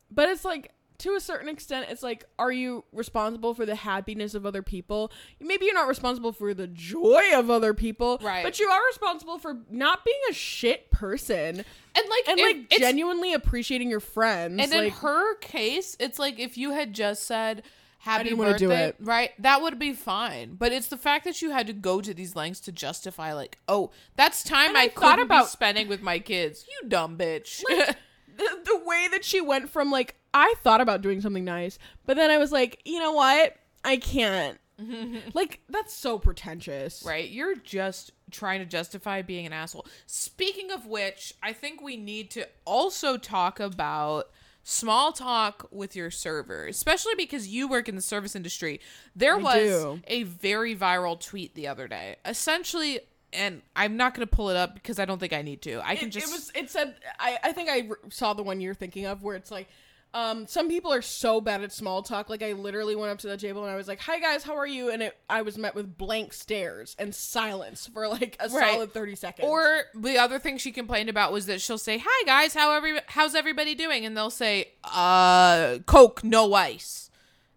But 0.10 0.30
it's 0.30 0.46
like 0.46 0.72
to 1.00 1.16
a 1.16 1.20
certain 1.20 1.48
extent, 1.48 1.88
it's 1.90 2.02
like, 2.02 2.26
are 2.40 2.52
you 2.52 2.84
responsible 2.92 3.54
for 3.54 3.66
the 3.68 3.76
happiness 3.76 4.34
of 4.34 4.46
other 4.48 4.64
people? 4.64 5.12
Maybe 5.40 5.66
you're 5.66 5.76
not 5.76 5.88
responsible 5.88 6.32
for 6.32 6.56
the 6.56 6.66
joy 6.66 7.24
of 7.36 7.52
other 7.52 7.74
people, 7.76 8.20
Right. 8.22 8.44
But 8.44 8.60
you 8.60 8.68
are 8.68 8.80
responsible 8.88 9.38
for 9.38 9.58
not 9.70 10.04
being 10.04 10.18
a 10.30 10.34
shit 10.34 10.90
person 10.90 11.64
And 11.96 12.10
like 12.10 12.28
and 12.28 12.40
like 12.40 12.70
genuinely 12.72 13.34
appreciating 13.34 13.90
your 13.90 14.00
friends. 14.00 14.60
And 14.60 14.74
in 14.74 14.90
her 14.90 15.36
case, 15.36 15.96
it's 16.00 16.18
like 16.18 16.40
if 16.40 16.58
you 16.58 16.72
had 16.72 16.94
just 16.94 17.24
said 17.24 17.64
happy 18.08 18.30
didn't 18.30 18.40
birthday, 18.40 18.58
do 18.66 18.72
it. 18.72 18.96
right? 19.00 19.32
That 19.40 19.62
would 19.62 19.78
be 19.78 19.94
fine. 19.94 20.56
But 20.56 20.72
it's 20.72 20.88
the 20.88 20.98
fact 20.98 21.26
that 21.26 21.42
you 21.42 21.52
had 21.52 21.68
to 21.68 21.74
go 21.74 22.02
to 22.02 22.14
these 22.14 22.36
lengths 22.36 22.60
to 22.62 22.72
justify, 22.72 23.34
like, 23.34 23.58
oh, 23.68 23.92
that's 24.16 24.44
time 24.44 24.70
And 24.70 24.78
I, 24.78 24.84
I 24.84 24.88
thought 24.90 25.20
about 25.20 25.48
spending 25.50 25.88
with 25.88 26.02
my 26.02 26.20
kids. 26.20 26.66
You 26.68 26.90
dumb 26.90 27.18
bitch. 27.18 27.62
the, 27.68 28.60
the 28.66 28.82
way 28.86 29.08
that 29.12 29.26
she 29.26 29.42
went 29.42 29.70
from 29.70 29.92
like 29.92 30.16
I 30.34 30.54
thought 30.64 30.82
about 30.82 31.02
doing 31.02 31.22
something 31.22 31.46
nice, 31.46 31.80
but 32.06 32.18
then 32.18 32.30
I 32.30 32.38
was 32.38 32.52
like, 32.52 32.82
you 32.86 33.00
know 33.00 33.14
what? 33.14 33.56
I 33.84 33.98
can't. 33.98 34.60
like 35.34 35.62
that's 35.70 35.94
so 35.94 36.20
pretentious. 36.20 37.04
right? 37.06 37.28
You're 37.30 37.56
just 37.56 38.12
trying 38.30 38.60
to 38.60 38.66
justify 38.66 39.22
being 39.22 39.46
an 39.46 39.54
asshole. 39.54 39.88
Speaking 40.06 40.72
of 40.72 40.86
which, 40.86 41.34
I 41.42 41.54
think 41.54 41.82
we 41.82 41.98
need 41.98 42.30
to 42.32 42.48
also 42.66 43.18
talk 43.18 43.60
about 43.60 44.30
small 44.70 45.14
talk 45.14 45.66
with 45.72 45.96
your 45.96 46.12
server, 46.12 46.68
especially 46.68 47.16
because 47.16 47.48
you 47.48 47.70
work 47.70 47.88
in 47.88 47.96
the 47.96 48.02
service 48.02 48.36
industry. 48.36 48.82
There 49.16 49.36
I 49.36 49.42
was 49.42 49.56
do. 49.56 50.02
a 50.08 50.24
very 50.24 50.76
viral 50.76 51.18
tweet 51.18 51.56
the 51.56 51.68
other 51.70 51.88
day. 51.88 52.18
Essentially, 52.26 53.00
and 53.32 53.62
I'm 53.78 53.96
not 53.96 54.14
going 54.14 54.28
to 54.28 54.36
pull 54.36 54.50
it 54.50 54.58
up 54.58 54.74
because 54.74 55.00
I 55.00 55.06
don't 55.06 55.20
think 55.20 55.32
I 55.32 55.42
need 55.42 55.62
to. 55.62 55.80
I 55.86 55.96
can 55.96 56.10
It, 56.10 56.12
just 56.12 56.28
it 56.28 56.32
was 56.34 56.52
it 56.54 56.70
said 56.70 56.96
I 57.18 57.38
I 57.44 57.52
think 57.54 57.70
I 57.70 57.90
saw 58.10 58.34
the 58.34 58.44
one 58.44 58.60
you're 58.60 58.74
thinking 58.74 59.06
of 59.06 59.24
where 59.24 59.38
it's 59.38 59.52
like 59.52 59.70
um 60.14 60.48
some 60.48 60.70
people 60.70 60.92
are 60.92 61.02
so 61.02 61.42
bad 61.42 61.62
at 61.64 61.72
small 61.72 62.02
talk 62.02 62.30
like 62.30 62.42
I 62.42 62.54
literally 62.54 62.96
went 62.96 63.12
up 63.12 63.20
to 63.20 63.28
the 63.28 63.38
table 63.38 63.64
and 63.64 63.72
I 63.72 63.76
was 63.76 63.88
like, 63.88 64.00
"Hi 64.02 64.20
guys, 64.20 64.44
how 64.44 64.56
are 64.56 64.66
you?" 64.66 64.90
and 64.90 65.04
it 65.04 65.18
I 65.30 65.42
was 65.42 65.58
met 65.58 65.76
with 65.76 65.98
blank 65.98 66.34
stares 66.34 66.96
and 66.98 67.14
silence 67.14 67.88
for 67.88 68.08
like 68.08 68.38
a 68.40 68.50
Right. 68.50 68.74
solid 68.74 68.94
30 68.94 69.16
seconds. 69.16 69.48
Or 69.48 69.82
the 69.94 70.18
other 70.18 70.40
thing 70.40 70.58
she 70.58 70.72
complained 70.72 71.10
about 71.10 71.32
was 71.34 71.46
that 71.48 71.62
she'll 71.62 71.78
say, 71.78 72.02
"Hi 72.04 72.24
guys, 72.26 72.54
how 72.54 72.72
every 72.74 73.00
how's 73.08 73.36
everybody 73.36 73.76
doing?" 73.76 74.06
and 74.06 74.16
they'll 74.16 74.30
say, 74.30 74.72
"Uh, 74.84 75.80
Coke, 75.86 76.24
no 76.24 76.54
ice," 76.54 77.12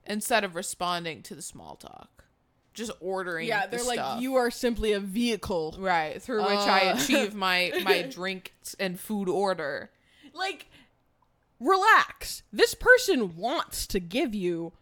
instead 0.07 0.43
of 0.45 0.55
responding 0.57 1.23
to 1.23 1.35
the 1.37 1.43
small 1.43 1.77
talk, 1.77 2.25
just 2.75 2.91
ordering. 3.01 3.47
yeah, 3.47 3.67
they're 3.69 3.83
like 3.85 3.99
stuff. 3.99 4.21
you 4.21 4.35
are 4.35 4.51
simply 4.51 4.93
a 4.93 5.01
vehicle 5.01 5.77
right 5.79 6.21
through 6.21 6.43
which 6.43 6.51
I 6.59 6.89
Uh. 6.91 6.97
achieve 6.97 7.33
my 7.35 7.73
my 7.85 8.03
drink 8.11 8.55
and 8.81 8.99
food 8.99 9.29
order. 9.29 9.91
like 10.35 10.67
relax. 11.61 12.43
This 12.53 12.75
person 12.75 13.37
wants 13.37 13.87
to 13.89 14.01
give 14.01 14.35
you 14.35 14.73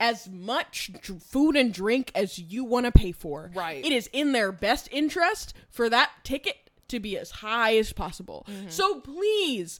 as 0.00 0.28
much 0.28 0.90
dr- 1.00 1.22
food 1.22 1.56
and 1.56 1.72
drink 1.72 2.10
as 2.14 2.38
you 2.38 2.64
want 2.64 2.86
to 2.86 2.92
pay 2.92 3.12
for. 3.12 3.50
Right. 3.54 3.84
it 3.84 3.92
is 3.92 4.08
in 4.12 4.32
their 4.32 4.52
best 4.52 4.88
interest 4.90 5.54
for 5.70 5.88
that 5.90 6.10
ticket 6.24 6.70
to 6.88 7.00
be 7.00 7.18
as 7.18 7.30
high 7.30 7.76
as 7.76 7.92
possible. 7.92 8.46
Mm-hmm. 8.48 8.68
So 8.68 9.00
please 9.00 9.78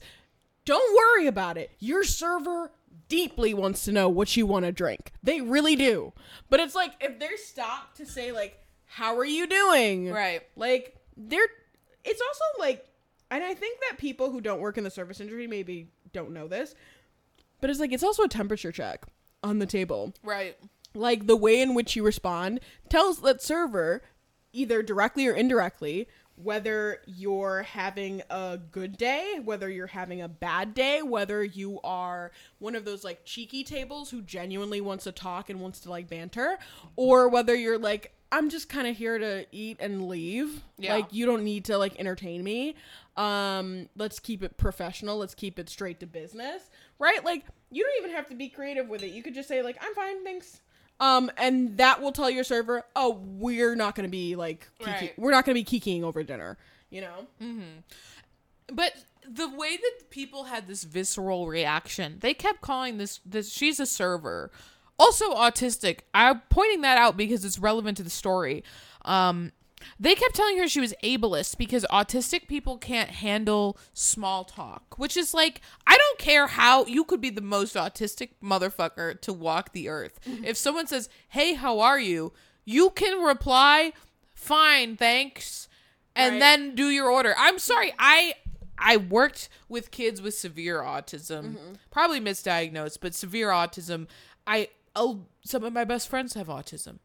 don't 0.65 0.95
worry 0.95 1.27
about 1.27 1.57
it. 1.57 1.71
Your 1.79 2.03
server 2.03 2.71
deeply 3.07 3.53
wants 3.53 3.85
to 3.85 3.91
know 3.91 4.09
what 4.09 4.35
you 4.35 4.45
want 4.45 4.65
to 4.65 4.71
drink. 4.71 5.11
They 5.21 5.41
really 5.41 5.75
do. 5.75 6.13
But 6.49 6.59
it's 6.59 6.75
like 6.75 6.93
if 6.99 7.19
they're 7.19 7.37
stopped 7.37 7.97
to 7.97 8.05
say 8.05 8.31
like 8.31 8.59
how 8.85 9.17
are 9.17 9.25
you 9.25 9.47
doing? 9.47 10.11
Right. 10.11 10.41
like 10.55 10.95
they're 11.17 11.47
it's 12.03 12.21
also 12.21 12.59
like 12.59 12.85
and 13.31 13.43
I 13.43 13.53
think 13.53 13.79
that 13.89 13.97
people 13.97 14.31
who 14.31 14.41
don't 14.41 14.59
work 14.59 14.77
in 14.77 14.83
the 14.83 14.89
service 14.89 15.19
industry 15.19 15.47
maybe 15.47 15.89
don't 16.15 16.31
know 16.31 16.47
this. 16.47 16.73
But 17.61 17.69
it's 17.69 17.79
like 17.79 17.93
it's 17.93 18.03
also 18.03 18.23
a 18.23 18.27
temperature 18.27 18.71
check 18.71 19.05
on 19.43 19.59
the 19.59 19.65
table. 19.67 20.13
Right. 20.23 20.57
Like 20.95 21.27
the 21.27 21.35
way 21.35 21.61
in 21.61 21.75
which 21.75 21.95
you 21.95 22.03
respond 22.03 22.59
tells 22.89 23.21
that 23.21 23.43
server 23.43 24.01
either 24.53 24.81
directly 24.81 25.27
or 25.27 25.33
indirectly 25.33 26.07
whether 26.37 26.99
you're 27.05 27.63
having 27.63 28.21
a 28.29 28.59
good 28.71 28.97
day, 28.97 29.39
whether 29.43 29.69
you're 29.69 29.87
having 29.87 30.21
a 30.21 30.27
bad 30.27 30.73
day, 30.73 31.01
whether 31.01 31.43
you 31.43 31.79
are 31.83 32.31
one 32.59 32.75
of 32.75 32.83
those 32.83 33.03
like 33.03 33.23
cheeky 33.23 33.63
tables 33.63 34.09
who 34.09 34.21
genuinely 34.21 34.81
wants 34.81 35.05
to 35.05 35.11
talk 35.11 35.49
and 35.49 35.61
wants 35.61 35.79
to 35.81 35.89
like 35.89 36.09
banter, 36.09 36.57
or 36.95 37.29
whether 37.29 37.55
you're 37.55 37.79
like, 37.79 38.13
I'm 38.35 38.49
just 38.49 38.67
kind 38.67 38.85
of 38.87 38.97
here 38.97 39.17
to 39.17 39.45
eat 39.51 39.77
and 39.79 40.07
leave. 40.09 40.61
Yeah. 40.77 40.95
Like 40.95 41.05
you 41.11 41.25
don't 41.25 41.43
need 41.43 41.65
to 41.65 41.77
like 41.77 41.97
entertain 41.99 42.43
me. 42.43 42.75
Um, 43.15 43.87
let's 43.95 44.19
keep 44.19 44.43
it 44.43 44.57
professional. 44.57 45.17
Let's 45.17 45.33
keep 45.33 45.57
it 45.57 45.69
straight 45.69 46.01
to 46.01 46.05
business. 46.05 46.69
Right? 46.99 47.23
Like 47.23 47.45
you 47.71 47.83
don't 47.83 48.03
even 48.03 48.15
have 48.15 48.27
to 48.29 48.35
be 48.35 48.49
creative 48.49 48.89
with 48.89 49.03
it. 49.03 49.11
You 49.11 49.23
could 49.23 49.33
just 49.33 49.47
say 49.47 49.61
like, 49.61 49.77
I'm 49.81 49.93
fine, 49.95 50.23
thanks. 50.23 50.59
Um, 50.99 51.31
and 51.37 51.77
that 51.77 52.01
will 52.01 52.11
tell 52.11 52.29
your 52.29 52.43
server, 52.43 52.83
oh, 52.95 53.19
we're 53.23 53.75
not 53.75 53.95
gonna 53.95 54.07
be 54.09 54.35
like, 54.35 54.67
kiki- 54.79 54.91
Right. 54.91 55.13
we're 55.19 55.31
not 55.31 55.45
gonna 55.45 55.53
be 55.55 55.63
kikiing 55.65 56.03
over 56.03 56.21
dinner. 56.23 56.57
You 56.89 57.01
know? 57.01 57.27
Mhm. 57.41 57.83
But 58.67 58.93
the 59.27 59.47
way 59.49 59.77
that 59.77 60.09
people 60.09 60.45
had 60.45 60.67
this 60.67 60.83
visceral 60.83 61.47
reaction, 61.47 62.17
they 62.19 62.33
kept 62.33 62.61
calling 62.61 62.97
this 62.97 63.21
this 63.25 63.51
she's 63.51 63.79
a 63.79 63.85
server. 63.85 64.51
Also 64.97 65.33
autistic. 65.33 65.99
I'm 66.13 66.41
pointing 66.49 66.81
that 66.81 66.97
out 66.97 67.17
because 67.17 67.43
it's 67.45 67.59
relevant 67.59 67.97
to 67.97 68.03
the 68.03 68.09
story. 68.09 68.63
Um 69.03 69.51
they 69.99 70.15
kept 70.15 70.33
telling 70.33 70.57
her 70.57 70.67
she 70.67 70.79
was 70.79 70.95
ableist 71.03 71.57
because 71.59 71.85
autistic 71.91 72.47
people 72.47 72.77
can't 72.77 73.09
handle 73.09 73.77
small 73.93 74.43
talk, 74.43 74.97
which 74.97 75.15
is 75.15 75.31
like, 75.31 75.61
I 75.85 75.95
don't 75.95 76.17
care 76.17 76.47
how 76.47 76.85
you 76.85 77.03
could 77.03 77.21
be 77.21 77.29
the 77.29 77.41
most 77.41 77.75
autistic 77.75 78.29
motherfucker 78.43 79.19
to 79.21 79.31
walk 79.33 79.73
the 79.73 79.89
earth. 79.89 80.19
If 80.43 80.57
someone 80.57 80.87
says, 80.87 81.07
Hey, 81.29 81.53
how 81.53 81.81
are 81.81 81.99
you? 81.99 82.33
You 82.63 82.89
can 82.91 83.21
reply, 83.21 83.93
Fine, 84.33 84.97
thanks, 84.97 85.67
and 86.15 86.33
Right. 86.35 86.39
then 86.39 86.75
do 86.75 86.89
your 86.89 87.09
order. 87.09 87.35
I'm 87.37 87.59
sorry, 87.59 87.93
I 87.99 88.35
I 88.77 88.97
worked 88.97 89.49
with 89.69 89.91
kids 89.91 90.21
with 90.21 90.33
severe 90.33 90.81
autism, 90.81 91.77
probably 91.91 92.19
misdiagnosed, 92.19 92.97
but 93.01 93.13
severe 93.13 93.49
autism. 93.49 94.07
I 94.47 94.69
oh, 94.95 95.25
some 95.43 95.63
of 95.63 95.73
my 95.73 95.83
best 95.83 96.07
friends 96.07 96.33
have 96.33 96.47
autism. 96.47 96.99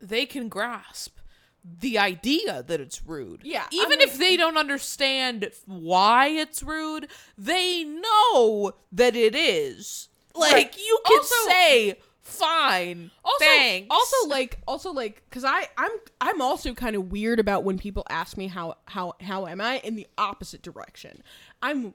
They 0.00 0.26
can 0.26 0.48
grasp 0.48 1.18
the 1.62 1.98
idea 1.98 2.62
that 2.62 2.80
it's 2.80 3.04
rude. 3.06 3.42
Yeah, 3.44 3.64
I 3.64 3.74
Even 3.74 3.88
mean- 3.98 4.00
if 4.00 4.16
they 4.18 4.36
don't 4.36 4.56
understand 4.56 5.50
why 5.66 6.28
it's 6.28 6.62
rude, 6.62 7.08
they 7.36 7.84
know 7.84 8.72
that 8.92 9.14
it 9.14 9.34
is. 9.34 10.08
Like 10.34 10.78
you 10.78 10.98
can 11.06 11.18
Also- 11.18 11.34
say 11.48 11.98
fine. 12.22 13.10
Also, 13.24 13.44
thanks. 13.44 13.88
also 13.90 14.28
like, 14.28 14.58
also 14.66 14.92
like, 14.92 15.22
cause 15.30 15.44
I, 15.44 15.66
I'm, 15.76 15.90
I'm 16.20 16.40
also 16.40 16.72
kind 16.72 16.94
of 16.96 17.10
weird 17.10 17.40
about 17.40 17.64
when 17.64 17.76
people 17.78 18.06
ask 18.08 18.36
me 18.38 18.46
how, 18.46 18.76
how, 18.86 19.14
how 19.20 19.46
am 19.46 19.60
I 19.60 19.78
in 19.80 19.96
the 19.96 20.06
opposite 20.16 20.62
direction. 20.62 21.22
I'm 21.60 21.92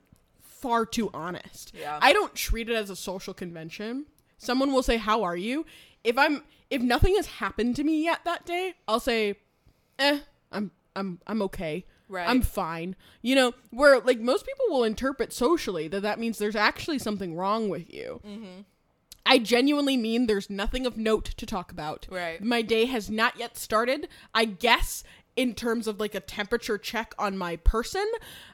far 0.61 0.85
too 0.85 1.09
honest. 1.13 1.73
Yeah. 1.77 1.99
I 2.01 2.13
don't 2.13 2.35
treat 2.35 2.69
it 2.69 2.75
as 2.75 2.89
a 2.89 2.95
social 2.95 3.33
convention. 3.33 4.05
Someone 4.37 4.71
will 4.71 4.83
say, 4.83 4.97
"How 4.97 5.23
are 5.23 5.37
you?" 5.37 5.65
If 6.03 6.17
I'm, 6.17 6.43
if 6.69 6.81
nothing 6.81 7.15
has 7.15 7.27
happened 7.27 7.75
to 7.77 7.83
me 7.83 8.03
yet 8.03 8.21
that 8.25 8.45
day, 8.45 8.73
I'll 8.87 8.99
say, 8.99 9.35
"Eh, 9.99 10.19
I'm, 10.51 10.71
I'm, 10.95 11.19
I'm 11.27 11.41
okay." 11.43 11.85
Right. 12.07 12.29
I'm 12.29 12.41
fine. 12.41 12.95
You 13.21 13.35
know, 13.35 13.53
where 13.71 13.99
like 13.99 14.19
most 14.19 14.45
people 14.45 14.65
will 14.69 14.83
interpret 14.83 15.33
socially 15.33 15.87
that 15.87 16.01
that 16.01 16.19
means 16.19 16.37
there's 16.37 16.55
actually 16.55 16.99
something 16.99 17.35
wrong 17.35 17.67
with 17.69 17.91
you. 17.91 18.21
I 19.25 19.39
genuinely 19.39 19.97
mean 19.97 20.27
there's 20.27 20.49
nothing 20.49 20.85
of 20.85 20.97
note 20.97 21.25
to 21.25 21.45
talk 21.47 21.71
about. 21.71 22.05
Right. 22.11 22.39
My 22.41 22.61
day 22.61 22.85
has 22.85 23.09
not 23.09 23.39
yet 23.39 23.57
started. 23.57 24.07
I 24.35 24.45
guess 24.45 25.03
in 25.35 25.53
terms 25.53 25.87
of 25.87 25.99
like 25.99 26.15
a 26.15 26.19
temperature 26.19 26.77
check 26.77 27.13
on 27.19 27.37
my 27.37 27.57
person, 27.57 28.05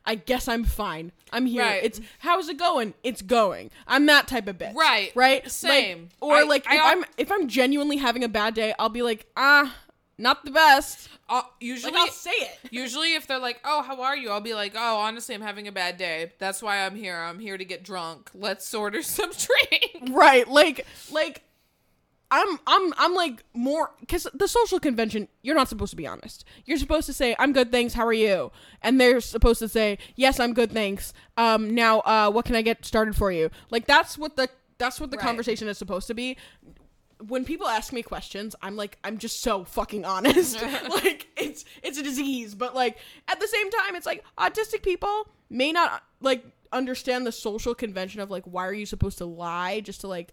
I 0.05 0.15
guess 0.15 0.47
I'm 0.47 0.63
fine. 0.63 1.11
I'm 1.31 1.45
here. 1.45 1.61
Right. 1.63 1.83
It's 1.83 2.01
how's 2.19 2.49
it 2.49 2.57
going? 2.57 2.93
It's 3.03 3.21
going. 3.21 3.69
I'm 3.87 4.05
that 4.07 4.27
type 4.27 4.47
of 4.47 4.57
bitch. 4.57 4.73
Right. 4.75 5.11
Right. 5.15 5.43
Like- 5.43 5.51
Same. 5.51 6.09
or 6.19 6.35
I- 6.35 6.43
like 6.43 6.65
I 6.67 6.75
if 6.75 6.81
al- 6.81 6.87
I'm 6.87 7.05
if 7.17 7.31
I'm 7.31 7.47
genuinely 7.47 7.97
having 7.97 8.23
a 8.23 8.29
bad 8.29 8.53
day, 8.55 8.73
I'll 8.79 8.89
be 8.89 9.03
like, 9.03 9.27
ah, 9.37 9.75
not 10.17 10.43
the 10.45 10.51
best. 10.51 11.09
Uh, 11.29 11.43
usually, 11.61 11.93
Like 11.93 12.01
I'll 12.01 12.07
say 12.13 12.31
it. 12.31 12.59
usually 12.71 13.13
if 13.13 13.25
they're 13.25 13.39
like, 13.39 13.61
"Oh, 13.63 13.81
how 13.83 14.01
are 14.01 14.17
you?" 14.17 14.31
I'll 14.31 14.41
be 14.41 14.53
like, 14.53 14.73
"Oh, 14.75 14.97
honestly, 14.97 15.33
I'm 15.33 15.39
having 15.41 15.65
a 15.67 15.71
bad 15.71 15.95
day. 15.97 16.33
That's 16.39 16.61
why 16.61 16.85
I'm 16.85 16.93
here. 16.95 17.15
I'm 17.15 17.39
here 17.39 17.57
to 17.57 17.63
get 17.63 17.83
drunk. 17.83 18.29
Let's 18.33 18.73
order 18.73 19.01
some 19.17 19.31
drink." 19.31 20.09
right 20.11 20.45
like 20.47 20.85
like 21.11 21.43
i'm 22.31 22.57
i'm 22.65 22.93
i'm 22.97 23.13
like 23.13 23.43
more 23.53 23.91
because 23.99 24.25
the 24.33 24.47
social 24.47 24.79
convention 24.79 25.27
you're 25.41 25.55
not 25.55 25.67
supposed 25.69 25.89
to 25.91 25.97
be 25.97 26.07
honest. 26.07 26.45
You're 26.65 26.77
supposed 26.77 27.05
to 27.07 27.13
say 27.13 27.35
i'm 27.37 27.51
good 27.53 27.71
thanks 27.71 27.93
how 27.93 28.05
are 28.07 28.13
you? 28.13 28.51
And 28.81 28.99
they're 28.99 29.19
supposed 29.21 29.59
to 29.59 29.67
say 29.69 29.97
yes 30.15 30.39
i'm 30.39 30.53
good 30.53 30.71
thanks. 30.71 31.13
Um 31.37 31.75
now 31.75 31.99
uh 32.01 32.31
what 32.31 32.45
can 32.45 32.55
i 32.55 32.61
get 32.61 32.85
started 32.85 33.15
for 33.15 33.31
you? 33.31 33.49
Like 33.69 33.85
that's 33.85 34.17
what 34.17 34.35
the 34.37 34.49
that's 34.77 34.99
what 34.99 35.11
the 35.11 35.17
Right. 35.17 35.25
conversation 35.25 35.67
is 35.67 35.77
supposed 35.77 36.07
to 36.07 36.13
be. 36.13 36.37
When 37.27 37.45
people 37.45 37.67
ask 37.67 37.93
me 37.93 38.01
questions 38.01 38.55
i'm 38.63 38.75
like 38.75 38.97
i'm 39.03 39.17
just 39.19 39.41
so 39.41 39.63
fucking 39.63 40.05
honest. 40.05 40.57
Like 40.89 41.27
it's 41.37 41.65
it's 41.83 41.97
a 41.97 42.03
disease. 42.03 42.55
But 42.55 42.73
like 42.75 42.97
at 43.27 43.39
the 43.39 43.47
same 43.47 43.69
time 43.71 43.95
it's 43.95 44.05
like 44.05 44.23
autistic 44.37 44.81
people 44.83 45.27
may 45.49 45.71
not 45.71 46.03
like 46.21 46.43
understand 46.73 47.27
the 47.27 47.31
social 47.33 47.75
convention 47.75 48.21
of 48.21 48.31
like 48.31 48.45
why 48.45 48.65
are 48.65 48.73
you 48.73 48.85
supposed 48.85 49.17
to 49.17 49.25
lie 49.25 49.81
just 49.81 49.99
to 50.01 50.07
like 50.07 50.31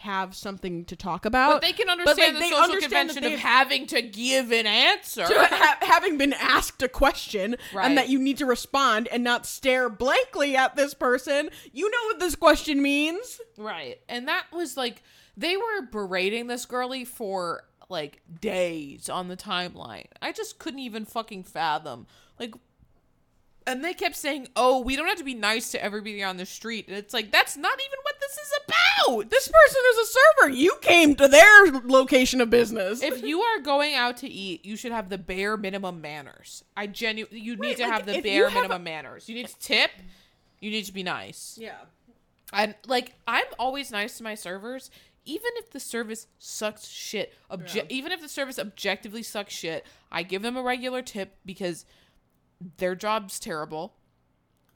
have 0.00 0.34
something 0.34 0.84
to 0.84 0.94
talk 0.94 1.24
about 1.24 1.52
But 1.54 1.62
they 1.62 1.72
can 1.72 1.86
like, 1.88 1.98
understand 2.00 2.36
the 2.36 2.40
they 2.40 2.50
social 2.50 2.64
understand 2.64 3.08
convention 3.10 3.32
of 3.34 3.40
having 3.40 3.86
to 3.88 4.02
give 4.02 4.52
an 4.52 4.66
answer. 4.66 5.26
to 5.26 5.34
ha- 5.34 5.78
having 5.80 6.18
been 6.18 6.34
asked 6.34 6.82
a 6.82 6.88
question 6.88 7.56
Right. 7.74 7.86
and 7.86 7.96
that 7.98 8.08
you 8.08 8.18
need 8.18 8.36
to 8.38 8.46
respond 8.46 9.08
and 9.08 9.24
not 9.24 9.46
stare 9.46 9.88
blankly 9.88 10.54
at 10.56 10.76
this 10.76 10.92
person 10.94 11.48
you 11.72 11.90
know 11.90 12.04
what 12.06 12.20
this 12.20 12.34
question 12.36 12.82
means 12.82 13.40
Right. 13.56 13.98
And 14.08 14.28
that 14.28 14.44
was 14.52 14.76
like 14.76 15.02
they 15.36 15.56
were 15.56 15.82
berating 15.90 16.46
this 16.46 16.66
girlie 16.66 17.04
for 17.04 17.64
like 17.88 18.20
days 18.40 19.08
on 19.08 19.28
the 19.28 19.36
timeline. 19.36 20.06
I 20.20 20.32
just 20.32 20.58
couldn't 20.58 20.80
even 20.80 21.04
fucking 21.04 21.44
fathom. 21.44 22.06
Like 22.38 22.54
and 23.66 23.84
they 23.84 23.94
kept 23.94 24.16
saying, 24.16 24.48
"Oh, 24.54 24.80
we 24.80 24.96
don't 24.96 25.06
have 25.08 25.18
to 25.18 25.24
be 25.24 25.34
nice 25.34 25.70
to 25.72 25.82
everybody 25.82 26.22
on 26.22 26.36
the 26.36 26.46
street." 26.46 26.86
And 26.88 26.96
it's 26.96 27.12
like 27.12 27.30
that's 27.32 27.56
not 27.56 27.78
even 27.78 27.98
what 28.02 28.14
this 28.20 28.32
is 28.32 28.52
about. 28.66 29.30
this 29.30 29.48
person 29.48 29.80
is 29.90 29.98
a 29.98 30.12
server 30.12 30.50
you 30.54 30.76
came 30.80 31.14
to 31.16 31.28
their 31.28 31.66
location 31.84 32.40
of 32.40 32.50
business 32.50 33.02
if 33.02 33.22
you 33.22 33.40
are 33.40 33.60
going 33.60 33.94
out 33.94 34.16
to 34.18 34.28
eat, 34.28 34.64
you 34.64 34.76
should 34.76 34.92
have 34.92 35.08
the 35.08 35.18
bare 35.18 35.56
minimum 35.56 36.00
manners. 36.00 36.64
I 36.76 36.86
genu 36.86 37.26
you 37.30 37.56
need 37.56 37.76
to 37.78 37.82
like, 37.84 37.92
have 37.92 38.06
the 38.06 38.20
bare 38.22 38.50
minimum 38.50 38.82
manners. 38.84 39.28
You 39.28 39.34
need 39.34 39.48
to 39.48 39.58
tip. 39.58 39.90
You 40.60 40.70
need 40.70 40.84
to 40.86 40.92
be 40.92 41.02
nice. 41.02 41.58
yeah 41.60 41.76
And 42.52 42.74
like 42.86 43.12
I'm 43.26 43.44
always 43.58 43.90
nice 43.90 44.16
to 44.18 44.24
my 44.24 44.34
servers, 44.34 44.90
even 45.24 45.50
if 45.56 45.70
the 45.70 45.80
service 45.80 46.26
sucks 46.38 46.88
shit. 46.88 47.34
Obje- 47.50 47.86
Even 47.90 48.12
if 48.12 48.20
the 48.20 48.28
service 48.28 48.58
objectively 48.58 49.22
sucks 49.22 49.52
shit, 49.52 49.84
I 50.10 50.22
give 50.22 50.42
them 50.42 50.56
a 50.56 50.62
regular 50.62 51.02
tip 51.02 51.34
because 51.44 51.84
their 52.78 52.94
job's 52.94 53.38
terrible, 53.38 53.94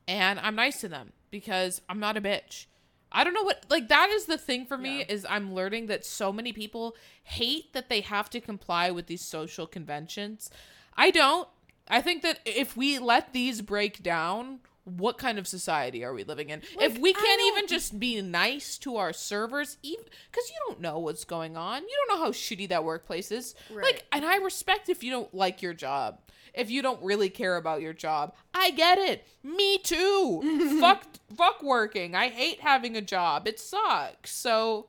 and 0.07 0.39
I'm 0.41 0.55
nice 0.57 0.81
to 0.81 0.89
them 0.89 1.13
because 1.31 1.81
I'm 1.89 2.01
not 2.01 2.17
a 2.17 2.21
bitch. 2.21 2.67
I 3.13 3.25
don't 3.25 3.35
know 3.35 3.43
what 3.43 3.67
like 3.69 3.89
that 3.89 4.09
is 4.11 4.27
the 4.27 4.39
thing 4.39 4.67
for 4.67 4.79
me 4.79 4.99
Yeah. 4.99 5.05
is 5.09 5.27
I'm 5.29 5.53
learning 5.55 5.87
that 5.87 6.05
so 6.05 6.33
many 6.33 6.53
people 6.53 6.95
hate 7.25 7.73
that 7.73 7.89
they 7.89 8.03
have 8.03 8.31
to 8.31 8.41
comply 8.41 8.91
with 8.91 9.07
these 9.07 9.25
social 9.25 9.67
conventions. 9.67 10.51
I 10.97 11.11
don't. 11.11 11.49
I 11.89 12.01
think 12.01 12.23
that 12.23 12.39
if 12.45 12.77
we 12.77 12.99
let 13.01 13.33
these 13.33 13.63
break 13.63 14.01
down, 14.03 14.61
what 14.85 15.19
kind 15.19 15.39
of 15.39 15.47
society 15.47 16.05
are 16.05 16.13
we 16.13 16.25
living 16.25 16.51
in? 16.51 16.63
if 16.81 16.99
we 16.99 17.13
can't 17.13 17.43
even 17.49 17.67
just 17.67 17.99
be 17.99 18.21
nice 18.23 18.79
to 18.79 18.97
our 18.97 19.13
servers, 19.13 19.79
even 19.83 20.05
because 20.31 20.49
you 20.51 20.57
don't 20.69 20.81
know 20.81 20.99
what's 20.99 21.25
going 21.25 21.57
on, 21.57 21.83
you 21.83 21.97
don't 22.09 22.19
know 22.19 22.25
how 22.25 22.33
shitty 22.33 22.69
that 22.69 22.85
workplace 22.85 23.31
is. 23.31 23.55
Right. 23.71 23.85
Like, 23.85 24.07
and 24.13 24.25
I 24.25 24.37
respect 24.37 24.89
if 24.89 25.03
you 25.05 25.11
don't 25.11 25.33
like 25.35 25.63
your 25.63 25.75
job, 25.75 26.21
if 26.55 26.71
you 26.71 26.83
don't 26.83 27.03
really 27.03 27.31
care 27.31 27.57
about 27.57 27.81
your 27.83 27.93
job. 27.93 28.35
I 28.55 28.71
get 28.71 28.99
it. 28.99 29.27
Me 29.43 29.79
too. 29.79 30.79
fuck, 30.81 31.05
fuck 31.37 31.63
working. 31.63 32.15
I 32.15 32.29
hate 32.29 32.61
having 32.61 32.97
a 32.97 33.01
job. 33.03 33.47
It 33.47 33.61
sucks. 33.61 34.33
So, 34.33 34.87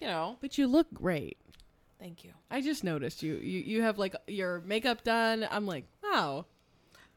you 0.00 0.06
know. 0.06 0.36
but 0.40 0.56
you 0.58 0.66
look 0.66 0.86
great 0.94 1.38
Thank 1.98 2.22
you. 2.22 2.30
i 2.50 2.60
just 2.60 2.84
noticed 2.84 3.22
you 3.22 3.34
you, 3.36 3.60
you 3.60 3.82
have 3.82 3.98
like 3.98 4.14
your 4.28 4.60
makeup 4.60 5.02
done 5.02 5.46
i'm 5.50 5.66
like 5.66 5.86
wow 6.02 6.46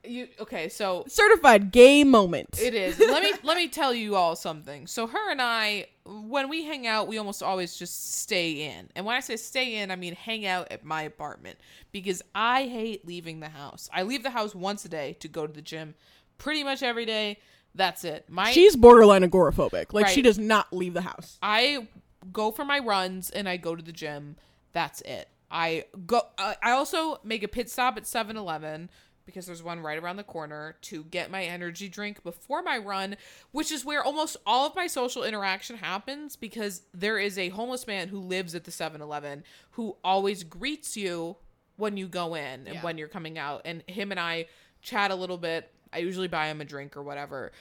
You 0.03 0.27
okay? 0.39 0.69
So 0.69 1.03
certified 1.07 1.71
gay 1.71 2.03
moment 2.03 2.59
It 2.59 2.73
is. 2.73 2.99
let 2.99 3.21
me 3.21 3.33
let 3.43 3.55
me 3.57 3.67
tell 3.67 3.93
you 3.93 4.15
all 4.15 4.35
something. 4.35 4.87
So 4.87 5.07
her 5.07 5.31
and 5.31 5.41
I, 5.41 5.87
when 6.05 6.49
we 6.49 6.65
hang 6.65 6.87
out, 6.87 7.07
we 7.07 7.17
almost 7.17 7.43
always 7.43 7.77
just 7.77 8.15
stay 8.19 8.63
in. 8.63 8.89
And 8.95 9.05
when 9.05 9.15
I 9.15 9.19
say 9.19 9.35
stay 9.37 9.75
in, 9.77 9.91
I 9.91 9.95
mean 9.95 10.15
hang 10.15 10.45
out 10.45 10.71
at 10.71 10.83
my 10.83 11.03
apartment 11.03 11.59
because 11.91 12.21
I 12.33 12.63
hate 12.63 13.05
leaving 13.05 13.39
the 13.39 13.49
house. 13.49 13.89
I 13.93 14.03
leave 14.03 14.23
the 14.23 14.31
house 14.31 14.55
once 14.55 14.85
a 14.85 14.89
day 14.89 15.17
to 15.19 15.27
go 15.27 15.45
to 15.45 15.53
the 15.53 15.61
gym, 15.61 15.93
pretty 16.37 16.63
much 16.63 16.81
every 16.81 17.05
day. 17.05 17.37
That's 17.75 18.03
it. 18.03 18.25
My 18.27 18.51
she's 18.51 18.75
borderline 18.75 19.23
agoraphobic 19.23 19.93
like 19.93 20.07
she 20.07 20.21
does 20.21 20.37
not 20.37 20.73
leave 20.73 20.93
the 20.93 21.01
house 21.01 21.37
I 21.41 21.87
go 22.33 22.51
for 22.51 22.65
my 22.65 22.79
runs 22.79 23.29
and 23.29 23.47
I 23.47 23.57
go 23.57 23.75
to 23.75 23.83
the 23.83 23.91
gym. 23.91 24.35
That's 24.73 25.01
it. 25.01 25.27
I 25.49 25.85
go. 26.05 26.21
Uh, 26.37 26.53
I 26.63 26.71
also 26.71 27.19
make 27.23 27.43
a 27.43 27.47
pit 27.47 27.69
stop 27.69 27.97
at 27.97 28.03
7-Eleven 28.03 28.89
because 29.25 29.45
there's 29.45 29.63
one 29.63 29.79
right 29.79 29.97
around 29.97 30.17
the 30.17 30.23
corner 30.23 30.75
to 30.81 31.03
get 31.05 31.29
my 31.31 31.43
energy 31.43 31.87
drink 31.89 32.23
before 32.23 32.61
my 32.61 32.77
run, 32.77 33.15
which 33.51 33.71
is 33.71 33.85
where 33.85 34.03
almost 34.03 34.37
all 34.45 34.65
of 34.67 34.75
my 34.75 34.87
social 34.87 35.23
interaction 35.23 35.77
happens 35.77 36.35
because 36.35 36.81
there 36.93 37.17
is 37.19 37.37
a 37.37 37.49
homeless 37.49 37.87
man 37.87 38.07
who 38.09 38.19
lives 38.19 38.55
at 38.55 38.63
the 38.63 38.71
7-Eleven 38.71 39.43
who 39.71 39.95
always 40.03 40.43
greets 40.43 40.97
you 40.97 41.37
when 41.77 41.97
you 41.97 42.07
go 42.07 42.35
in 42.35 42.67
and 42.67 42.75
Yeah. 42.75 42.83
when 42.83 42.97
you're 42.97 43.07
coming 43.07 43.37
out 43.37 43.61
and 43.65 43.83
him 43.87 44.11
and 44.11 44.19
I 44.19 44.45
chat 44.81 45.11
a 45.11 45.15
little 45.15 45.37
bit. 45.37 45.71
I 45.93 45.99
usually 45.99 46.27
buy 46.27 46.47
him 46.47 46.61
a 46.61 46.65
drink 46.65 46.95
or 46.97 47.03
whatever. 47.03 47.51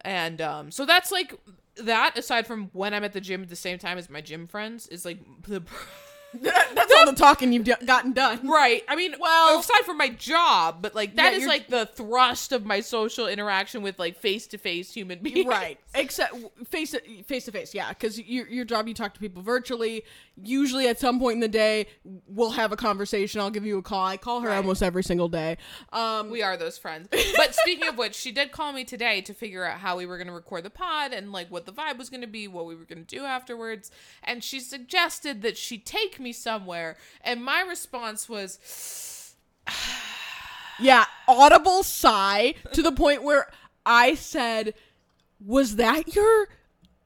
And 0.00 0.40
um 0.40 0.70
so 0.70 0.84
that's 0.84 1.10
like 1.12 1.34
that 1.76 2.18
aside 2.18 2.46
from 2.46 2.70
when 2.72 2.92
I'm 2.92 3.04
at 3.04 3.12
the 3.12 3.20
gym 3.20 3.42
at 3.42 3.48
the 3.48 3.56
same 3.56 3.78
time 3.78 3.98
as 3.98 4.10
my 4.10 4.20
gym 4.20 4.46
friends 4.46 4.86
is 4.88 5.04
like 5.04 5.18
the 5.42 5.62
That's 6.92 7.06
all 7.08 7.12
the 7.12 7.18
talking 7.18 7.52
you've 7.52 7.68
gotten 7.86 8.12
done. 8.12 8.46
Right. 8.48 8.82
I 8.88 8.96
mean, 8.96 9.14
well, 9.18 9.58
aside 9.60 9.82
from 9.84 9.98
my 9.98 10.08
job, 10.08 10.82
but 10.82 10.94
like 10.94 11.16
that 11.16 11.32
Yeah, 11.32 11.36
is 11.38 11.42
you're- 11.42 11.52
like 11.52 11.68
the 11.68 11.86
thrust 11.86 12.52
of 12.52 12.64
my 12.64 12.80
social 12.80 13.26
interaction 13.26 13.82
with 13.82 13.98
like 13.98 14.16
face 14.18 14.46
to 14.48 14.58
face 14.58 14.92
human 14.92 15.18
beings. 15.22 15.46
Right. 15.46 15.78
Except 15.94 16.34
face 16.68 16.92
to 16.92 17.00
face 17.24 17.44
to 17.46 17.52
face, 17.52 17.74
yeah. 17.74 17.88
Because 17.90 18.18
your 18.18 18.46
your 18.48 18.64
job, 18.64 18.88
you 18.88 18.94
talk 18.94 19.14
to 19.14 19.20
people 19.20 19.42
virtually. 19.42 20.04
Usually, 20.42 20.88
at 20.88 20.98
some 20.98 21.18
point 21.20 21.34
in 21.34 21.40
the 21.40 21.48
day, 21.48 21.86
we'll 22.26 22.52
have 22.52 22.72
a 22.72 22.76
conversation. 22.76 23.40
I'll 23.40 23.50
give 23.50 23.66
you 23.66 23.76
a 23.78 23.82
call. 23.82 24.06
I 24.06 24.16
call 24.16 24.40
her 24.40 24.48
Right. 24.48 24.56
almost 24.56 24.82
every 24.82 25.02
single 25.02 25.28
day. 25.28 25.58
Um, 25.92 26.30
We 26.30 26.42
are 26.42 26.56
those 26.56 26.78
friends. 26.78 27.08
But 27.36 27.54
speaking 27.54 27.86
of 27.88 27.98
which, 27.98 28.14
she 28.14 28.32
did 28.32 28.50
call 28.52 28.72
me 28.72 28.84
today 28.84 29.20
to 29.22 29.34
figure 29.34 29.64
out 29.64 29.78
how 29.80 29.96
we 29.98 30.06
were 30.06 30.16
going 30.16 30.28
to 30.28 30.32
record 30.32 30.64
the 30.64 30.70
pod 30.70 31.12
and 31.12 31.32
like 31.32 31.50
what 31.50 31.66
the 31.66 31.72
vibe 31.72 31.98
was 31.98 32.08
going 32.08 32.20
to 32.22 32.26
be, 32.26 32.48
what 32.48 32.66
we 32.66 32.74
were 32.74 32.84
going 32.84 33.04
to 33.04 33.16
do 33.16 33.24
afterwards. 33.24 33.90
And 34.22 34.42
she 34.42 34.58
suggested 34.60 35.42
that 35.42 35.56
she 35.58 35.76
take 35.78 36.18
me 36.18 36.32
somewhere. 36.32 36.81
And 37.22 37.44
my 37.44 37.62
response 37.62 38.28
was, 38.28 39.34
yeah, 40.80 41.06
audible 41.28 41.82
sigh 41.82 42.54
to 42.72 42.82
the 42.82 42.92
point 42.92 43.22
where 43.22 43.48
I 43.84 44.14
said, 44.14 44.74
"Was 45.44 45.76
that 45.76 46.14
your 46.14 46.48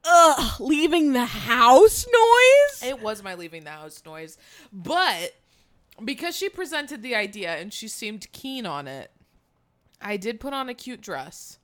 ugh 0.04 0.60
leaving 0.60 1.12
the 1.12 1.24
house 1.26 2.06
noise?" 2.06 2.90
It 2.90 3.02
was 3.02 3.22
my 3.22 3.34
leaving 3.34 3.64
the 3.64 3.70
house 3.70 4.02
noise. 4.04 4.38
But 4.72 5.34
because 6.04 6.36
she 6.36 6.48
presented 6.48 7.02
the 7.02 7.14
idea 7.14 7.56
and 7.56 7.72
she 7.72 7.88
seemed 7.88 8.30
keen 8.32 8.66
on 8.66 8.86
it, 8.86 9.10
I 10.00 10.16
did 10.16 10.40
put 10.40 10.52
on 10.52 10.68
a 10.68 10.74
cute 10.74 11.00
dress 11.00 11.58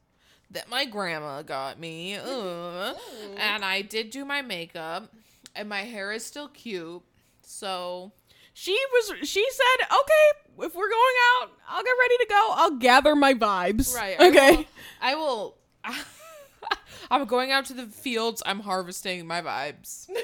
that 0.51 0.69
my 0.69 0.85
grandma 0.85 1.43
got 1.43 1.79
me. 1.79 2.17
Ugh. 2.17 2.97
and 3.37 3.65
I 3.65 3.83
did 3.83 4.11
do 4.11 4.25
my 4.25 4.43
makeup. 4.43 5.13
And 5.55 5.69
my 5.69 5.83
hair 5.83 6.13
is 6.13 6.25
still 6.25 6.49
cute. 6.49 7.03
So 7.43 8.12
She 8.55 8.72
was. 8.93 9.28
She 9.28 9.47
said, 9.51 9.86
"Okay, 9.86 10.66
if 10.66 10.74
we're 10.74 10.90
going 10.90 11.16
out, 11.40 11.51
I'll 11.68 11.82
get 11.82 11.95
ready 12.01 12.16
to 12.18 12.26
go. 12.28 12.51
I'll 12.55 12.76
gather 12.76 13.16
my 13.16 13.34
vibes." 13.34 13.95
right. 13.95 14.20
I 14.20 14.28
Okay. 14.28 14.57
will- 14.57 14.64
I 15.03 15.14
will 15.14 15.57
I'm 17.11 17.24
going 17.26 17.51
out 17.51 17.66
to 17.66 17.74
the 17.74 17.86
fields. 17.86 18.43
I'm 18.47 18.61
harvesting 18.61 19.26
my 19.26 19.43
vibes. 19.43 20.09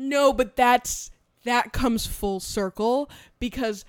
No, 0.00 0.32
but 0.32 0.54
that's 0.54 1.10
that 1.42 1.72
comes 1.72 2.06
full 2.06 2.38
circle 2.38 3.10
because 3.40 3.84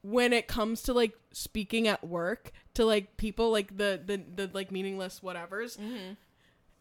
when 0.00 0.32
it 0.32 0.48
comes 0.48 0.80
to 0.84 0.94
like 0.94 1.12
speaking 1.32 1.86
at 1.86 2.02
work 2.02 2.52
to 2.72 2.86
like 2.86 3.18
people 3.18 3.50
like 3.50 3.76
the 3.76 4.00
the, 4.02 4.16
the 4.34 4.50
like 4.54 4.72
meaningless 4.72 5.20
whatevers, 5.20 5.76
mm-hmm. 5.78 6.14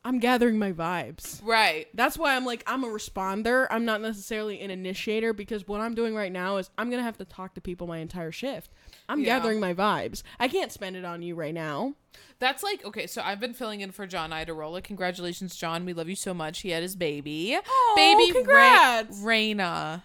I'm 0.03 0.17
gathering 0.17 0.57
my 0.57 0.71
vibes. 0.71 1.41
Right. 1.43 1.87
That's 1.93 2.17
why 2.17 2.35
I'm 2.35 2.43
like 2.45 2.63
I'm 2.65 2.83
a 2.83 2.87
responder. 2.87 3.67
I'm 3.69 3.85
not 3.85 4.01
necessarily 4.01 4.59
an 4.61 4.71
initiator 4.71 5.31
because 5.31 5.67
what 5.67 5.79
I'm 5.79 5.93
doing 5.93 6.15
right 6.15 6.31
now 6.31 6.57
is 6.57 6.69
I'm 6.77 6.89
gonna 6.89 7.03
have 7.03 7.17
to 7.19 7.25
talk 7.25 7.53
to 7.53 7.61
people 7.61 7.85
my 7.87 7.99
entire 7.99 8.31
shift. 8.31 8.71
I'm 9.07 9.19
Yeah. 9.19 9.25
gathering 9.37 9.59
my 9.59 9.73
vibes. 9.75 10.23
I 10.39 10.47
can't 10.47 10.71
spend 10.71 10.95
it 10.95 11.05
on 11.05 11.21
you 11.21 11.35
right 11.35 11.53
now. 11.53 11.93
That's 12.39 12.63
like 12.63 12.83
okay. 12.83 13.05
So 13.05 13.21
I've 13.23 13.39
been 13.39 13.53
filling 13.53 13.81
in 13.81 13.91
for 13.91 14.07
John 14.07 14.31
Iadarola. 14.31 14.83
Congratulations, 14.83 15.55
John. 15.55 15.85
We 15.85 15.93
love 15.93 16.09
you 16.09 16.15
so 16.15 16.33
much. 16.33 16.61
He 16.61 16.69
had 16.69 16.81
his 16.81 16.95
baby. 16.95 17.55
Aw, 17.55 17.93
baby 17.95 18.31
congrats. 18.31 19.19
Ra- 19.19 19.31
Raina. 19.31 20.01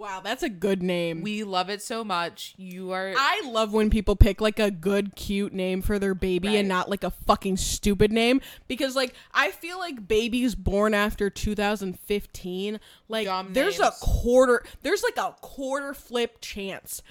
Wow, 0.00 0.20
that's 0.24 0.42
a 0.42 0.48
good 0.48 0.82
name. 0.82 1.20
We 1.20 1.44
love 1.44 1.68
it 1.68 1.82
so 1.82 2.02
much. 2.02 2.54
You 2.56 2.90
are. 2.92 3.12
I 3.14 3.42
love 3.46 3.74
when 3.74 3.90
people 3.90 4.16
pick 4.16 4.40
like 4.40 4.58
a 4.58 4.70
good, 4.70 5.14
cute 5.14 5.52
name 5.52 5.82
for 5.82 5.98
their 5.98 6.14
baby 6.14 6.48
Right. 6.48 6.56
and 6.56 6.68
not 6.68 6.88
like 6.88 7.04
a 7.04 7.10
fucking 7.10 7.58
stupid 7.58 8.10
name. 8.10 8.40
Because 8.66 8.96
like 8.96 9.12
I 9.34 9.50
feel 9.50 9.78
like 9.78 10.08
babies 10.08 10.54
born 10.54 10.94
after 10.94 11.28
2015, 11.28 12.80
like 13.08 13.26
Dumb 13.26 13.52
there's 13.52 13.78
a 13.78 13.90
quarter, 14.00 14.64
there's 14.82 15.02
like 15.02 15.18
a 15.18 15.34
quarter 15.42 15.92
flip 15.92 16.38
chance 16.40 17.02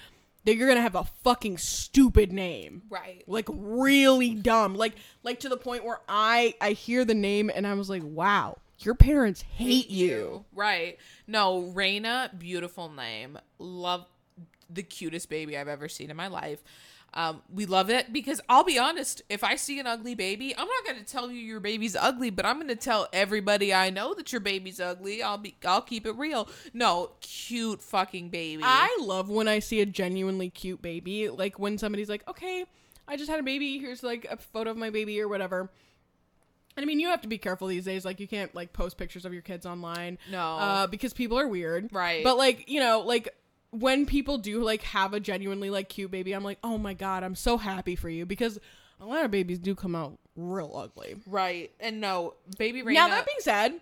that 0.44 0.56
you're 0.56 0.66
gonna 0.66 0.80
have 0.80 0.96
a 0.96 1.04
fucking 1.22 1.58
stupid 1.58 2.32
name. 2.32 2.82
right. 2.90 3.22
Like 3.28 3.46
really 3.52 4.34
dumb. 4.34 4.74
Like 4.74 4.94
like 5.22 5.38
to 5.40 5.48
the 5.48 5.56
point 5.56 5.84
where 5.84 6.00
I 6.08 6.54
I 6.60 6.72
hear 6.72 7.04
the 7.04 7.14
name 7.14 7.52
and 7.54 7.68
I 7.68 7.74
was 7.74 7.88
like, 7.88 8.02
wow, 8.02 8.56
your 8.84 8.94
parents 8.94 9.42
hate 9.42 9.90
you. 9.90 10.44
Right. 10.54 10.98
No, 11.26 11.72
Raina, 11.74 12.36
beautiful 12.38 12.90
name. 12.90 13.38
Love 13.58 14.06
the 14.68 14.82
cutest 14.82 15.28
baby 15.28 15.56
I've 15.56 15.68
ever 15.68 15.88
seen 15.88 16.10
in 16.10 16.16
my 16.16 16.28
life. 16.28 16.62
Um, 17.12 17.42
we 17.52 17.66
love 17.66 17.90
it 17.90 18.12
because 18.12 18.40
I'll 18.48 18.62
be 18.62 18.78
honest, 18.78 19.22
if 19.28 19.42
I 19.42 19.56
see 19.56 19.80
an 19.80 19.86
ugly 19.88 20.14
baby, 20.14 20.54
I'm 20.56 20.68
not 20.68 20.86
gonna 20.86 21.02
tell 21.02 21.28
you 21.28 21.40
your 21.40 21.58
baby's 21.58 21.96
ugly, 21.96 22.30
but 22.30 22.46
I'm 22.46 22.60
gonna 22.60 22.76
tell 22.76 23.08
everybody 23.12 23.74
I 23.74 23.90
know 23.90 24.14
that 24.14 24.30
your 24.30 24.40
baby's 24.40 24.78
ugly. 24.78 25.20
I'll 25.20 25.38
be 25.38 25.56
I'll 25.64 25.82
keep 25.82 26.06
it 26.06 26.12
real. 26.12 26.48
No, 26.72 27.10
cute 27.20 27.82
fucking 27.82 28.28
baby. 28.28 28.62
I 28.64 28.96
love 29.00 29.28
when 29.28 29.48
I 29.48 29.58
see 29.58 29.80
a 29.80 29.86
genuinely 29.86 30.50
cute 30.50 30.82
baby. 30.82 31.28
Like 31.28 31.58
when 31.58 31.78
somebody's 31.78 32.08
like, 32.08 32.26
okay, 32.28 32.64
I 33.08 33.16
just 33.16 33.28
had 33.28 33.40
a 33.40 33.44
baby. 33.44 33.78
Here's 33.78 34.04
like 34.04 34.26
a 34.30 34.36
photo 34.36 34.70
of 34.70 34.76
my 34.76 34.90
baby 34.90 35.20
or 35.20 35.26
whatever. 35.26 35.68
And 36.76 36.84
I 36.84 36.86
mean, 36.86 37.00
you 37.00 37.08
have 37.08 37.20
to 37.22 37.28
be 37.28 37.38
careful 37.38 37.68
these 37.68 37.84
days. 37.84 38.04
Like, 38.04 38.20
you 38.20 38.28
can't 38.28 38.54
like 38.54 38.72
post 38.72 38.96
pictures 38.96 39.24
of 39.24 39.32
your 39.32 39.42
kids 39.42 39.66
online. 39.66 40.18
No. 40.30 40.56
Uh, 40.56 40.86
because 40.86 41.12
people 41.12 41.38
are 41.38 41.48
weird. 41.48 41.90
Right. 41.92 42.22
But 42.24 42.38
like, 42.38 42.68
you 42.68 42.80
know, 42.80 43.00
like 43.00 43.28
when 43.70 44.06
people 44.06 44.38
do 44.38 44.62
like 44.62 44.82
have 44.82 45.12
a 45.12 45.20
genuinely 45.20 45.70
like 45.70 45.88
cute 45.88 46.10
baby, 46.10 46.32
I'm 46.32 46.44
like, 46.44 46.58
oh 46.62 46.78
my 46.78 46.94
God, 46.94 47.22
I'm 47.22 47.34
so 47.34 47.56
happy 47.56 47.96
for 47.96 48.08
you 48.08 48.26
because 48.26 48.58
a 49.00 49.06
lot 49.06 49.24
of 49.24 49.30
babies 49.30 49.58
do 49.58 49.74
come 49.74 49.94
out 49.94 50.18
real 50.36 50.72
ugly. 50.74 51.16
right. 51.26 51.70
And 51.80 52.00
no, 52.00 52.34
baby 52.58 52.82
Raina. 52.82 52.94
Now 52.94 53.08
that 53.08 53.26
being 53.26 53.38
said, 53.40 53.72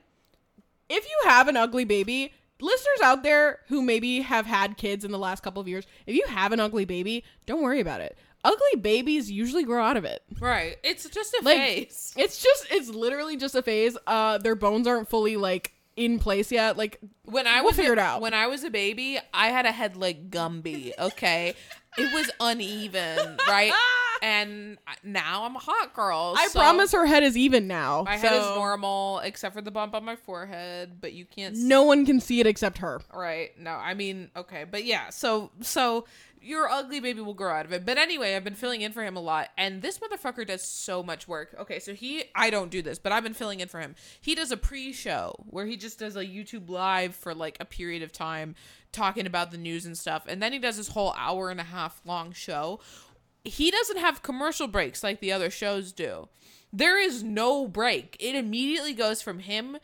if 0.89 1.05
you 1.05 1.29
have 1.29 1.49
an 1.49 1.57
ugly 1.57 1.85
baby, 1.85 2.33
listeners 2.61 3.01
out 3.03 3.23
there 3.23 3.61
who 3.69 3.83
maybe 3.83 4.21
have 4.21 4.47
had 4.47 4.77
kids 4.77 5.05
in 5.05 5.13
the 5.13 5.19
last 5.19 5.43
couple 5.43 5.61
of 5.61 5.69
years, 5.69 5.87
if 6.07 6.15
you 6.15 6.25
have 6.29 6.53
an 6.53 6.61
ugly 6.61 6.85
baby, 6.85 7.25
don't 7.47 7.63
worry 7.63 7.81
about 7.81 8.01
it. 8.01 8.17
Ugly 8.45 8.81
babies 8.81 9.31
usually 9.31 9.65
grow 9.65 9.83
out 9.85 9.97
of 9.97 10.05
it. 10.05 10.23
right. 10.41 10.77
It's 10.85 11.09
just 11.09 11.35
a 11.35 11.41
Like 11.45 11.57
face. 11.59 12.15
it's 12.17 12.43
just 12.43 12.67
it's 12.71 12.89
literally 12.89 13.37
just 13.37 13.55
a 13.55 13.63
phase. 13.63 13.97
Uh 14.07 14.39
their 14.39 14.55
bones 14.55 14.87
aren't 14.87 15.09
fully 15.09 15.37
like 15.37 15.73
in 15.97 16.19
place 16.21 16.53
yet. 16.53 16.77
Like 16.77 17.01
When 17.25 17.47
I 17.49 17.61
We'll 17.63 17.71
was 17.73 17.79
a, 17.79 17.99
out. 18.01 18.21
When 18.21 18.35
I 18.35 18.47
was 18.47 18.63
a 18.65 18.71
baby, 18.71 19.19
I 19.35 19.49
had 19.49 19.67
a 19.67 19.73
head 19.73 19.97
like 19.97 20.31
Gumby. 20.31 20.93
Okay, 20.99 21.55
it 21.99 22.15
was 22.15 22.31
uneven, 22.41 23.37
right? 23.49 23.73
And 24.21 24.79
now 25.05 25.45
I'm 25.45 25.55
a 25.55 25.61
hot 25.61 25.95
girl. 25.95 26.35
I 26.37 26.49
so 26.49 26.59
promise 26.59 26.91
her 26.91 27.07
head 27.07 27.23
is 27.23 27.37
even 27.37 27.69
now. 27.69 28.03
my 28.03 28.17
head 28.17 28.33
is 28.33 28.45
normal 28.47 29.21
except 29.21 29.55
for 29.55 29.61
the 29.63 29.71
bump 29.71 29.95
on 29.95 30.05
my 30.05 30.17
forehead, 30.17 31.01
but 31.01 31.13
you 31.13 31.25
can't. 31.25 31.55
No 31.55 31.85
one 31.85 32.05
can 32.05 32.19
see 32.19 32.41
it 32.41 32.47
except 32.49 32.79
her. 32.79 33.01
Right? 33.15 33.51
No, 33.61 33.71
I 33.71 33.95
mean, 33.95 34.31
okay, 34.37 34.65
but 34.69 34.85
yeah. 34.85 35.11
So 35.11 35.53
so 35.61 36.05
your 36.43 36.69
ugly 36.69 37.01
baby 37.01 37.21
will 37.21 37.35
grow 37.35 37.55
out 37.55 37.67
of 37.67 37.73
it. 37.73 37.85
But 37.85 37.99
anyway, 37.99 38.35
I've 38.35 38.45
been 38.45 38.55
filling 38.55 38.81
in 38.81 38.93
for 38.93 39.05
him 39.05 39.17
a 39.17 39.21
lot, 39.21 39.51
and 39.57 39.83
this 39.83 39.99
motherfucker 39.99 40.47
does 40.47 40.63
so 40.63 41.03
much 41.03 41.29
work. 41.29 41.55
Okay, 41.59 41.79
so 41.79 41.95
he, 41.95 42.25
I 42.35 42.51
don't 42.51 42.71
do 42.71 42.83
this, 42.83 42.99
but 42.99 43.13
I've 43.13 43.23
been 43.23 43.35
filling 43.35 43.61
in 43.61 43.69
for 43.69 43.81
him. 43.81 43.95
He 44.21 44.35
does 44.35 44.51
a 44.51 44.57
pre-show 44.57 45.35
where 45.49 45.67
he 45.67 45.77
just 45.77 45.99
does 45.99 46.17
a 46.17 46.25
YouTube 46.25 46.69
live 46.69 47.15
for 47.15 47.35
like 47.35 47.57
a 47.61 47.65
period 47.65 48.03
of 48.03 48.13
time, 48.13 48.55
talking 48.93 49.27
about 49.27 49.51
the 49.51 49.59
news 49.59 49.87
and 49.87 49.97
stuff, 49.97 50.25
and 50.27 50.43
then 50.43 50.53
he 50.53 50.59
does 50.59 50.77
this 50.77 50.89
whole 50.89 51.15
hour 51.17 51.51
and 51.51 51.61
a 51.61 51.65
half 51.65 52.01
long 52.05 52.33
show. 52.33 52.81
He 53.45 53.71
doesn't 53.71 53.99
have 53.99 54.23
commercial 54.23 54.69
breaks 54.69 55.03
like 55.03 55.21
the 55.21 55.33
other 55.33 55.51
shows 55.51 55.93
do. 55.93 56.29
There 56.73 57.01
is 57.01 57.23
no 57.23 57.67
break. 57.67 58.17
It 58.21 58.35
immediately 58.35 58.93
goes 58.93 59.23
from 59.23 59.39
him 59.41 59.79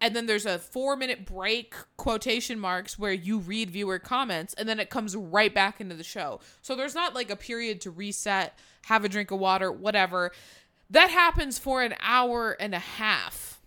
and 0.00 0.16
then 0.16 0.26
there's 0.26 0.46
a 0.46 0.58
four 0.58 0.96
minute 0.96 1.26
break 1.26 1.74
quotation 1.96 2.58
marks 2.58 2.98
where 2.98 3.12
you 3.12 3.38
read 3.38 3.70
viewer 3.70 3.98
comments 3.98 4.54
and 4.54 4.68
then 4.68 4.80
it 4.80 4.90
comes 4.90 5.14
right 5.14 5.54
back 5.54 5.80
into 5.80 5.94
the 5.94 6.04
show. 6.04 6.40
So 6.62 6.74
there's 6.74 6.94
not 6.94 7.14
like 7.14 7.30
a 7.30 7.36
period 7.36 7.80
to 7.82 7.90
reset 7.90 8.58
have 8.86 9.04
a 9.04 9.08
drink 9.08 9.30
of 9.30 9.38
water 9.38 9.70
whatever. 9.70 10.32
That 10.88 11.10
happens 11.10 11.58
for 11.58 11.82
an 11.82 11.94
hour 12.00 12.56
and 12.58 12.74
a 12.74 12.78
half. 12.78 13.60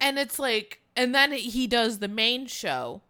And 0.00 0.18
it's 0.18 0.38
like 0.38 0.80
and 0.96 1.14
then 1.14 1.32
he 1.32 1.66
does 1.66 1.98
the 1.98 2.08
main 2.08 2.46
show 2.46 3.02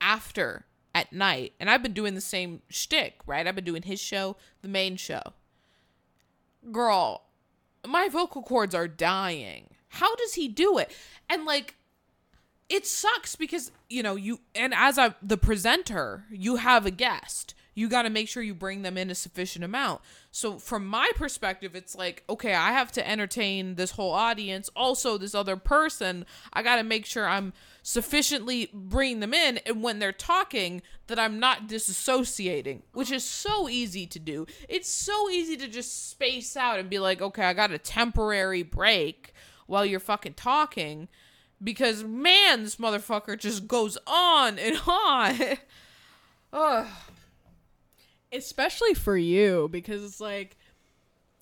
after 0.00 0.66
at 0.94 1.12
night. 1.12 1.52
And 1.60 1.70
i've 1.70 1.82
been 1.82 1.92
doing 1.92 2.14
the 2.14 2.20
same 2.20 2.62
shtick 2.68 3.20
right? 3.26 3.46
I've 3.46 3.54
been 3.54 3.64
doing 3.64 3.82
his 3.82 4.00
show 4.00 4.36
the 4.62 4.68
main 4.68 4.96
show. 4.96 5.22
Girl 6.72 7.22
my 7.86 8.08
vocal 8.08 8.42
cords 8.42 8.74
are 8.74 8.88
dying. 8.88 9.75
How 9.88 10.14
does 10.16 10.34
he 10.34 10.48
do 10.48 10.78
it? 10.78 10.90
And 11.28 11.44
like 11.44 11.74
it 12.68 12.86
sucks 12.86 13.36
because 13.36 13.70
you 13.88 14.02
know 14.02 14.16
you 14.16 14.40
and 14.54 14.74
as 14.74 14.98
a 14.98 15.14
the 15.22 15.36
presenter 15.36 16.24
you 16.30 16.56
have 16.56 16.86
a 16.86 16.90
guest. 16.90 17.54
You 17.74 17.90
got 17.90 18.04
to 18.04 18.10
make 18.10 18.26
sure 18.26 18.42
you 18.42 18.54
bring 18.54 18.80
them 18.80 18.96
in 18.96 19.10
a 19.10 19.14
sufficient 19.14 19.62
amount. 19.62 20.00
So 20.30 20.58
from 20.58 20.86
my 20.86 21.10
perspective 21.14 21.76
it's 21.76 21.94
like 21.94 22.24
okay 22.28 22.54
i 22.54 22.72
have 22.72 22.90
to 22.92 23.08
entertain 23.08 23.76
this 23.76 23.92
whole 23.92 24.12
audience. 24.12 24.68
Also 24.74 25.18
this 25.18 25.34
other 25.34 25.56
person 25.56 26.26
i 26.52 26.62
got 26.62 26.76
to 26.76 26.82
make 26.82 27.06
sure 27.06 27.28
i'm 27.28 27.52
sufficiently 27.82 28.70
bringing 28.72 29.20
them 29.20 29.34
in. 29.34 29.58
And 29.58 29.82
when 29.82 29.98
they're 30.00 30.10
talking 30.10 30.82
that 31.06 31.18
i'm 31.18 31.38
not 31.38 31.68
disassociating 31.68 32.82
which 32.92 33.12
is 33.12 33.24
so 33.24 33.68
easy 33.68 34.06
to 34.06 34.18
do. 34.18 34.46
It's 34.68 34.88
so 34.88 35.30
easy 35.30 35.56
to 35.58 35.68
just 35.68 36.10
space 36.10 36.56
out 36.56 36.80
and 36.80 36.90
be 36.90 36.98
like 36.98 37.22
okay 37.22 37.44
i 37.44 37.52
got 37.52 37.70
a 37.70 37.78
temporary 37.78 38.64
break 38.64 39.34
while 39.66 39.84
you're 39.84 40.00
fucking 40.00 40.34
talking 40.34 41.08
because 41.62 42.04
man, 42.04 42.62
this 42.64 42.76
motherfucker 42.76 43.38
just 43.38 43.66
goes 43.66 43.96
on 44.06 44.58
and 44.58 44.78
on. 44.86 45.38
Ugh. 46.52 46.86
especially 48.32 48.94
for 48.94 49.16
you 49.16 49.68
because 49.70 50.04
it's 50.04 50.20
like 50.20 50.56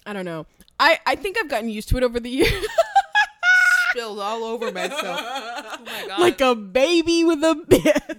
I 0.07 0.12
don't 0.12 0.25
know. 0.25 0.47
I 0.79 0.99
I 1.07 1.14
think 1.16 1.37
I've 1.39 1.49
gotten 1.49 1.68
used 1.68 1.89
to 1.91 1.97
it 1.97 2.03
over 2.03 2.18
the 2.20 2.31
years. 2.41 2.66
Spilled 3.91 4.18
all 4.20 4.45
over 4.45 4.70
myself. 4.72 5.20
Oh 5.77 5.79
my 5.85 6.07
god. 6.09 6.20
like 6.20 6.41
a 6.41 6.55
baby 6.55 7.25
with 7.25 7.43
a 7.43 7.55
bib. 7.55 8.18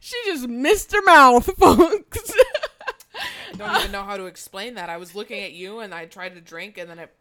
she 0.00 0.16
just 0.24 0.48
missed 0.48 0.92
her 0.92 1.02
mouth, 1.02 1.50
folks. 1.58 2.32
I 3.52 3.56
don't 3.56 3.76
even 3.80 3.92
know 3.92 4.02
how 4.04 4.16
to 4.16 4.26
explain 4.26 4.74
that. 4.74 4.88
I 4.88 4.96
was 4.96 5.14
looking 5.14 5.40
at 5.42 5.52
you 5.52 5.80
and 5.80 5.92
I 5.94 6.06
tried 6.06 6.34
to 6.34 6.40
drink 6.40 6.78
and 6.78 6.88
then 6.88 6.98
it 7.00 7.12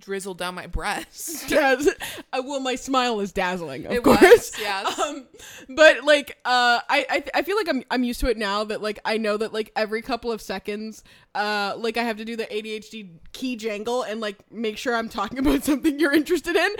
drizzled 0.00 0.38
down 0.38 0.54
my 0.54 0.66
breast. 0.66 1.48
Daz- 1.48 1.88
uh, 2.32 2.42
well, 2.44 2.60
my 2.60 2.74
smile 2.74 3.20
is 3.20 3.32
dazzling, 3.32 3.86
of 3.86 3.92
It 3.92 4.02
course. 4.02 4.20
was, 4.20 4.52
yes. 4.60 4.98
Um, 4.98 5.26
but 5.70 6.04
like, 6.04 6.32
uh, 6.44 6.80
I 6.88 7.06
I, 7.10 7.24
I 7.34 7.42
feel 7.42 7.56
like 7.56 7.68
I'm 7.68 7.82
I'm 7.90 8.04
used 8.04 8.20
to 8.20 8.28
it 8.28 8.36
now 8.36 8.64
that 8.64 8.82
like 8.82 8.98
I 9.04 9.18
know 9.18 9.36
that 9.36 9.52
like 9.52 9.72
every 9.76 10.02
couple 10.02 10.30
of 10.32 10.40
seconds, 10.42 11.02
uh, 11.34 11.74
like 11.78 11.96
I 11.96 12.02
have 12.02 12.16
to 12.18 12.24
do 12.24 12.36
the 12.36 12.46
ADHD 12.46 13.10
key 13.32 13.56
jangle 13.56 14.02
and 14.02 14.20
like 14.20 14.36
make 14.50 14.78
sure 14.78 14.94
I'm 14.94 15.08
talking 15.08 15.38
about 15.46 15.64
something 15.64 15.98
you're 15.98 16.12
interested 16.14 16.56
in. 16.56 16.70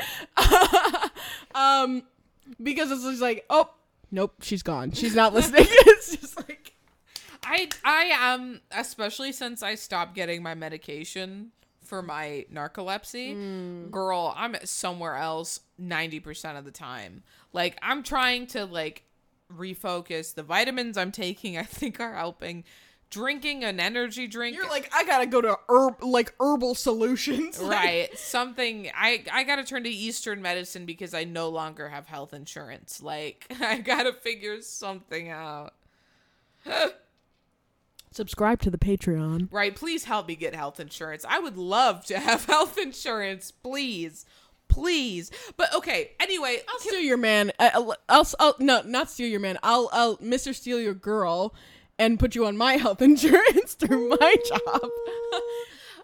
um, 1.54 2.02
because 2.62 2.90
it's 2.90 3.02
just 3.02 3.20
like, 3.22 3.44
oh, 3.50 3.70
nope, 4.10 4.34
she's 4.42 4.62
gone. 4.62 4.92
She's 4.92 5.14
not 5.14 5.34
listening. 5.34 5.66
it's 5.68 6.16
just 6.16 6.36
like. 6.36 6.72
I 7.48 7.68
I 7.84 8.02
am 8.12 8.60
especially 8.72 9.30
since 9.30 9.62
I 9.62 9.76
stopped 9.76 10.14
getting 10.16 10.42
my 10.42 10.54
medication 10.54 11.52
for 11.86 12.02
my 12.02 12.44
narcolepsy. 12.52 13.34
Mm. 13.36 13.90
Girl, 13.90 14.34
I'm 14.36 14.56
somewhere 14.64 15.16
else 15.16 15.60
90% 15.80 16.58
of 16.58 16.64
the 16.64 16.70
time. 16.70 17.22
Like 17.52 17.78
I'm 17.82 18.02
trying 18.02 18.46
to 18.48 18.64
like 18.66 19.04
refocus. 19.54 20.34
The 20.34 20.42
vitamins 20.42 20.98
I'm 20.98 21.12
taking 21.12 21.56
I 21.58 21.62
think 21.62 22.00
are 22.00 22.14
helping. 22.14 22.64
Drinking 23.08 23.62
an 23.62 23.78
energy 23.78 24.26
drink 24.26 24.56
You're 24.56 24.68
like, 24.68 24.90
I 24.92 25.04
gotta 25.04 25.26
go 25.26 25.40
to 25.40 25.56
herb 25.68 26.02
like 26.02 26.34
herbal 26.40 26.74
solutions. 26.74 27.58
Right 27.62 28.16
something 28.18 28.90
i 28.94 29.22
i 29.32 29.44
gotta 29.44 29.62
turn 29.62 29.84
to 29.84 29.90
eastern 29.90 30.42
medicine 30.42 30.86
because 30.86 31.14
i 31.14 31.24
no 31.24 31.48
longer 31.48 31.88
have 31.88 32.06
health 32.06 32.34
insurance 32.34 33.02
like 33.02 33.46
i 33.60 33.78
gotta 33.78 34.12
figure 34.12 34.60
something 34.60 35.30
out 35.30 35.74
Subscribe 38.16 38.60
to 38.62 38.70
the 38.70 38.78
Patreon. 38.78 39.48
right 39.50 39.74
please 39.76 40.04
help 40.04 40.26
me 40.26 40.34
get 40.36 40.54
health 40.54 40.80
insurance 40.80 41.24
i 41.28 41.38
would 41.38 41.56
love 41.56 42.04
to 42.06 42.18
have 42.18 42.44
health 42.54 42.78
insurance 42.78 43.50
please 43.50 44.24
please 44.68 45.30
but 45.56 45.72
okay 45.74 46.12
anyway 46.18 46.58
I'll 46.68 46.78
steal 46.80 47.00
your 47.00 47.16
man. 47.18 47.52
I- 47.58 47.70
I'll, 47.74 47.94
I'll, 48.08 48.26
I'll 48.40 48.56
no, 48.58 48.82
not 48.82 49.10
steal 49.10 49.28
your 49.28 49.38
man. 49.40 49.58
I'll, 49.62 49.88
I'll, 49.92 50.16
Mr. 50.18 50.54
Steal 50.54 50.80
your 50.80 50.94
girl, 50.94 51.54
and 51.98 52.18
put 52.18 52.34
you 52.34 52.46
on 52.46 52.56
my 52.56 52.72
health 52.84 53.00
insurance 53.00 53.74
through 53.74 54.08
my 54.08 54.34
job. 54.48 54.90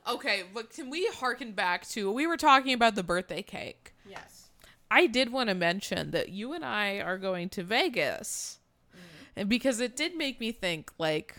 okay 0.15 0.43
but 0.53 0.71
can 0.71 0.91
we 0.91 1.07
harken 1.15 1.53
back 1.53 1.87
to 1.89 2.11
we 2.11 2.27
were 2.27 2.37
talking 2.37 2.73
about 2.73 2.95
the 2.95 3.03
birthday 3.03 3.43
cake 3.43 3.95
yes. 4.09 4.49
I 4.91 5.07
did 5.07 5.33
want 5.33 5.49
to 5.49 5.55
mention 5.55 6.11
that 6.11 6.29
you 6.29 6.53
and 6.53 6.65
I 6.65 6.99
are 7.01 7.17
going 7.17 7.49
to 7.51 7.63
Vegas. 7.63 8.59
Mm. 8.95 8.99
And 9.37 9.49
because 9.49 9.81
it 9.81 9.97
did 9.97 10.15
make 10.17 10.39
me 10.39 10.53
think 10.53 10.91
like 10.99 11.37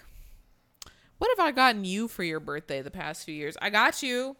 what 1.23 1.37
have 1.37 1.47
I 1.47 1.51
gotten 1.51 1.85
you 1.85 2.09
for 2.09 2.21
your 2.21 2.41
birthday 2.41 2.81
the 2.81 2.91
past 2.91 3.23
few 3.23 3.33
years? 3.33 3.55
I 3.61 3.69
got 3.69 4.03
you 4.03 4.35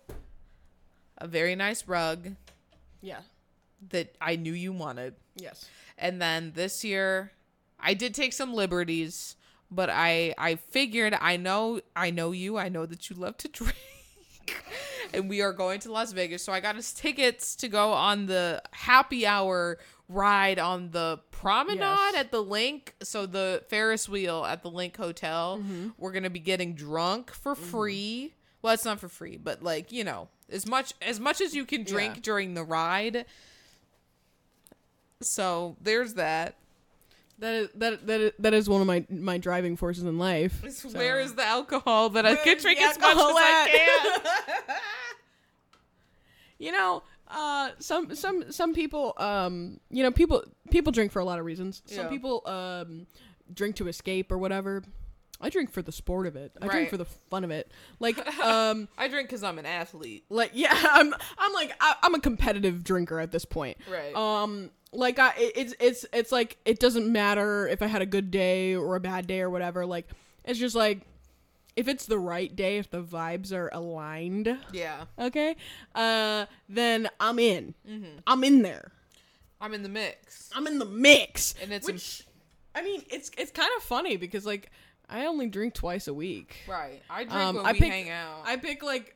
a 1.18 1.28
very 1.28 1.56
nice 1.56 1.88
rug 1.88 2.36
Yeah. 3.02 3.22
that 3.92 4.14
I 4.20 4.36
knew 4.36 4.52
you 4.52 4.74
wanted. 4.74 5.16
Yes. 5.38 5.70
And 5.98 6.22
then 6.22 6.52
this 6.56 6.84
year 6.84 7.32
I 7.80 7.94
did 7.94 8.14
take 8.14 8.34
some 8.34 8.54
liberties, 8.54 9.38
but 9.72 9.90
I 9.90 10.36
I 10.38 10.56
figured 10.56 11.14
I 11.22 11.38
know 11.38 11.80
I 11.96 12.12
know 12.12 12.34
you. 12.34 12.58
I 12.58 12.68
know 12.68 12.86
that 12.86 13.10
you 13.10 13.16
love 13.16 13.38
to 13.38 13.48
drink. 13.60 13.78
and 15.14 15.30
we 15.30 15.42
are 15.42 15.54
going 15.54 15.80
to 15.82 15.92
Las 15.92 16.12
Vegas, 16.12 16.44
so 16.44 16.52
I 16.52 16.60
got 16.60 16.76
us 16.76 16.92
tickets 16.92 17.56
to 17.58 17.70
go 17.70 17.94
on 17.94 18.26
the 18.26 18.62
happy 18.72 19.26
hour 19.26 19.78
ride 20.14 20.59
on 20.59 20.91
the 20.91 21.20
promenade 21.32 21.80
Yes. 21.80 22.16
at 22.16 22.32
the 22.32 22.43
LINQ. 22.43 22.89
So 23.03 23.26
the 23.26 23.64
Ferris 23.70 24.07
wheel 24.07 24.45
at 24.45 24.64
the 24.64 24.72
LINQ 24.72 24.97
Hotel. 24.97 25.57
Mm-hmm. 25.59 25.89
We're 25.97 26.11
going 26.11 26.24
to 26.24 26.30
be 26.30 26.39
getting 26.39 26.74
drunk 26.74 27.32
for 27.32 27.55
mm-hmm. 27.55 27.64
free. 27.64 28.34
Well, 28.61 28.74
it's 28.74 28.86
not 28.86 28.99
for 28.99 29.09
free, 29.09 29.38
but 29.38 29.61
like, 29.61 29.91
you 29.91 30.03
know, 30.03 30.30
as 30.49 30.66
much 30.66 30.93
as 31.01 31.20
much 31.20 31.41
as 31.41 31.53
you 31.53 31.66
can 31.66 31.84
drink 31.84 32.16
Yeah. 32.16 32.22
during 32.24 32.53
the 32.53 32.64
ride. 32.64 33.26
So, 35.22 35.78
there's 35.82 36.16
that. 36.16 36.55
That 37.39 37.55
is 37.55 37.70
that 37.76 38.07
that 38.07 38.22
is, 38.22 38.32
that 38.39 38.53
is 38.53 38.70
one 38.70 38.82
of 38.82 38.88
my 38.88 39.05
my 39.09 39.38
driving 39.38 39.76
forces 39.76 40.03
in 40.03 40.18
life. 40.18 40.64
So- 40.70 40.89
Where 40.89 41.20
is 41.20 41.36
the 41.36 41.43
alcohol 41.43 42.09
that 42.11 42.26
I 42.26 42.36
can 42.36 42.57
drink 42.57 42.80
as 42.80 42.97
much 42.99 43.16
as 43.16 43.22
I 43.22 43.70
can? 43.72 44.76
you 46.59 46.72
know 46.72 47.03
uh 47.34 47.72
some 47.80 48.16
some 48.16 48.52
some 48.52 48.74
people 48.74 49.14
um 49.18 49.80
you 49.90 50.04
know 50.04 50.12
people 50.12 50.44
people 50.70 50.92
drink 50.92 51.12
for 51.12 51.20
a 51.20 51.26
lot 51.26 51.40
of 51.40 51.46
reasons. 51.46 51.82
Some 51.86 52.06
Yeah. 52.06 52.10
people 52.10 52.42
um 52.48 53.08
drink 53.54 53.76
to 53.78 53.88
escape 53.88 54.32
or 54.32 54.38
whatever. 54.38 54.84
I 55.42 55.50
drink 55.50 55.72
for 55.72 55.82
the 55.82 55.92
sport 55.92 56.26
of 56.26 56.38
it. 56.38 56.54
I 56.62 56.68
drink 56.70 56.90
for 56.90 56.96
the 56.98 57.04
fun 57.06 57.44
of 57.44 57.52
it. 57.52 57.70
Like 58.00 58.18
um 58.40 58.88
I 58.98 59.08
drink 59.10 59.28
because 59.28 59.44
I'm 59.44 59.60
an 59.60 59.66
athlete. 59.66 60.24
like 60.30 60.52
yeah 60.54 60.72
i'm 60.74 61.14
i'm 61.38 61.54
like 61.54 61.74
I, 61.82 61.96
i'm 62.04 62.16
a 62.16 62.20
competitive 62.20 62.84
drinker 62.84 63.20
at 63.20 63.32
this 63.32 63.46
point. 63.46 63.78
Right. 63.92 64.16
um 64.16 64.70
like 64.94 65.18
i 65.20 65.34
it- 65.38 65.54
it's 65.56 65.76
it's 65.80 66.06
it's 66.14 66.32
like 66.32 66.58
it 66.66 66.80
doesn't 66.80 67.12
matter 67.12 67.68
if 67.68 67.82
i 67.82 67.88
had 67.88 68.02
a 68.04 68.06
good 68.06 68.30
day 68.32 68.76
or 68.76 68.96
a 68.96 69.00
bad 69.00 69.28
day 69.28 69.42
or 69.42 69.50
whatever. 69.50 69.86
Like 69.86 70.08
it's 70.46 70.60
just 70.60 70.76
like 70.76 71.02
if 71.76 71.88
it's 71.88 72.06
the 72.06 72.20
right 72.20 72.56
day 72.56 72.78
if 72.78 72.90
the 72.90 73.02
vibes 73.02 73.52
are 73.52 73.70
aligned 73.74 74.58
Yeah. 74.72 75.06
okay 75.20 75.56
uh 75.96 76.46
then 76.70 77.10
i'm 77.20 77.40
in 77.40 77.74
Mm-hmm. 77.90 78.20
i'm 78.28 78.44
in 78.44 78.62
there 78.62 78.92
I'm 79.62 79.74
in 79.74 79.82
the 79.84 79.90
mix. 79.90 80.50
i'm 80.56 80.68
in 80.68 80.78
the 80.80 80.86
mix 80.86 81.56
And 81.62 81.72
it's 81.72 81.88
which 81.88 82.26
i 82.76 82.82
mean 82.84 83.02
it's 83.10 83.32
it's 83.38 83.52
kind 83.52 83.70
of 83.78 83.84
funny 83.84 84.18
because 84.18 84.46
like 84.46 84.70
i 85.10 85.26
only 85.26 85.48
drink 85.48 85.74
twice 85.74 86.08
a 86.08 86.14
week 86.14 86.58
Right. 86.68 87.02
I 87.10 87.24
drink 87.24 87.34
um 87.34 87.56
when 87.58 87.66
i 87.66 87.72
we 87.72 87.80
pick 87.80 87.92
hang 87.92 88.10
out. 88.10 88.42
i 88.46 88.56
pick 88.58 88.84
like 88.84 89.16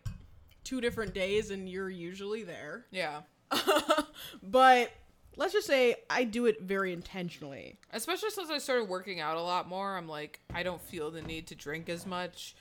two 0.64 0.82
different 0.82 1.14
days 1.14 1.52
and 1.52 1.68
you're 1.70 1.90
usually 1.90 2.44
there 2.44 2.86
yeah. 2.92 3.22
but 4.44 4.92
let's 5.38 5.54
just 5.54 5.68
say 5.68 5.96
i 6.10 6.24
do 6.26 6.46
it 6.46 6.62
very 6.62 6.92
intentionally 6.92 7.78
Especially 7.94 8.30
since 8.32 8.50
I 8.50 8.58
started 8.58 8.90
working 8.90 9.20
out 9.22 9.38
a 9.38 9.42
lot 9.42 9.68
more, 9.68 9.96
I'm 9.98 10.08
like, 10.08 10.40
I 10.54 10.62
don't 10.62 10.82
feel 10.82 11.10
the 11.10 11.22
need 11.22 11.48
to 11.48 11.56
drink 11.56 11.88
as 11.90 12.06
much 12.06 12.54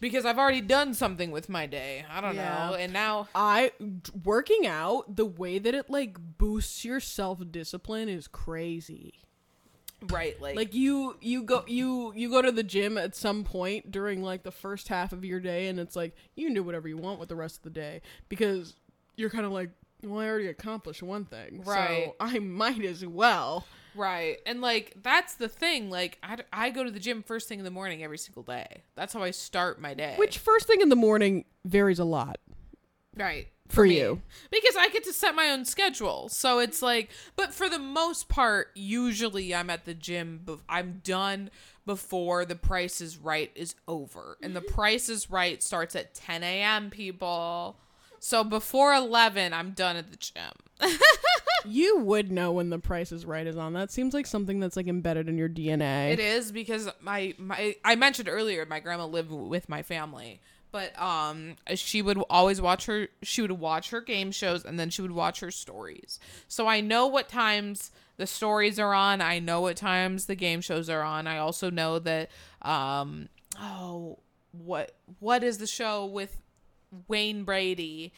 because 0.00 0.24
I've 0.26 0.38
already 0.38 0.60
done 0.60 0.94
something 0.94 1.30
with 1.30 1.48
my 1.48 1.66
day. 1.66 2.04
I 2.10 2.20
don't 2.20 2.36
Yeah. 2.36 2.68
know. 2.70 2.74
And 2.74 2.92
now, 2.92 3.28
i 3.34 3.72
working 4.24 4.66
out 4.66 5.16
the 5.16 5.24
way 5.24 5.58
that 5.58 5.74
it 5.74 5.88
like 5.90 6.16
boosts 6.38 6.84
your 6.84 7.00
self-discipline 7.00 8.08
is 8.08 8.28
crazy 8.28 9.14
right, 10.10 10.40
like, 10.40 10.56
like 10.56 10.74
you 10.74 11.16
you 11.20 11.42
go 11.44 11.64
you 11.66 12.12
you 12.14 12.28
go 12.30 12.42
to 12.42 12.52
the 12.52 12.62
gym 12.64 12.98
at 12.98 13.14
some 13.16 13.42
point 13.44 13.90
during 13.90 14.22
like 14.22 14.42
the 14.42 14.50
first 14.52 14.88
half 14.88 15.12
of 15.12 15.24
your 15.24 15.40
day 15.40 15.68
and 15.68 15.78
it's 15.80 15.96
like 15.96 16.14
you 16.34 16.46
can 16.46 16.54
do 16.54 16.62
whatever 16.62 16.88
you 16.88 16.96
want 16.96 17.18
with 17.20 17.28
the 17.28 17.36
rest 17.36 17.56
of 17.58 17.62
the 17.62 17.70
day 17.70 18.00
because 18.28 18.74
you're 19.16 19.30
kind 19.30 19.46
of 19.46 19.52
like 19.52 19.70
well 20.02 20.20
i 20.20 20.28
already 20.28 20.48
accomplished 20.48 21.02
one 21.02 21.24
thing 21.24 21.62
Right. 21.64 22.06
so 22.06 22.16
i 22.20 22.38
might 22.38 22.84
as 22.84 23.04
well 23.04 23.66
right. 23.94 24.38
And 24.46 24.60
like, 24.62 24.94
that's 25.02 25.34
the 25.34 25.48
thing. 25.48 25.90
Like, 25.90 26.18
I 26.52 26.70
go 26.70 26.82
to 26.82 26.90
the 26.90 26.98
gym 26.98 27.22
first 27.22 27.48
thing 27.48 27.58
in 27.58 27.64
the 27.66 27.70
morning 27.70 28.02
every 28.02 28.16
single 28.16 28.42
day. 28.42 28.84
That's 28.94 29.12
how 29.12 29.22
I 29.22 29.32
start 29.32 29.80
my 29.80 29.92
day. 29.94 30.14
which 30.16 30.38
first 30.38 30.66
thing 30.66 30.80
in 30.80 30.88
the 30.88 30.96
morning 30.96 31.44
varies 31.64 31.98
a 31.98 32.04
lot 32.04 32.38
Right. 33.16 33.48
For 33.68 33.84
me. 33.84 33.98
you. 33.98 34.22
Because 34.50 34.76
I 34.76 34.88
get 34.88 35.04
to 35.04 35.12
set 35.12 35.34
my 35.34 35.50
own 35.50 35.64
schedule. 35.64 36.28
So 36.28 36.58
it's 36.58 36.82
like, 36.82 37.10
but 37.36 37.54
for 37.54 37.68
the 37.68 37.78
most 37.78 38.28
part, 38.28 38.68
usually 38.74 39.54
I'm 39.54 39.70
at 39.70 39.84
the 39.84 39.94
gym, 39.94 40.40
bef- 40.44 40.60
I'm 40.68 41.00
done 41.04 41.50
before 41.86 42.44
the 42.44 42.54
price 42.54 43.00
is 43.00 43.16
right 43.18 43.50
is 43.54 43.74
over. 43.88 44.38
And 44.42 44.54
the 44.54 44.60
mm-hmm. 44.60 44.74
price 44.74 45.08
is 45.08 45.30
right 45.30 45.62
starts 45.62 45.96
at 45.96 46.14
10 46.14 46.42
a.m., 46.42 46.90
people. 46.90 47.78
So 48.24 48.44
before 48.44 48.94
11, 48.94 49.52
I'm 49.52 49.72
done 49.72 49.96
at 49.96 50.12
the 50.12 50.16
gym. 50.16 50.52
You 51.64 51.98
would 51.98 52.32
know 52.32 52.50
when 52.50 52.70
the 52.70 52.78
Price 52.80 53.12
is 53.12 53.24
Right 53.24 53.46
is 53.46 53.56
on. 53.56 53.72
That 53.72 53.92
seems 53.92 54.14
like 54.14 54.26
something 54.26 54.58
that's 54.58 54.76
like 54.76 54.88
embedded 54.88 55.28
in 55.28 55.38
your 55.38 55.48
DNA. 55.48 56.12
It 56.12 56.18
is 56.18 56.50
because 56.50 56.88
my 57.00 57.34
my 57.38 57.76
I 57.84 57.94
mentioned 57.94 58.28
earlier 58.28 58.66
my 58.66 58.80
grandma 58.80 59.06
lived 59.06 59.30
with 59.30 59.68
my 59.68 59.82
family, 59.82 60.40
but 60.72 61.00
um 61.00 61.54
she 61.76 62.02
would 62.02 62.18
always 62.28 62.60
watch 62.60 62.86
her 62.86 63.06
she 63.22 63.42
would 63.42 63.52
watch 63.52 63.90
her 63.90 64.00
game 64.00 64.32
shows 64.32 64.64
and 64.64 64.76
then 64.76 64.90
she 64.90 65.02
would 65.02 65.12
watch 65.12 65.38
her 65.38 65.52
stories. 65.52 66.18
So 66.48 66.66
I 66.66 66.80
know 66.80 67.06
what 67.06 67.28
times 67.28 67.92
the 68.16 68.26
stories 68.26 68.80
are 68.80 68.92
on. 68.92 69.20
I 69.20 69.38
know 69.38 69.60
what 69.60 69.76
times 69.76 70.26
the 70.26 70.34
game 70.34 70.62
shows 70.62 70.90
are 70.90 71.02
on. 71.02 71.28
I 71.28 71.38
also 71.38 71.70
know 71.70 72.00
that 72.00 72.28
um 72.62 73.28
oh 73.60 74.18
what 74.50 74.96
what 75.20 75.44
is 75.44 75.58
the 75.58 75.68
show 75.68 76.04
with 76.04 76.42
Wayne 77.08 77.44
Brady? 77.44 78.12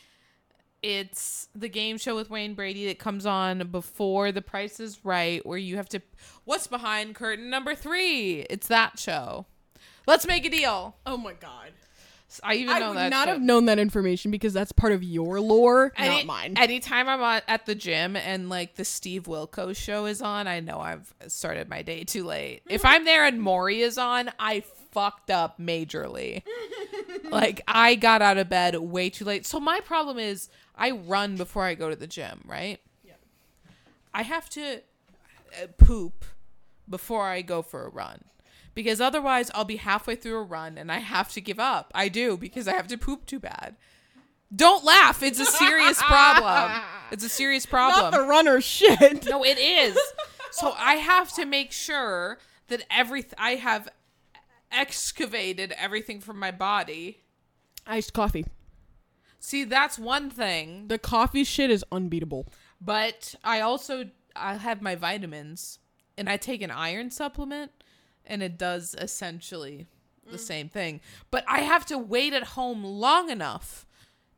It's 0.82 1.48
the 1.54 1.68
game 1.68 1.96
show 1.96 2.14
with 2.14 2.28
Wayne 2.28 2.54
Brady 2.54 2.86
that 2.88 2.98
comes 2.98 3.24
on 3.24 3.68
before 3.68 4.32
The 4.32 4.42
Price 4.42 4.80
is 4.80 5.02
Right, 5.02 5.44
where 5.46 5.56
you 5.56 5.76
have 5.76 5.88
to. 5.90 6.02
What's 6.44 6.66
behind 6.66 7.14
curtain 7.14 7.48
number 7.48 7.74
three? 7.74 8.40
It's 8.50 8.68
that 8.68 8.98
show. 8.98 9.46
Let's 10.06 10.26
make 10.26 10.44
a 10.44 10.50
deal. 10.50 10.96
Oh 11.06 11.16
my 11.16 11.32
god. 11.32 11.70
I 12.42 12.54
even 12.54 12.74
I 12.74 12.78
know 12.80 12.88
would 12.88 12.98
that. 12.98 13.10
not 13.10 13.26
show. 13.26 13.32
have 13.34 13.42
known 13.42 13.66
that 13.66 13.78
information 13.78 14.30
because 14.30 14.52
that's 14.52 14.72
part 14.72 14.92
of 14.92 15.02
your 15.02 15.40
lore, 15.40 15.92
Any- 15.96 16.16
not 16.16 16.26
mine. 16.26 16.54
Anytime 16.56 17.08
I'm 17.08 17.22
on, 17.22 17.42
at 17.46 17.66
the 17.66 17.74
gym 17.74 18.16
and 18.16 18.48
like 18.48 18.74
the 18.74 18.84
Steve 18.84 19.24
Wilkos 19.24 19.76
show 19.76 20.06
is 20.06 20.20
on, 20.20 20.48
I 20.48 20.60
know 20.60 20.80
I've 20.80 21.14
started 21.28 21.68
my 21.68 21.82
day 21.82 22.04
too 22.04 22.24
late. 22.24 22.62
If 22.68 22.82
mm-hmm. 22.82 22.94
I'm 22.94 23.04
there 23.04 23.24
and 23.24 23.40
Maury 23.40 23.82
is 23.82 23.98
on, 23.98 24.30
I 24.38 24.64
fucked 24.94 25.30
up 25.30 25.58
majorly. 25.58 26.42
like 27.30 27.60
I 27.68 27.96
got 27.96 28.22
out 28.22 28.38
of 28.38 28.48
bed 28.48 28.76
way 28.76 29.10
too 29.10 29.24
late. 29.24 29.44
So 29.44 29.60
my 29.60 29.80
problem 29.80 30.18
is 30.18 30.48
I 30.76 30.92
run 30.92 31.36
before 31.36 31.64
I 31.64 31.74
go 31.74 31.90
to 31.90 31.96
the 31.96 32.06
gym, 32.06 32.42
right? 32.46 32.80
Yeah. 33.04 33.14
I 34.14 34.22
have 34.22 34.48
to 34.50 34.76
uh, 34.76 35.66
poop 35.76 36.24
before 36.88 37.24
I 37.24 37.42
go 37.42 37.60
for 37.60 37.84
a 37.84 37.88
run. 37.88 38.24
Because 38.74 39.00
otherwise, 39.00 39.52
I'll 39.54 39.64
be 39.64 39.76
halfway 39.76 40.16
through 40.16 40.36
a 40.38 40.42
run 40.42 40.78
and 40.78 40.90
I 40.90 40.98
have 40.98 41.30
to 41.32 41.40
give 41.40 41.60
up. 41.60 41.92
I 41.94 42.08
do 42.08 42.36
because 42.36 42.66
I 42.66 42.72
have 42.72 42.88
to 42.88 42.98
poop 42.98 43.26
too 43.26 43.38
bad. 43.38 43.76
Don't 44.54 44.84
laugh. 44.84 45.22
It's 45.22 45.40
a 45.40 45.44
serious 45.44 46.00
problem. 46.02 46.82
It's 47.10 47.24
a 47.24 47.28
serious 47.28 47.66
problem. 47.66 48.10
not 48.10 48.18
the 48.18 48.26
runner 48.26 48.60
shit. 48.60 49.26
No, 49.26 49.44
it 49.44 49.58
is. 49.58 49.96
So 50.50 50.74
I 50.76 50.94
have 50.94 51.32
to 51.34 51.44
make 51.44 51.72
sure 51.72 52.38
that 52.68 52.82
every 52.90 53.24
I 53.38 53.56
have 53.56 53.88
excavated 54.74 55.72
everything 55.76 56.20
from 56.20 56.38
my 56.38 56.50
body. 56.50 57.22
Iced 57.86 58.12
coffee. 58.12 58.46
See, 59.40 59.64
that's 59.64 59.98
one 59.98 60.30
thing, 60.30 60.88
The 60.88 60.98
coffee 60.98 61.44
shit 61.44 61.70
is 61.70 61.84
unbeatable. 61.92 62.46
but 62.80 63.34
I 63.44 63.60
also 63.60 64.06
I 64.34 64.54
have 64.54 64.82
my 64.82 64.94
vitamins 64.94 65.78
and 66.16 66.28
I 66.28 66.36
take 66.36 66.62
an 66.62 66.70
iron 66.70 67.10
supplement 67.10 67.70
and 68.24 68.42
it 68.42 68.58
does 68.58 68.96
essentially 68.98 69.86
the 70.30 70.38
mm. 70.38 70.40
same 70.40 70.68
thing. 70.68 71.00
But 71.30 71.44
I 71.46 71.60
have 71.60 71.84
to 71.86 71.98
wait 71.98 72.32
at 72.32 72.42
home 72.42 72.84
long 72.84 73.30
enough 73.30 73.86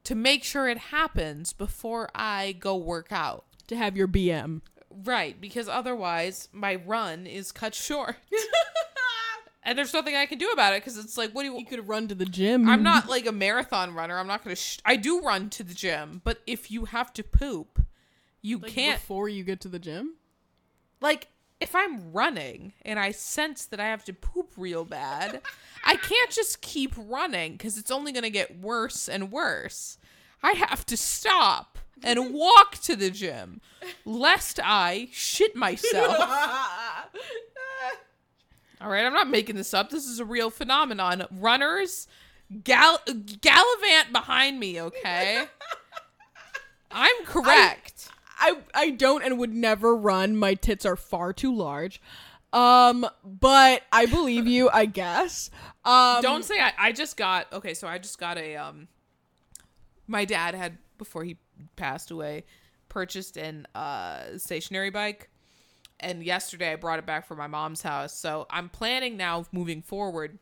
to 0.05 0.15
make 0.15 0.45
sure 0.45 0.69
it 0.69 0.79
happens 0.79 1.53
before 1.53 2.09
I 2.15 2.53
go 2.59 2.77
work 2.77 3.13
out. 3.13 3.45
To 3.69 3.77
have 3.77 3.97
your 3.97 4.09
BM. 4.09 4.61
Right, 4.91 5.41
because 5.41 5.69
otherwise 5.69 6.49
my 6.53 6.77
run 6.77 7.27
is 7.27 7.53
cut 7.53 7.75
short. 7.75 8.17
and 9.67 9.77
there's 9.77 9.93
nothing 9.93 10.15
I 10.15 10.27
can 10.27 10.39
do 10.39 10.49
about 10.51 10.73
it 10.75 10.83
because 10.83 10.97
it's 10.97 11.19
like, 11.19 11.33
what 11.33 11.43
do 11.43 11.49
you? 11.53 11.59
You 11.59 11.67
could 11.67 11.87
run 11.89 12.07
to 12.09 12.15
the 12.15 12.25
gym. 12.25 12.69
I'm 12.69 12.85
not 12.85 13.09
like 13.09 13.27
a 13.27 13.33
marathon 13.33 13.93
runner. 13.95 14.17
I'm 14.17 14.29
not 14.29 14.45
gonna. 14.45 14.57
Sh- 14.57 14.79
I 14.85 14.95
do 14.95 15.21
run 15.21 15.51
to 15.51 15.65
the 15.65 15.75
gym, 15.75 16.23
but 16.25 16.39
if 16.47 16.71
you 16.71 16.85
have 16.87 17.13
to 17.15 17.25
poop, 17.25 17.81
you 18.41 18.59
like, 18.59 18.73
can't. 18.73 19.01
before 19.01 19.29
you 19.29 19.43
get 19.43 19.61
to 19.63 19.69
the 19.69 19.81
gym. 19.81 20.15
Like 21.01 21.27
if 21.61 21.75
I'm 21.75 22.13
running 22.13 22.75
and 22.83 22.99
I 22.99 23.11
sense 23.11 23.67
that 23.67 23.81
I 23.81 23.87
have 23.87 24.05
to 24.05 24.13
poop 24.13 24.53
real 24.57 24.85
bad, 24.85 25.43
I 25.85 25.97
can't 25.97 26.31
just 26.31 26.61
keep 26.61 26.95
running 26.97 27.53
because 27.53 27.77
it's 27.77 27.91
only 27.91 28.13
gonna 28.13 28.31
get 28.31 28.61
worse 28.61 29.09
and 29.09 29.33
worse. 29.33 29.99
I 30.45 30.53
have 30.53 30.87
to 30.87 30.97
stop 30.97 31.79
and 32.05 32.33
walk 32.33 32.77
to 32.83 32.95
the 32.95 33.11
gym, 33.11 33.61
lest 34.05 34.61
I 34.63 35.09
shit 35.11 35.57
myself. 35.57 36.17
All 38.81 38.89
right, 38.91 39.05
I'm 39.07 39.13
not 39.13 39.29
making 39.29 39.57
this 39.57 39.73
up. 39.73 39.91
This 39.91 40.07
is 40.07 40.21
a 40.21 40.25
real 40.25 40.51
phenomenon. 40.51 41.25
Runners 41.31 42.07
gal- 42.63 43.01
gallivant 43.41 44.13
behind 44.13 44.61
me, 44.61 44.81
okay? 44.81 45.47
I'm 46.91 47.25
correct. 47.25 48.09
I 48.39 48.59
I 48.75 48.91
don't 48.91 49.23
and 49.23 49.39
would 49.39 49.55
never 49.55 49.97
run. 49.97 50.37
My 50.37 50.55
tits 50.55 50.85
are 50.85 50.97
far 50.97 51.33
too 51.33 51.55
large. 51.55 52.01
Um, 52.53 53.07
but 53.25 53.83
I 53.93 54.07
believe 54.07 54.47
you. 54.47 54.71
I 54.71 54.87
guess. 54.87 55.51
Um, 55.85 56.23
Don't 56.23 56.45
say 56.45 56.61
I, 56.61 56.73
I 56.79 56.93
just 56.93 57.17
got 57.17 57.53
okay, 57.53 57.75
so 57.75 57.89
I 57.89 57.99
just 57.99 58.19
got 58.19 58.39
a 58.39 58.57
um 58.57 58.89
my 60.07 60.25
dad 60.25 60.55
had 60.55 60.79
before 60.99 61.25
he 61.25 61.37
passed 61.77 62.11
away 62.11 62.45
purchased 62.89 63.37
an 63.37 63.67
uh 63.75 64.39
stationary 64.39 64.91
bike 64.91 65.29
and 66.01 66.23
yesterday 66.23 66.73
I 66.73 66.77
brought 66.77 66.99
it 66.99 67.07
back 67.07 67.27
from 67.27 67.39
my 67.39 67.47
mom's 67.47 67.83
house. 67.83 68.13
So 68.17 68.47
I'm 68.51 68.69
planning 68.69 69.17
now 69.17 69.45
moving 69.53 69.83
forward 69.83 70.39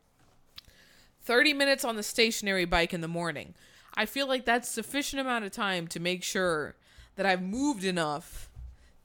30 1.22 1.55
minutes 1.55 1.84
on 1.84 1.96
the 1.96 2.02
stationary 2.02 2.64
bike 2.64 2.92
in 2.92 3.00
the 3.00 3.09
morning. 3.09 3.55
I 3.94 4.07
feel 4.07 4.26
like 4.28 4.44
that's 4.44 4.68
sufficient 4.68 5.20
amount 5.20 5.44
of 5.44 5.52
time 5.52 5.86
to 5.88 6.00
make 6.00 6.22
sure 6.22 6.74
that 7.16 7.26
I've 7.26 7.42
moved 7.42 7.84
enough 7.84 8.50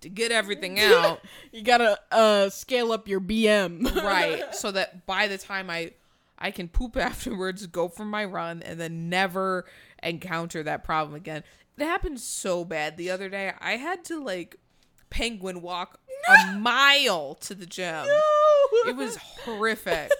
to 0.01 0.09
get 0.09 0.31
everything 0.31 0.79
out 0.79 1.21
You 1.51 1.61
gotta 1.61 1.99
uh 2.11 2.49
scale 2.49 2.91
up 2.91 3.07
your 3.07 3.19
BM. 3.21 3.93
right 4.03 4.43
so 4.55 4.71
that 4.71 5.05
by 5.05 5.27
the 5.27 5.37
time 5.37 5.69
i 5.69 5.91
i 6.39 6.51
can 6.51 6.69
poop 6.69 6.95
afterwards 7.09 7.67
go 7.67 7.89
for 7.89 8.05
my 8.05 8.23
run 8.23 8.61
and 8.63 8.79
then 8.79 9.09
never 9.09 9.65
encounter 10.01 10.63
that 10.63 10.85
problem 10.85 11.15
again 11.15 11.43
it 11.77 11.83
happened 11.83 12.19
so 12.19 12.63
bad 12.63 12.95
the 12.95 13.11
other 13.11 13.27
day 13.27 13.51
i 13.59 13.73
had 13.73 14.05
to 14.05 14.23
like 14.23 14.55
penguin 15.09 15.61
walk 15.61 15.99
a 16.27 16.51
mile 16.53 17.35
to 17.35 17.53
the 17.55 17.65
gym 17.65 18.05
No! 18.05 18.89
it 18.89 18.95
was 18.95 19.15
horrific 19.17 20.11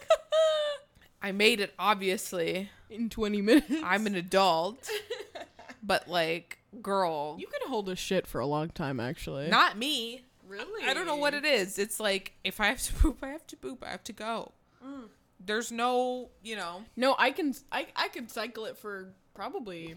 i 1.22 1.32
made 1.32 1.60
it 1.60 1.74
obviously 1.78 2.70
in 2.90 3.10
20 3.10 3.42
minutes. 3.42 3.72
i'm 3.84 4.08
an 4.08 4.16
adult 4.16 4.90
but 5.84 6.08
like 6.08 6.60
girl 6.82 7.36
You 7.40 7.48
can 7.48 7.70
hold 7.70 7.90
a 7.90 7.96
shit 7.96 8.28
for 8.28 8.40
a 8.40 8.46
long 8.46 8.70
time, 8.70 9.00
actually. 9.00 9.48
not 9.50 9.78
me 9.78 10.24
really. 10.48 10.84
I 10.88 10.94
don't 10.96 11.06
know 11.06 11.16
what 11.16 11.34
it 11.36 11.46
is. 11.46 11.78
It's 11.78 12.00
like 12.00 12.34
if 12.44 12.60
I 12.60 12.68
have 12.68 12.82
to 12.84 12.94
poop, 13.02 13.20
I 13.24 13.28
have 13.30 13.46
to 13.48 13.56
poop. 13.56 13.84
I 13.86 13.90
have 13.92 14.04
to 14.06 14.14
go. 14.14 14.52
Mm. 14.84 15.04
There's 15.40 15.72
no, 15.72 16.30
you 16.44 16.56
know. 16.56 16.84
No, 16.96 17.16
I 17.20 17.30
can. 17.32 17.54
I 17.72 17.86
I 17.96 18.08
could 18.08 18.30
cycle 18.32 18.66
it 18.66 18.76
for 18.78 19.14
probably 19.36 19.96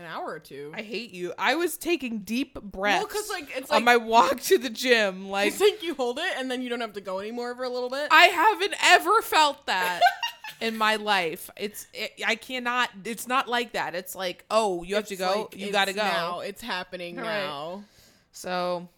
an 0.00 0.06
hour 0.06 0.26
or 0.26 0.38
two. 0.40 0.72
I 0.74 0.82
hate 0.82 1.12
you. 1.12 1.32
I 1.38 1.54
was 1.54 1.76
taking 1.76 2.18
deep 2.20 2.60
breaths 2.60 3.04
because, 3.06 3.28
like, 3.30 3.48
it's 3.56 3.70
on 3.70 3.84
my 3.84 3.96
walk 3.96 4.40
to 4.42 4.58
the 4.58 4.70
gym. 4.70 5.28
Like 5.28 5.48
It's 5.52 5.60
like 5.60 5.82
you 5.82 5.94
hold 5.94 6.18
it 6.18 6.32
and 6.36 6.50
then 6.50 6.62
you 6.62 6.68
don't 6.68 6.80
have 6.80 6.94
to 6.94 7.00
go 7.00 7.18
anymore 7.20 7.54
for 7.54 7.64
a 7.64 7.68
little 7.68 7.90
bit. 7.90 8.08
I 8.10 8.24
haven't 8.26 8.74
ever 8.82 9.22
felt 9.22 9.66
that 9.66 10.00
in 10.60 10.76
my 10.76 10.96
life. 10.96 11.50
It's 11.56 11.86
it, 11.94 12.12
I 12.26 12.34
cannot. 12.34 12.90
It's 13.04 13.28
not 13.28 13.48
like 13.48 13.72
that. 13.72 13.94
It's 13.94 14.14
like 14.14 14.44
oh, 14.50 14.82
you 14.82 14.94
have 14.96 15.06
to 15.06 15.16
go. 15.16 15.48
like, 15.52 15.60
you 15.60 15.70
got 15.72 15.86
to 15.86 15.92
go. 15.92 16.02
Now 16.02 16.40
it's 16.40 16.62
happening 16.62 17.16
Right. 17.16 17.24
now. 17.24 17.84
So, 18.32 18.88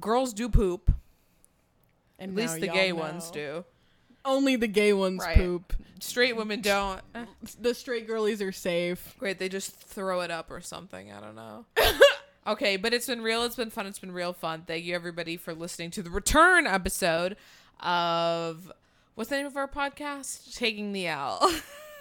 girls 0.00 0.32
do 0.32 0.48
poop. 0.48 0.92
And 2.18 2.30
At 2.30 2.36
least 2.36 2.60
the 2.60 2.68
gay 2.68 2.90
know. 2.90 2.96
ones 2.96 3.30
do. 3.30 3.64
Only 4.26 4.56
the 4.56 4.66
gay 4.66 4.92
ones 4.92 5.22
Right. 5.24 5.36
poop. 5.36 5.72
Straight 6.00 6.36
women 6.36 6.60
don't. 6.60 7.00
The 7.60 7.72
straight 7.72 8.06
girlies 8.06 8.42
are 8.42 8.52
safe. 8.52 9.14
Great, 9.18 9.38
they 9.38 9.48
just 9.48 9.74
throw 9.80 10.20
it 10.20 10.30
up 10.30 10.50
or 10.50 10.60
something. 10.60 11.10
I 11.10 11.20
don't 11.20 11.34
know. 11.36 11.64
okay, 12.46 12.76
but 12.76 12.92
it's 12.92 13.06
been 13.06 13.22
real. 13.22 13.44
It's 13.44 13.56
been 13.56 13.70
fun. 13.70 13.86
It's 13.86 13.98
been 13.98 14.12
real 14.12 14.32
fun. 14.34 14.64
Thank 14.66 14.84
you 14.84 14.94
everybody 14.94 15.36
for 15.38 15.54
listening 15.54 15.90
to 15.92 16.02
the 16.02 16.10
return 16.10 16.66
episode 16.66 17.36
of 17.80 18.70
what's 19.14 19.30
the 19.30 19.36
name 19.36 19.46
of 19.46 19.56
our 19.56 19.68
podcast? 19.68 20.54
Taking 20.54 20.92
the 20.92 21.06
L. 21.06 21.40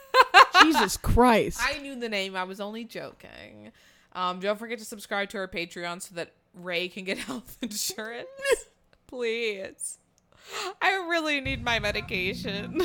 Jesus 0.61 0.97
Christ. 0.97 1.59
I 1.61 1.78
knew 1.80 1.95
the 1.97 2.09
name. 2.09 2.36
I 2.36 2.43
was 2.43 2.59
only 2.59 2.84
joking. 2.84 3.71
Um, 4.13 4.39
don't 4.39 4.57
forget 4.57 4.80
to 4.80 4.86
subscribe 4.86 5.30
to 5.30 5.38
our 5.38 5.47
Patreon 5.47 6.01
so 6.01 6.15
that 6.15 6.32
Rayy 6.61 6.91
can 6.91 7.03
get 7.05 7.17
health 7.30 7.57
insurance. 7.61 8.28
Please. 9.07 9.99
I 10.81 11.05
really 11.09 11.41
need 11.41 11.63
my 11.63 11.79
medication. 11.79 12.81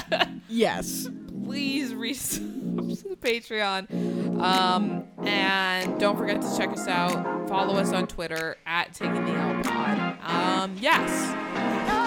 yes. 0.48 1.08
please 1.44 1.92
resub 1.92 3.02
to 3.02 3.08
the 3.08 3.16
Patreon. 3.16 4.40
Um, 4.40 5.04
and 5.24 5.98
don't 6.00 6.16
forget 6.16 6.40
to 6.42 6.56
check 6.56 6.70
us 6.70 6.88
out. 6.88 7.48
Follow 7.48 7.74
us 7.74 7.92
on 7.92 8.06
Twitter 8.06 8.56
at 8.66 8.94
Taking 8.94 9.24
the 9.24 9.32
L 9.32 9.62
Pod. 9.62 10.18
Um, 10.22 10.76
yes. 10.80 12.03